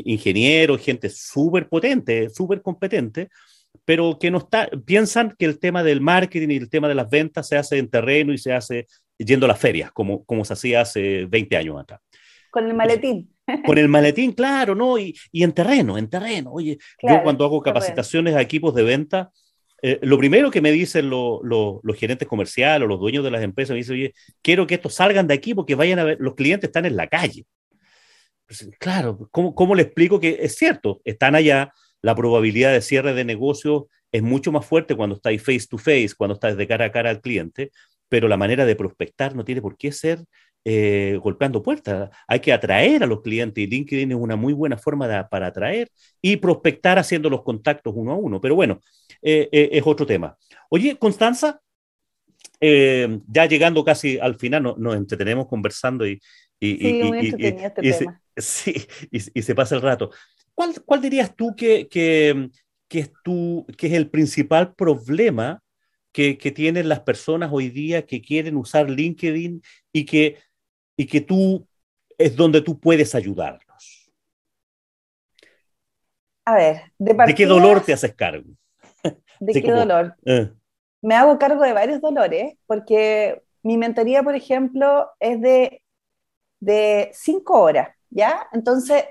Ingenieros, 0.07 0.81
gente 0.81 1.11
súper 1.11 1.69
potente, 1.69 2.31
súper 2.31 2.63
competente, 2.63 3.29
pero 3.85 4.19
que 4.19 4.31
no 4.31 4.39
está, 4.39 4.69
piensan 4.85 5.35
que 5.39 5.45
el 5.45 5.59
tema 5.59 5.83
del 5.83 6.01
marketing 6.01 6.49
y 6.51 6.57
el 6.57 6.71
tema 6.71 6.89
de 6.89 6.95
las 6.95 7.11
ventas 7.11 7.49
se 7.49 7.57
hace 7.57 7.79
en 7.79 7.89
terreno 7.89 8.33
y 8.33 8.39
se 8.39 8.53
hace 8.53 8.87
yendo 9.19 9.47
a 9.47 9.49
las 9.49 9.61
ferias, 9.61 9.93
como, 9.93 10.25
como 10.25 10.45
se 10.45 10.53
hacía 10.53 10.81
hace 10.83 11.27
20 11.27 11.57
años 11.57 11.81
atrás. 11.81 12.01
Con 12.51 12.67
el 12.67 12.75
maletín. 12.75 13.31
Con 13.67 13.77
el 13.77 13.89
maletín, 13.89 14.33
claro, 14.33 14.75
¿no? 14.75 14.99
Y, 14.99 15.17
y 15.33 15.43
en 15.43 15.53
terreno, 15.53 15.99
en 15.99 16.09
terreno. 16.09 16.53
Oye, 16.53 16.79
yo 17.03 17.23
cuando 17.25 17.45
hago 17.45 17.61
capacitaciones 17.61 18.37
a 18.37 18.41
equipos 18.41 18.73
de 18.75 18.85
venta, 18.85 19.33
eh, 19.85 19.99
lo 20.03 20.17
primero 20.17 20.49
que 20.51 20.61
me 20.61 20.71
dicen 20.71 21.11
los 21.11 21.97
gerentes 21.97 22.29
comerciales 22.29 22.85
o 22.85 22.89
los 22.89 23.01
dueños 23.01 23.25
de 23.25 23.33
las 23.33 23.43
empresas, 23.43 23.75
me 23.75 23.79
dicen, 23.79 23.95
oye, 23.95 24.15
quiero 24.41 24.65
que 24.67 24.77
estos 24.77 24.95
salgan 24.95 25.27
de 25.27 25.35
aquí 25.35 25.55
porque 25.55 25.75
vayan 25.75 25.99
a 25.99 26.05
ver, 26.05 26.19
los 26.21 26.37
clientes 26.37 26.69
están 26.69 26.87
en 26.87 26.97
la 26.97 27.09
calle. 27.09 27.45
Pues, 28.47 28.71
claro, 28.79 29.29
¿cómo, 29.33 29.55
¿cómo 29.57 29.75
le 29.75 29.83
explico 29.83 30.21
que 30.21 30.39
es 30.41 30.55
cierto? 30.55 31.01
Están 31.05 31.35
allá, 31.35 31.73
la 32.03 32.15
probabilidad 32.15 32.73
de 32.73 32.83
cierre 32.83 33.15
de 33.15 33.25
negocio 33.25 33.89
es 34.11 34.23
mucho 34.23 34.53
más 34.53 34.67
fuerte 34.67 34.95
cuando 34.95 35.17
estáis 35.17 35.41
face 35.43 35.67
to 35.69 35.79
face, 35.79 36.11
cuando 36.17 36.35
estás 36.35 36.57
de 36.57 36.67
cara 36.67 36.87
a 36.87 36.93
cara 36.93 37.11
al 37.11 37.21
cliente, 37.21 37.71
pero 38.09 38.29
la 38.29 38.37
manera 38.37 38.67
de 38.67 38.77
prospectar 38.77 39.35
no 39.35 39.45
tiene 39.45 39.63
por 39.63 39.77
qué 39.77 39.91
ser 39.91 40.25
eh, 40.65 41.19
golpeando 41.21 41.61
puertas. 41.61 42.11
Hay 42.29 42.39
que 42.39 42.53
atraer 42.53 43.03
a 43.03 43.07
los 43.07 43.21
clientes 43.23 43.63
y 43.65 43.67
LinkedIn 43.67 44.13
es 44.13 44.17
una 44.17 44.37
muy 44.37 44.53
buena 44.53 44.77
forma 44.77 45.29
para 45.29 45.49
atraer 45.49 45.91
y 46.21 46.37
prospectar 46.37 47.01
haciendo 47.01 47.29
los 47.29 47.43
contactos 47.43 47.93
uno 47.97 48.13
a 48.13 48.17
uno. 48.17 48.41
Pero 48.41 48.55
bueno, 48.55 48.81
eh, 49.23 49.49
eh, 49.51 49.71
es 49.73 49.83
otro 49.85 50.07
tema. 50.07 50.37
Oye, 50.69 50.97
Constanza, 50.99 51.61
ya 52.61 53.47
llegando 53.47 53.85
casi 53.85 54.19
al 54.21 54.37
final, 54.37 54.75
nos 54.77 54.95
entretenemos 54.95 55.49
conversando 55.49 56.07
y, 56.07 56.21
se, 58.37 59.55
pasa 59.57 59.75
el 59.75 59.83
rato. 59.83 60.11
¿Cuál, 60.55 60.75
cuál 60.85 61.01
dirías 61.01 61.35
tú 61.35 61.55
que, 61.57 61.89
que, 61.89 62.51
que, 62.89 62.99
es 62.99 63.13
tu, 63.25 63.67
que 63.77 63.87
es 63.87 63.93
el 63.95 64.11
principal 64.11 64.75
problema 64.75 65.63
que, 66.13 66.37
que, 66.37 66.51
tienen 66.51 66.89
las 66.89 67.01
personas 67.01 67.51
hoy 67.53 67.71
día 67.71 68.05
que 68.05 68.21
quieren 68.21 68.57
usar 68.57 68.91
LinkedIn 68.91 69.63
y 69.93 70.05
que 70.05 70.39
y 70.97 71.07
que 71.07 71.21
tú 71.21 71.67
es 72.19 72.37
donde 72.37 72.63
tú 72.63 72.79
puedes 72.79 73.15
ayudarlos. 73.15 74.11
A 76.45 76.55
ver, 76.55 76.93
de, 76.99 77.15
¿De 77.15 77.35
qué 77.35 77.47
dolor 77.47 77.83
te 77.85 77.93
haces 77.93 78.15
cargo? 78.15 78.51
¿De, 79.41 79.63
qué 79.63 79.71
dolor? 79.71 80.17
Eh. 80.25 80.53
Me 81.01 81.15
hago 81.15 81.39
cargo 81.39 81.63
de 81.63 81.73
varios 81.73 82.01
dolores, 82.01 82.55
porque 82.67 83.43
mi 83.63 83.77
mentoría, 83.77 84.23
por 84.23 84.35
ejemplo, 84.35 85.09
es 85.21 85.41
de, 85.41 85.83
de 86.61 87.11
cinco 87.13 87.61
horas, 87.61 87.97
¿ya? 88.11 88.47
Entonces, 88.53 89.05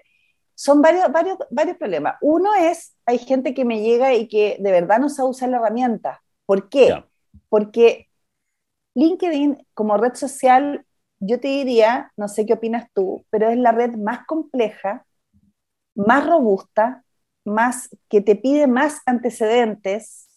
son 0.56 0.82
varios, 0.82 1.12
varios, 1.12 1.38
varios 1.50 1.78
problemas. 1.78 2.16
Uno 2.22 2.54
es, 2.54 2.96
hay 3.06 3.18
gente 3.18 3.54
que 3.54 3.66
me 3.66 3.82
llega 3.82 4.14
y 4.14 4.28
que 4.28 4.58
de 4.60 4.72
verdad 4.72 5.00
no 5.00 5.10
sabe 5.10 5.30
usar 5.30 5.50
la 5.50 5.58
herramienta. 5.58 6.22
¿Por 6.46 6.70
qué? 6.70 7.04
Porque 7.50 8.10
LinkedIn 8.96 9.66
como 9.74 9.98
red 9.98 10.16
social 10.16 10.86
yo 11.20 11.40
te 11.40 11.48
diría, 11.48 12.12
no 12.18 12.28
sé 12.28 12.46
qué 12.46 12.54
opinas 12.54 12.88
tú, 12.94 13.26
pero 13.30 13.50
es 13.50 13.58
la 13.58 13.72
red 13.72 13.96
más 13.96 14.26
compleja, 14.26 15.06
más 15.94 16.28
robusta, 16.28 17.04
más 17.46 17.90
que 18.10 18.22
te 18.22 18.36
pide 18.36 18.66
más 18.68 19.02
antecedentes 19.06 20.28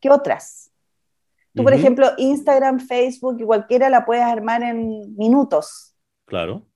que 0.00 0.10
otras. 0.10 0.70
Tú, 1.54 1.62
por 1.62 1.72
ejemplo, 1.72 2.10
Instagram, 2.18 2.80
Facebook 2.80 3.40
y 3.40 3.44
cualquiera 3.44 3.88
la 3.88 4.04
puedes 4.04 4.24
armar 4.24 4.62
en 4.62 5.16
minutos. 5.16 5.94
Claro. 6.26 6.66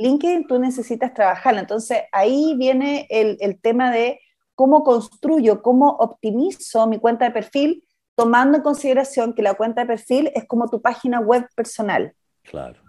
LinkedIn 0.00 0.46
tú 0.46 0.58
necesitas 0.58 1.12
trabajarla. 1.14 1.60
Entonces 1.60 2.02
ahí 2.12 2.54
viene 2.56 3.06
el, 3.10 3.36
el 3.40 3.60
tema 3.60 3.90
de 3.90 4.20
cómo 4.54 4.84
construyo, 4.84 5.62
cómo 5.62 5.90
optimizo 5.98 6.86
mi 6.86 6.98
cuenta 6.98 7.26
de 7.26 7.30
perfil, 7.30 7.84
tomando 8.14 8.56
en 8.56 8.62
consideración 8.62 9.34
que 9.34 9.42
la 9.42 9.54
cuenta 9.54 9.82
de 9.82 9.88
perfil 9.88 10.32
es 10.34 10.46
como 10.46 10.68
tu 10.68 10.80
página 10.80 11.20
web 11.20 11.46
personal. 11.54 12.14
Claro. 12.42 12.80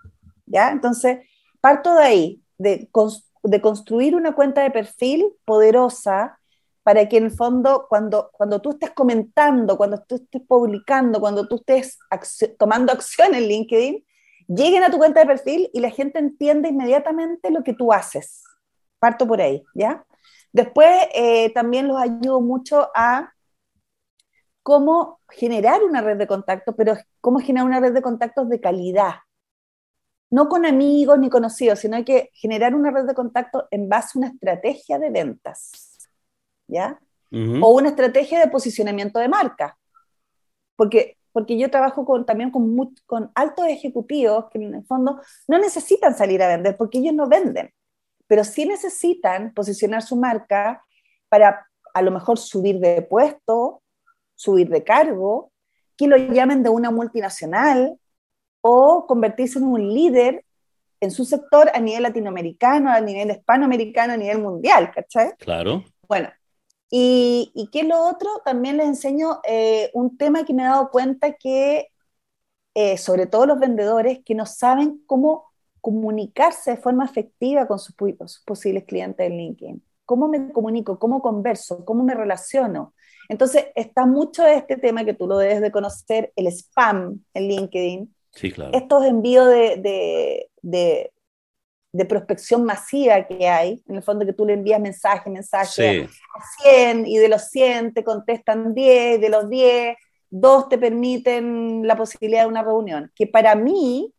¿Ya? 0.45 0.71
Entonces, 0.71 1.19
parto 1.59 1.93
de 1.95 2.03
ahí, 2.03 2.41
de, 2.57 2.89
de 3.43 3.61
construir 3.61 4.15
una 4.15 4.33
cuenta 4.33 4.63
de 4.63 4.71
perfil 4.71 5.25
poderosa 5.43 6.39
para 6.83 7.09
que 7.09 7.17
en 7.17 7.25
el 7.25 7.31
fondo, 7.31 7.85
cuando, 7.89 8.29
cuando 8.31 8.61
tú 8.61 8.69
estés 8.69 8.91
comentando, 8.91 9.75
cuando 9.75 10.01
tú 10.07 10.15
estés 10.15 10.41
publicando, 10.47 11.19
cuando 11.19 11.45
tú 11.45 11.57
estés 11.57 11.97
tomando 12.57 12.93
acción 12.93 13.35
en 13.35 13.45
LinkedIn, 13.45 14.05
lleguen 14.47 14.83
a 14.83 14.91
tu 14.91 14.97
cuenta 14.97 15.19
de 15.19 15.25
perfil 15.25 15.69
y 15.73 15.79
la 15.79 15.89
gente 15.89 16.19
entienda 16.19 16.69
inmediatamente 16.69 17.51
lo 17.51 17.63
que 17.63 17.73
tú 17.73 17.93
haces. 17.93 18.43
Parto 18.99 19.27
por 19.27 19.41
ahí, 19.41 19.63
¿ya? 19.73 20.05
Después 20.51 20.89
eh, 21.13 21.53
también 21.53 21.87
los 21.87 22.01
ayudo 22.01 22.41
mucho 22.41 22.89
a 22.95 23.31
cómo 24.63 25.19
generar 25.29 25.83
una 25.83 26.01
red 26.01 26.17
de 26.17 26.27
contactos, 26.27 26.75
pero 26.77 26.95
cómo 27.21 27.39
generar 27.39 27.65
una 27.65 27.79
red 27.79 27.93
de 27.93 28.01
contactos 28.01 28.49
de 28.49 28.59
calidad 28.59 29.15
no 30.29 30.49
con 30.49 30.65
amigos 30.65 31.19
ni 31.19 31.29
conocidos, 31.29 31.79
sino 31.79 31.95
hay 31.95 32.03
que 32.03 32.31
generar 32.33 32.75
una 32.75 32.91
red 32.91 33.05
de 33.05 33.13
contacto 33.13 33.67
en 33.71 33.87
base 33.87 34.11
a 34.15 34.19
una 34.19 34.27
estrategia 34.27 34.99
de 34.99 35.09
ventas, 35.09 36.09
¿ya? 36.67 36.99
O 37.31 37.75
una 37.75 37.89
estrategia 37.89 38.39
de 38.39 38.47
posicionamiento 38.47 39.19
de 39.19 39.27
marca. 39.27 39.77
Porque, 40.75 41.16
porque 41.37 41.55
yo 41.55 41.69
trabajo 41.69 42.03
con, 42.03 42.25
también 42.25 42.49
con, 42.49 42.75
con 43.05 43.31
altos 43.35 43.67
ejecutivos 43.67 44.45
que 44.49 44.57
en 44.57 44.73
el 44.73 44.83
fondo 44.85 45.21
no 45.47 45.59
necesitan 45.59 46.17
salir 46.17 46.41
a 46.41 46.47
vender 46.47 46.75
porque 46.75 46.97
ellos 46.97 47.13
no 47.13 47.27
venden, 47.27 47.71
pero 48.25 48.43
sí 48.43 48.65
necesitan 48.65 49.53
posicionar 49.53 50.01
su 50.01 50.15
marca 50.15 50.83
para 51.29 51.67
a 51.93 52.01
lo 52.01 52.09
mejor 52.09 52.39
subir 52.39 52.79
de 52.79 53.03
puesto, 53.03 53.83
subir 54.33 54.67
de 54.69 54.83
cargo, 54.83 55.51
que 55.95 56.07
lo 56.07 56.17
llamen 56.17 56.63
de 56.63 56.69
una 56.69 56.89
multinacional, 56.89 57.99
o 58.61 59.05
convertirse 59.05 59.59
en 59.59 59.65
un 59.65 59.93
líder 59.93 60.43
en 61.01 61.11
su 61.11 61.23
sector 61.23 61.69
a 61.71 61.79
nivel 61.79 62.01
latinoamericano, 62.01 62.89
a 62.89 62.99
nivel 62.99 63.29
hispanoamericano, 63.29 64.13
a 64.13 64.17
nivel 64.17 64.39
mundial, 64.39 64.89
¿cachai? 64.89 65.33
Claro. 65.37 65.83
Bueno, 66.07 66.29
y, 66.89 67.51
y 67.53 67.67
que 67.67 67.83
lo 67.83 68.07
otro, 68.07 68.29
también 68.45 68.77
les 68.77 68.87
enseño 68.87 69.39
eh, 69.47 69.91
un 69.93 70.17
tema 70.17 70.45
que 70.45 70.53
me 70.53 70.63
he 70.63 70.67
dado 70.67 70.89
cuenta 70.89 71.33
que, 71.33 71.89
eh, 72.73 72.97
sobre 72.97 73.25
todo 73.25 73.45
los 73.45 73.59
vendedores, 73.59 74.19
que 74.23 74.35
no 74.35 74.45
saben 74.45 75.03
cómo 75.05 75.45
comunicarse 75.81 76.71
de 76.71 76.77
forma 76.77 77.05
efectiva 77.05 77.67
con 77.67 77.79
sus, 77.79 77.95
posibles 78.45 78.85
clientes 78.85 79.25
en 79.25 79.37
LinkedIn. 79.37 79.83
cómo 80.05 80.29
me 80.29 80.51
comunico, 80.53 80.99
cómo 80.99 81.21
converso, 81.21 81.83
cómo 81.83 82.03
me 82.03 82.15
relaciono. 82.15 82.93
Entonces, 83.29 83.65
está 83.75 84.05
mucho 84.05 84.45
este 84.45 84.77
tema 84.77 85.03
que 85.03 85.13
tú 85.13 85.27
lo 85.27 85.37
debes 85.37 85.61
de 85.61 85.71
conocer, 85.71 86.31
el 86.37 86.47
spam 86.47 87.21
en 87.33 87.47
LinkedIn. 87.47 88.15
Sí, 88.31 88.51
claro. 88.51 88.71
Estos 88.73 89.05
envíos 89.05 89.49
de, 89.49 90.49
de, 90.61 91.11
prospección 92.05 92.63
masiva 92.63 93.25
que 93.25 93.47
hay, 93.47 93.81
en 93.87 93.95
el 93.95 94.03
fondo 94.03 94.25
que 94.25 94.33
tú 94.33 94.45
le 94.45 94.53
envías 94.53 94.79
mensaje, 94.79 95.29
mensaje 95.29 96.07
a 96.35 96.63
100 96.63 97.05
y 97.05 97.17
de 97.17 97.29
los 97.29 97.49
100 97.49 97.93
te 97.93 98.03
contestan 98.03 98.73
10, 98.73 99.21
de 99.21 99.29
los 99.29 99.49
10, 99.49 99.95
dos 100.29 100.69
te 100.69 100.77
permiten 100.77 101.87
la 101.87 101.95
posibilidad 101.95 102.41
de 102.41 102.47
una 102.47 102.63
reunión, 102.63 103.11
que 103.15 103.27
para 103.27 103.55
mí 103.55 104.13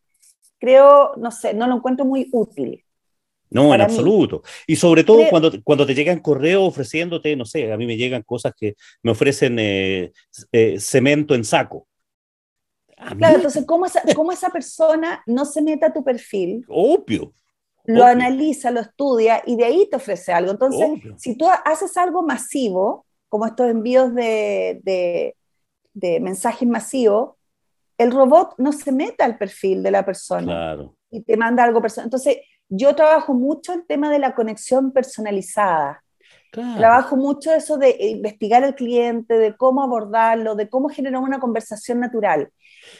creo, 0.59 1.13
no 1.17 1.31
sé, 1.31 1.53
no 1.53 1.67
lo 1.67 1.75
encuentro 1.75 2.05
muy 2.05 2.29
útil. 2.31 2.83
No, 3.51 3.73
en 3.73 3.81
absoluto. 3.81 4.43
Y 4.67 4.75
sobre 4.75 5.03
todo 5.03 5.27
cuando, 5.29 5.51
cuando 5.63 5.85
te 5.85 5.95
llegan 5.95 6.19
correos 6.19 6.67
ofreciéndote, 6.67 7.35
no 7.35 7.45
sé, 7.45 7.71
a 7.71 7.77
mí 7.77 7.87
me 7.87 7.97
llegan 7.97 8.21
cosas 8.21 8.53
que 8.55 8.75
me 9.01 9.11
ofrecen 9.11 9.57
eh, 9.57 10.11
eh, 10.51 10.79
cemento 10.79 11.33
en 11.33 11.43
saco. 11.43 11.87
Claro, 13.17 13.37
entonces, 13.37 13.65
¿cómo 13.65 13.85
esa, 13.85 14.03
¿cómo 14.13 14.31
esa 14.31 14.49
persona 14.49 15.23
no 15.25 15.45
se 15.45 15.61
meta 15.61 15.87
a 15.87 15.93
tu 15.93 16.03
perfil? 16.03 16.65
Obvio. 16.67 17.33
Lo 17.93 18.05
analiza, 18.05 18.71
lo 18.71 18.81
estudia 18.81 19.41
y 19.45 19.55
de 19.55 19.65
ahí 19.65 19.87
te 19.89 19.97
ofrece 19.97 20.31
algo. 20.31 20.51
Entonces, 20.51 20.89
si 21.17 21.35
tú 21.35 21.47
haces 21.65 21.97
algo 21.97 22.21
masivo, 22.21 23.05
como 23.27 23.45
estos 23.45 23.67
envíos 23.69 24.13
de, 24.13 24.79
de, 24.83 25.35
de 25.93 26.19
mensajes 26.19 26.67
masivos, 26.67 27.35
el 27.97 28.11
robot 28.11 28.55
no 28.57 28.71
se 28.71 28.91
meta 28.91 29.25
al 29.25 29.37
perfil 29.37 29.83
de 29.83 29.91
la 29.91 30.05
persona 30.05 30.45
claro. 30.45 30.95
y 31.09 31.21
te 31.21 31.35
manda 31.35 31.63
algo 31.63 31.81
personal. 31.81 32.05
Entonces, 32.05 32.37
yo 32.69 32.95
trabajo 32.95 33.33
mucho 33.33 33.73
el 33.73 33.85
tema 33.85 34.09
de 34.09 34.19
la 34.19 34.35
conexión 34.35 34.91
personalizada. 34.91 36.03
Trabajo 36.51 37.15
mucho 37.15 37.53
eso 37.53 37.77
de 37.77 37.95
investigar 37.99 38.63
al 38.63 38.73
cliente, 38.73 39.37
de 39.37 39.55
cómo 39.55 39.83
abordarlo, 39.83 40.55
de 40.55 40.67
cómo 40.67 40.89
generar 40.89 41.21
una 41.21 41.39
conversación 41.39 41.99
natural. 41.99 42.51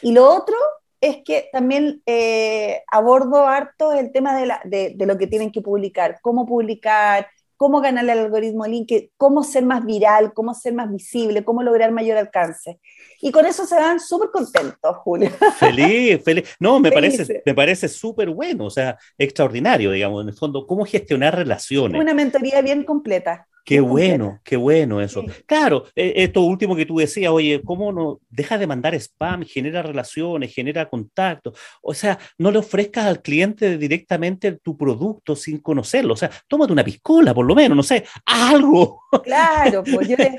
Y 0.02 0.12
lo 0.12 0.28
otro 0.28 0.54
es 1.00 1.18
que 1.24 1.48
también 1.52 2.02
eh, 2.06 2.82
abordo 2.90 3.46
harto 3.46 3.92
el 3.92 4.12
tema 4.12 4.36
de, 4.38 4.46
la, 4.46 4.60
de, 4.64 4.94
de, 4.96 5.06
lo 5.06 5.16
que 5.16 5.26
tienen 5.26 5.50
que 5.50 5.62
publicar, 5.62 6.18
cómo 6.22 6.46
publicar, 6.46 7.28
cómo 7.60 7.82
ganar 7.82 8.04
el 8.04 8.18
algoritmo 8.18 8.66
LinkedIn, 8.66 9.10
cómo 9.18 9.42
ser 9.42 9.66
más 9.66 9.84
viral, 9.84 10.32
cómo 10.32 10.54
ser 10.54 10.72
más 10.72 10.90
visible, 10.90 11.44
cómo 11.44 11.62
lograr 11.62 11.92
mayor 11.92 12.16
alcance. 12.16 12.80
Y 13.20 13.30
con 13.30 13.44
eso 13.44 13.66
se 13.66 13.74
van 13.74 14.00
súper 14.00 14.30
contentos, 14.30 14.96
Julio. 15.04 15.30
Feliz, 15.58 16.24
feliz. 16.24 16.56
No, 16.58 16.80
me 16.80 16.90
parece, 16.90 17.42
me 17.44 17.54
parece 17.54 17.86
súper 17.88 18.30
bueno, 18.30 18.64
o 18.64 18.70
sea, 18.70 18.98
extraordinario, 19.18 19.90
digamos, 19.90 20.22
en 20.22 20.30
el 20.30 20.34
fondo, 20.34 20.66
cómo 20.66 20.86
gestionar 20.86 21.36
relaciones. 21.36 22.00
Una 22.00 22.14
mentoría 22.14 22.62
bien 22.62 22.82
completa. 22.82 23.46
Qué 23.64 23.80
bueno, 23.80 24.40
qué 24.44 24.56
bueno 24.56 25.00
eso. 25.00 25.24
Claro, 25.46 25.84
e, 25.94 26.14
esto 26.16 26.42
último 26.42 26.74
que 26.74 26.86
tú 26.86 26.96
decías, 26.96 27.30
oye, 27.30 27.62
¿cómo 27.64 27.92
no 27.92 28.20
deja 28.28 28.58
de 28.58 28.66
mandar 28.66 28.94
spam, 28.94 29.44
genera 29.44 29.82
relaciones, 29.82 30.54
genera 30.54 30.88
contactos? 30.88 31.58
O 31.82 31.94
sea, 31.94 32.18
no 32.38 32.50
le 32.50 32.58
ofrezcas 32.58 33.06
al 33.06 33.22
cliente 33.22 33.78
directamente 33.78 34.52
tu 34.52 34.76
producto 34.76 35.36
sin 35.36 35.58
conocerlo. 35.58 36.14
O 36.14 36.16
sea, 36.16 36.30
tómate 36.48 36.72
una 36.72 36.84
piscola, 36.84 37.34
por 37.34 37.46
lo 37.46 37.54
menos, 37.54 37.76
no 37.76 37.82
sé, 37.82 38.04
algo. 38.26 39.02
Claro, 39.22 39.82
pues 39.94 40.08
yo 40.08 40.16
le, 40.16 40.36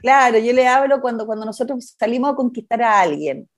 claro, 0.00 0.38
yo 0.38 0.52
le 0.52 0.66
hablo 0.66 1.00
cuando, 1.00 1.26
cuando 1.26 1.46
nosotros 1.46 1.94
salimos 1.98 2.32
a 2.32 2.36
conquistar 2.36 2.82
a 2.82 3.00
alguien, 3.00 3.48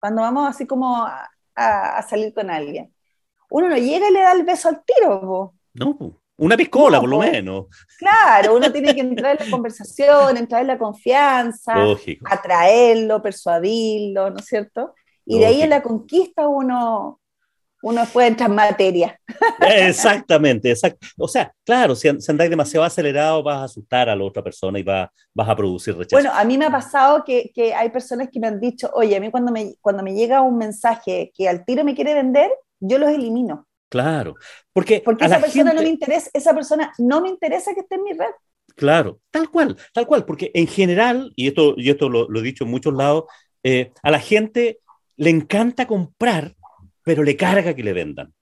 cuando 0.00 0.22
vamos 0.22 0.48
así 0.48 0.66
como 0.66 1.04
a, 1.04 1.28
a 1.54 2.02
salir 2.02 2.32
con 2.32 2.50
alguien. 2.50 2.92
Uno 3.50 3.68
no 3.68 3.76
llega 3.76 4.08
y 4.08 4.12
le 4.12 4.20
da 4.20 4.32
el 4.32 4.44
beso 4.44 4.70
al 4.70 4.82
tiro, 4.82 5.54
No, 5.74 6.21
una 6.36 6.56
piscola, 6.56 7.00
por 7.00 7.08
lo 7.08 7.18
menos. 7.18 7.66
Claro, 7.98 8.56
uno 8.56 8.72
tiene 8.72 8.94
que 8.94 9.00
entrar 9.00 9.38
en 9.38 9.46
la 9.46 9.50
conversación, 9.50 10.36
entrar 10.36 10.62
en 10.62 10.66
la 10.66 10.78
confianza, 10.78 11.74
atraerlo, 12.24 13.22
persuadirlo, 13.22 14.30
¿no 14.30 14.36
es 14.38 14.46
cierto? 14.46 14.94
Y 15.24 15.38
de 15.38 15.46
ahí 15.46 15.62
en 15.62 15.70
la 15.70 15.82
conquista 15.82 16.48
uno, 16.48 17.20
uno 17.82 18.04
puede 18.12 18.28
entrar 18.28 18.50
en 18.50 18.56
materia. 18.56 19.20
Exactamente, 19.60 20.74
o 21.16 21.28
sea, 21.28 21.52
claro, 21.64 21.94
si, 21.94 22.08
andáis 22.08 22.50
demasiado 22.50 22.84
acelerado 22.84 23.42
vas 23.42 23.58
a 23.58 23.64
asustar 23.64 24.08
a 24.08 24.16
la 24.16 24.24
otra 24.24 24.42
persona 24.42 24.78
y 24.78 24.82
vas, 24.82 25.10
vas 25.34 25.48
a 25.48 25.56
producir 25.56 25.96
rechazo. 25.96 26.16
Bueno, 26.16 26.36
a 26.36 26.44
mí 26.44 26.58
me 26.58 26.66
ha 26.66 26.70
pasado 26.70 27.22
que, 27.24 27.50
que, 27.54 27.74
hay 27.74 27.90
personas 27.90 28.28
que 28.32 28.40
me 28.40 28.48
han 28.48 28.58
dicho, 28.58 28.90
oye, 28.94 29.16
a 29.16 29.20
mí 29.20 29.30
cuando 29.30 29.52
me, 29.52 29.74
cuando 29.80 30.02
me 30.02 30.14
llega 30.14 30.42
un 30.42 30.58
mensaje 30.58 31.30
que 31.36 31.48
al 31.48 31.64
tiro 31.64 31.84
me 31.84 31.94
quiere 31.94 32.14
vender, 32.14 32.50
yo 32.80 32.98
los 32.98 33.10
elimino. 33.10 33.66
Claro, 33.92 34.36
porque, 34.72 35.02
porque 35.04 35.26
esa 35.26 35.38
persona 35.38 35.74
no 35.74 35.82
me 35.82 35.88
interesa, 35.90 36.30
esa 36.32 36.54
persona 36.54 36.94
no 36.96 37.20
me 37.20 37.28
interesa 37.28 37.74
que 37.74 37.80
esté 37.80 37.96
en 37.96 38.04
mi 38.04 38.12
red. 38.14 38.32
Claro, 38.74 39.20
tal 39.30 39.50
cual, 39.50 39.76
tal 39.92 40.06
cual, 40.06 40.24
porque 40.24 40.50
en 40.54 40.66
general, 40.66 41.30
y 41.36 41.48
esto, 41.48 41.74
y 41.76 41.90
esto 41.90 42.08
lo, 42.08 42.26
he 42.34 42.42
dicho 42.42 42.64
en 42.64 42.70
muchos 42.70 42.94
lados, 42.94 43.24
eh, 43.62 43.92
a 44.02 44.10
la 44.10 44.18
gente 44.18 44.78
le 45.18 45.28
encanta 45.28 45.86
comprar, 45.86 46.56
pero 47.02 47.22
le 47.22 47.36
carga 47.36 47.74
que 47.74 47.82
le 47.82 47.92
vendan. 47.92 48.32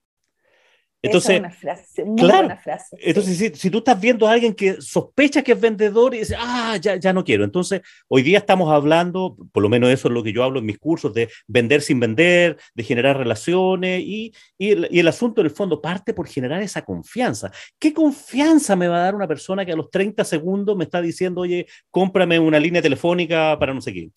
Entonces, 1.03 1.31
es 1.31 1.41
una 1.41 1.51
frase, 1.51 2.05
muy 2.05 2.21
buena 2.21 2.57
frase. 2.57 2.97
Entonces, 3.01 3.59
si, 3.59 3.71
tú 3.71 3.79
estás 3.79 3.99
viendo 3.99 4.29
a 4.29 4.33
alguien 4.33 4.53
que 4.55 4.83
sospecha 4.83 5.43
que 5.43 5.53
es 5.53 5.61
vendedor 5.61 6.15
y 6.15 6.19
dice, 6.19 6.37
ah, 6.39 6.77
ya, 6.81 6.97
ya 6.97 7.13
no 7.13 7.25
quiero. 7.25 7.45
Entonces, 7.45 7.81
hoy 8.09 8.23
día 8.23 8.39
estamos 8.39 8.71
hablando, 8.71 9.37
por 9.53 9.63
lo 9.63 9.71
menos 9.71 9.89
eso 9.91 10.09
es 10.09 10.15
lo 10.15 10.23
que 10.23 10.33
yo 10.33 10.45
hablo 10.45 10.59
en 10.59 10.67
mis 10.67 10.79
cursos, 10.79 11.15
de 11.15 11.31
vender 11.47 11.81
sin 11.81 12.01
vender, 12.01 12.59
de 12.75 12.85
generar 12.85 13.17
relaciones 13.17 14.03
y, 14.03 14.35
y, 14.59 14.71
el, 14.71 14.89
y 14.91 14.99
el, 14.99 15.09
asunto 15.09 15.41
en 15.41 15.47
el 15.47 15.53
fondo 15.53 15.81
parte 15.81 16.13
por 16.13 16.29
generar 16.29 16.63
esa 16.63 16.83
confianza. 16.83 17.51
¿Qué 17.79 17.95
confianza 17.95 18.77
me 18.77 18.89
va 18.89 18.99
a 18.99 19.05
dar 19.05 19.15
una 19.15 19.29
persona 19.29 19.65
que 19.65 19.73
a 19.73 19.77
los 19.77 19.91
30 19.91 20.23
segundos 20.25 20.77
me 20.77 20.85
está 20.85 21.01
diciendo, 21.01 21.41
oye, 21.41 21.67
cómprame 21.91 22.39
una 22.39 22.61
línea 22.61 22.83
telefónica 22.83 23.59
para 23.59 23.73
no 23.73 23.81
sé 23.81 23.95
qué? 23.95 24.11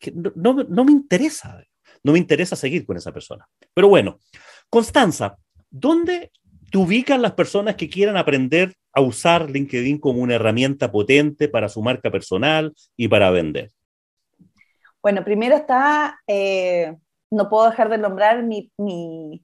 Que, 0.00 0.12
no, 0.12 0.54
no 0.54 0.84
me 0.84 0.90
interesa, 0.90 1.64
no 2.02 2.12
me 2.12 2.18
interesa 2.18 2.56
seguir 2.56 2.84
con 2.84 2.96
esa 2.96 3.12
persona. 3.12 3.46
Pero 3.72 3.88
bueno, 3.88 4.18
Constanza, 4.68 5.36
¿Dónde 5.76 6.30
te 6.70 6.78
ubican 6.78 7.20
las 7.20 7.32
personas 7.32 7.74
que 7.74 7.90
quieran 7.90 8.16
aprender 8.16 8.76
a 8.92 9.00
usar 9.00 9.50
LinkedIn 9.50 9.98
como 9.98 10.20
una 10.20 10.36
herramienta 10.36 10.92
potente 10.92 11.48
para 11.48 11.68
su 11.68 11.82
marca 11.82 12.12
personal 12.12 12.72
y 12.96 13.08
para 13.08 13.32
vender? 13.32 13.72
Bueno, 15.02 15.24
primero 15.24 15.56
está, 15.56 16.20
eh, 16.28 16.94
no 17.28 17.50
puedo 17.50 17.68
dejar 17.68 17.88
de 17.88 17.98
nombrar 17.98 18.44
mi, 18.44 18.70
mi, 18.78 19.42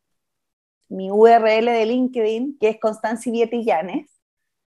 URL 0.88 1.64
de 1.64 1.84
LinkedIn, 1.84 2.58
que 2.60 2.68
es 2.68 2.78
Constanza 2.78 3.28
Ivieta 3.28 3.56
y 3.56 3.64
Llanes. 3.64 4.08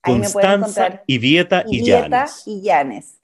Ahí 0.02 0.20
me 0.20 0.30
pueden 0.30 0.60
encontrar. 0.60 1.06
Ivieta 1.08 1.64
y, 1.70 1.80
y 1.80 1.86
Llanes. 2.64 3.22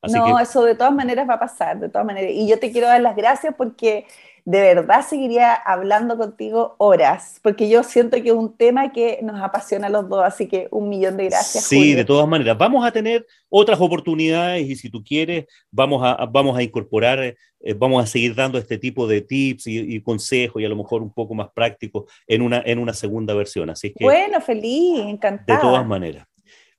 no, 0.02 0.38
eso 0.38 0.64
de 0.64 0.74
todas 0.74 0.94
maneras 0.94 1.28
va 1.28 1.34
a 1.34 1.40
pasar, 1.40 1.80
de 1.80 1.88
todas 1.88 2.06
maneras. 2.06 2.30
Y 2.32 2.46
yo 2.46 2.58
te 2.58 2.70
quiero 2.70 2.86
dar 2.86 3.00
las 3.00 3.16
gracias 3.16 3.54
porque 3.56 4.06
de 4.46 4.60
verdad 4.60 5.04
seguiría 5.04 5.54
hablando 5.54 6.16
contigo 6.16 6.76
horas, 6.78 7.40
porque 7.42 7.68
yo 7.68 7.82
siento 7.82 8.22
que 8.22 8.28
es 8.28 8.34
un 8.34 8.56
tema 8.56 8.92
que 8.92 9.18
nos 9.20 9.42
apasiona 9.42 9.88
a 9.88 9.90
los 9.90 10.08
dos, 10.08 10.22
así 10.22 10.46
que 10.46 10.68
un 10.70 10.88
millón 10.88 11.16
de 11.16 11.24
gracias. 11.24 11.64
Sí, 11.64 11.94
de 11.94 12.04
todas 12.04 12.28
maneras. 12.28 12.56
Vamos 12.56 12.86
a 12.86 12.92
tener 12.92 13.26
otras 13.48 13.80
oportunidades 13.80 14.64
y 14.68 14.76
si 14.76 14.88
tú 14.88 15.02
quieres, 15.02 15.46
vamos 15.72 16.00
a, 16.04 16.26
vamos 16.26 16.56
a 16.56 16.62
incorporar, 16.62 17.18
eh, 17.24 17.34
vamos 17.76 18.04
a 18.04 18.06
seguir 18.06 18.36
dando 18.36 18.56
este 18.56 18.78
tipo 18.78 19.08
de 19.08 19.20
tips 19.20 19.66
y, 19.66 20.00
consejos 20.00 20.62
y 20.62 20.64
a 20.64 20.68
lo 20.68 20.76
mejor 20.76 21.02
un 21.02 21.12
poco 21.12 21.34
más 21.34 21.48
prácticos 21.52 22.04
en 22.28 22.40
una, 22.42 22.62
en 22.64 22.78
una 22.78 22.94
segunda 22.94 23.34
versión. 23.34 23.68
Así 23.68 23.92
que, 23.92 24.04
bueno, 24.04 24.40
feliz, 24.40 25.00
encantada. 25.00 25.58
De 25.58 25.60
todas 25.60 25.84
maneras. 25.84 26.24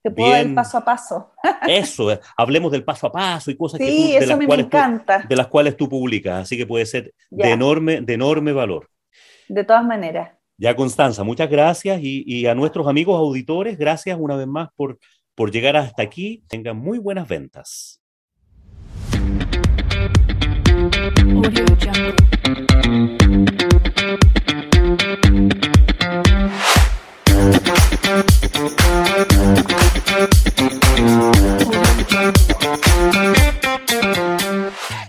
Te 0.08 0.12
puedo 0.12 0.32
dar 0.32 0.46
el 0.46 0.54
paso 0.54 0.78
a 0.78 0.86
paso. 0.86 1.32
Eso, 1.68 2.10
eh, 2.12 2.20
hablemos 2.38 2.72
del 2.72 2.86
paso 2.86 3.08
a 3.08 3.12
paso 3.12 3.52
y 3.52 3.58
cosas 3.58 3.78
que 3.78 3.86
tú, 3.86 4.20
de, 4.20 4.26
las 4.26 4.46
cuales 4.46 4.66
encanta. 4.66 5.26
de 5.28 5.36
las 5.36 5.48
cuales 5.48 5.76
tú 5.76 5.90
publicas, 5.90 6.44
así 6.44 6.56
que 6.56 6.66
puede 6.66 6.86
ser 6.86 7.14
de 7.30 7.52
enorme, 7.52 8.00
de 8.00 8.14
enorme 8.14 8.54
valor. 8.54 8.90
De 9.50 9.66
todas 9.66 9.84
maneras. 9.84 10.32
Ya, 10.58 10.78
Constanza, 10.78 11.26
muchas 11.26 11.50
gracias 11.50 12.00
y, 12.02 12.48
a 12.48 12.56
nuestros 12.56 12.88
amigos 12.88 13.20
auditores, 13.20 13.78
gracias 13.78 14.18
una 14.18 14.38
vez 14.38 14.48
más 14.48 14.70
por, 14.78 14.98
por 15.36 15.52
llegar 15.52 15.76
hasta 15.76 16.04
aquí. 16.04 16.42
Tengan 16.48 16.78
muy 16.78 17.00
buenas 17.00 17.28
ventas. 17.28 18.02
Thank 22.88 24.72
you. 24.72 24.77